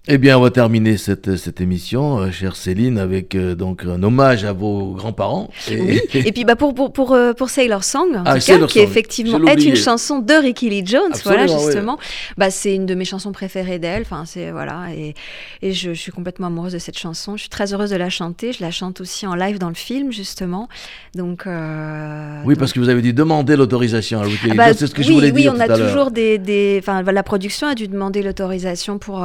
Eh 0.08 0.18
bien, 0.18 0.36
on 0.40 0.42
va 0.42 0.50
terminer 0.50 0.98
cette, 0.98 1.36
cette 1.38 1.62
émission, 1.62 2.18
euh, 2.22 2.32
chère 2.32 2.56
Céline, 2.56 2.98
avec 2.98 3.36
euh, 3.36 3.54
donc 3.54 3.84
un 3.86 4.02
hommage 4.02 4.44
à 4.46 4.52
vos 4.52 4.94
grands-parents. 4.94 5.52
Et- 5.70 5.80
Oui. 5.80 6.02
Et 6.26 6.32
puis 6.32 6.44
bah 6.44 6.56
pour 6.56 6.74
pour 6.74 6.92
pour, 6.92 7.14
euh, 7.14 7.34
pour 7.34 7.52
Sailor 7.52 7.84
Song, 7.84 8.08
en 8.16 8.24
Ah, 8.26 8.40
tout 8.40 8.46
cas, 8.48 8.66
qui 8.66 8.80
Song. 8.80 8.84
effectivement 8.88 9.38
Je 9.38 9.46
est 9.46 9.64
une 9.64 9.76
chanson 9.76 10.18
de 10.18 10.34
Ricky 10.34 10.72
Lee 10.72 10.84
Jones, 10.84 11.12
voilà 11.24 11.44
oui. 11.46 11.52
justement. 11.52 12.00
Bah 12.36 12.50
c'est 12.50 12.74
une 12.74 12.88
de 12.88 12.96
mes 12.96 13.06
chansons 13.06 13.32
préférées 13.32 13.78
d'elle. 13.78 14.02
Enfin 14.02 14.24
c'est 14.26 14.50
voilà 14.50 14.88
et 14.96 15.14
et 15.62 15.72
je, 15.72 15.94
je 15.94 16.00
suis 16.02 16.12
complètement 16.12 16.48
amoureuse 16.48 16.74
de 16.74 16.80
cette 16.80 16.98
chanson. 16.98 17.36
Je 17.38 17.42
suis 17.42 17.50
très 17.50 17.72
heureuse 17.72 17.92
de 17.92 17.96
la 17.96 18.10
chanter. 18.10 18.54
Je 18.54 18.64
la 18.64 18.72
chante 18.72 19.02
aussi 19.02 19.28
en 19.28 19.36
live 19.36 19.60
dans 19.60 19.70
le 19.70 19.76
film 19.76 20.12
justement. 20.12 20.68
Donc 21.14 21.46
euh, 21.46 22.42
oui, 22.44 22.56
donc- 22.56 22.60
parce 22.60 22.74
que 22.74 22.80
vous 22.80 22.90
avez 22.90 23.04
dit 23.04 23.14
demander 23.14 23.56
l'autorisation 23.56 24.20
à 24.20 24.24
Ricky 24.24 24.46
Lee 24.46 24.52
Ah 24.54 24.56
bah, 24.56 24.66
Jones, 24.70 24.76
c'est 24.80 24.88
ce 24.88 24.96
que 24.96 25.04
je 25.04 25.10
oui, 25.10 25.14
voulais 25.14 25.32
oui, 25.32 25.44
dire 25.44 25.52
on 25.54 25.58
tout 25.58 25.62
a 25.62 25.76
à 25.76 25.78
toujours 25.78 26.10
des, 26.10 26.40
des, 26.40 26.78
enfin, 26.82 27.04
la 27.04 27.24
production 27.24 27.68
a 27.68 27.76
dû 27.76 27.88
demander 27.88 28.24
l'autorisation 28.24 28.98
pour, 28.98 29.24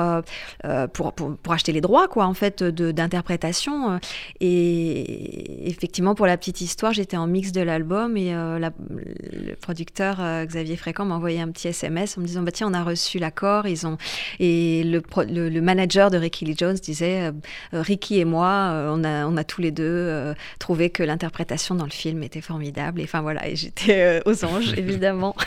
pour, 0.92 1.12
pour, 1.12 1.36
pour 1.36 1.52
acheter 1.52 1.72
les 1.72 1.80
droits, 1.80 2.08
quoi, 2.08 2.26
en 2.26 2.34
fait, 2.34 2.62
d'interprétation. 2.62 3.92
euh, 3.92 3.98
Et 4.40 5.68
effectivement, 5.68 6.14
pour 6.14 6.26
la 6.26 6.36
petite 6.36 6.60
histoire, 6.60 6.92
j'étais 6.92 7.16
en 7.16 7.26
mix 7.26 7.52
de 7.52 7.60
l'album 7.60 8.16
et 8.16 8.34
euh, 8.34 8.58
la- 8.58 8.72
le 8.90 9.54
producteur 9.54 10.16
euh, 10.20 10.44
Xavier 10.44 10.76
Fréquent 10.76 11.04
m'a 11.04 11.14
envoyé 11.16 11.40
un 11.40 11.48
petit 11.50 11.68
SMS 11.68 12.16
en 12.18 12.20
me 12.20 12.26
disant, 12.26 12.42
bah 12.42 12.52
tiens, 12.52 12.68
on 12.70 12.74
a 12.74 12.82
reçu 12.84 13.18
l'accord. 13.18 13.66
Ils 13.66 13.86
ont 13.86 13.96
et 14.40 14.82
le, 14.84 15.02
le, 15.28 15.48
le 15.48 15.60
manager 15.60 16.10
de 16.10 16.18
Ricky 16.18 16.44
Lee 16.44 16.54
Jones 16.56 16.74
disait, 16.74 17.28
euh, 17.28 17.32
euh, 17.74 17.82
Ricky 17.82 18.18
et 18.20 18.24
moi, 18.24 18.46
euh, 18.72 18.90
on 18.94 19.04
a, 19.04 19.26
on 19.26 19.36
a 19.36 19.44
tous 19.44 19.60
les 19.60 19.70
deux 19.70 19.84
euh, 19.84 20.34
trouvé 20.58 20.90
que 20.90 21.02
l'interprétation 21.02 21.74
dans 21.74 21.84
le 21.84 21.90
film 21.90 22.22
était 22.22 22.40
formidable. 22.40 23.00
Et 23.00 23.04
enfin 23.04 23.20
voilà, 23.22 23.48
et 23.48 23.56
j'étais 23.56 24.00
euh, 24.02 24.20
aux 24.26 24.44
anges, 24.44 24.72
évidemment. 24.76 25.34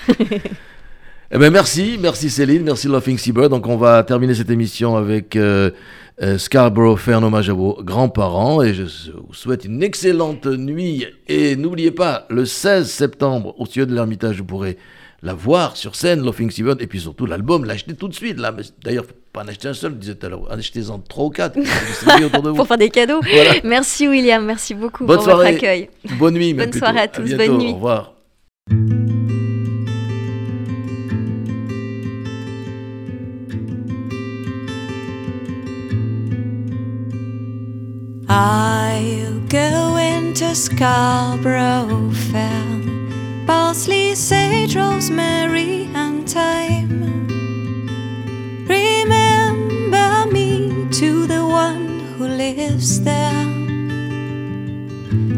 Eh 1.32 1.38
ben 1.38 1.52
merci, 1.52 2.00
merci 2.02 2.30
Céline, 2.32 2.64
merci 2.64 2.88
Laughing 2.88 3.18
Seabird. 3.18 3.50
Donc 3.50 3.68
on 3.68 3.78
va 3.78 4.04
terminer 4.04 4.34
cette 4.34 4.50
émission 4.50 4.96
avec 4.98 5.36
euh, 5.36 5.70
euh, 6.24 6.40
Scarborough 6.40 6.98
Fair, 6.98 7.20
un 7.20 7.24
hommage 7.24 7.50
à 7.52 7.54
vos 7.54 7.78
grands-parents. 7.84 8.64
Et 8.64 8.74
je 8.74 8.84
vous 9.12 9.34
souhaite 9.34 9.64
une 9.66 9.84
excellente 9.84 10.48
nuit. 10.48 11.06
Et 11.28 11.56
n'oubliez 11.56 11.92
pas, 11.92 12.26
le 12.32 12.46
16 12.46 12.90
septembre, 12.90 13.54
au 13.60 13.66
studio 13.68 13.86
de 13.86 13.94
l'Ermitage, 13.94 14.40
vous 14.40 14.46
pourrez 14.46 14.78
la 15.22 15.36
voir 15.36 15.78
sur 15.78 15.96
scène, 15.96 16.24
Laughing 16.26 16.50
Seabird. 16.50 16.82
Et 16.82 16.88
puis 16.88 17.00
surtout 17.00 17.28
l'album, 17.28 17.64
l'acheter 17.64 17.94
tout 17.94 18.08
de 18.08 18.16
suite. 18.16 18.40
là. 18.40 18.52
D'ailleurs, 18.84 19.06
pas 19.32 19.44
en 19.44 19.48
acheter 19.50 19.68
un 19.68 19.76
seul, 19.76 19.92
je 19.92 19.98
disais 19.98 20.16
tout 20.16 20.26
à 20.26 20.30
l'heure. 20.30 20.52
Achetez-en 20.52 20.98
trois 20.98 21.26
ou 21.26 21.30
quatre. 21.30 21.60
autour 22.26 22.42
de 22.42 22.50
vous. 22.50 22.56
pour 22.56 22.68
faire 22.68 22.80
des 22.80 22.90
cadeaux. 22.90 23.20
Voilà. 23.22 23.52
Merci 23.64 24.08
William, 24.08 24.44
merci 24.44 24.74
beaucoup 24.74 25.06
Bonne 25.06 25.18
pour 25.18 25.26
soirée. 25.26 25.52
votre 25.52 25.58
accueil. 25.58 25.90
Bonne 26.18 26.34
nuit. 26.34 26.56
Bonne 26.56 26.74
soirée 26.74 27.02
à 27.02 27.08
tous, 27.08 27.32
bonne 27.36 27.58
nuit. 27.60 27.70
Au 27.70 27.76
revoir. 27.76 28.16
I'll 38.32 39.40
go 39.48 39.98
into 39.98 40.54
Scarborough 40.54 42.12
Fair, 42.32 42.84
parsley, 43.48 44.14
sage, 44.14 44.76
rosemary, 44.76 45.90
and 45.96 46.30
thyme. 46.30 47.26
Remember 48.68 50.32
me 50.32 50.88
to 50.92 51.26
the 51.26 51.44
one 51.44 52.02
who 52.18 52.28
lives 52.28 53.02
there. 53.02 53.46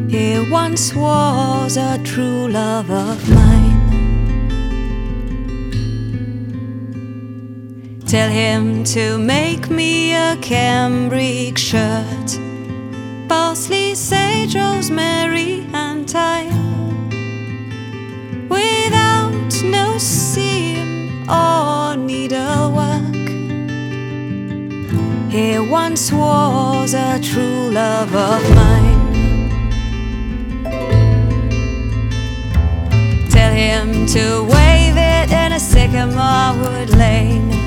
He 0.09 0.51
once 0.51 0.93
was 0.93 1.77
a 1.77 1.97
true 2.03 2.49
love 2.49 2.91
of 2.91 3.29
mine. 3.29 3.79
Tell 8.05 8.29
him 8.29 8.83
to 8.83 9.17
make 9.17 9.69
me 9.69 10.13
a 10.13 10.35
cambric 10.41 11.57
shirt 11.57 12.50
parsley, 13.31 13.95
sage, 13.95 14.55
rosemary, 14.55 15.65
and 15.71 16.09
thyme. 16.09 17.07
Without 18.49 19.53
no 19.63 19.97
seam 19.97 21.29
or 21.29 21.95
needlework. 21.95 23.15
He 25.31 25.57
once 25.59 26.11
was 26.11 26.93
a 26.93 27.21
true 27.21 27.69
love 27.71 28.13
of 28.13 28.41
mine. 28.59 29.01
Tell 33.29 33.53
him 33.53 34.05
to 34.07 34.43
wave 34.55 34.97
it 34.97 35.31
in 35.31 35.53
a 35.53 35.59
sycamore 35.71 36.51
wood 36.61 36.89
lane. 36.89 37.60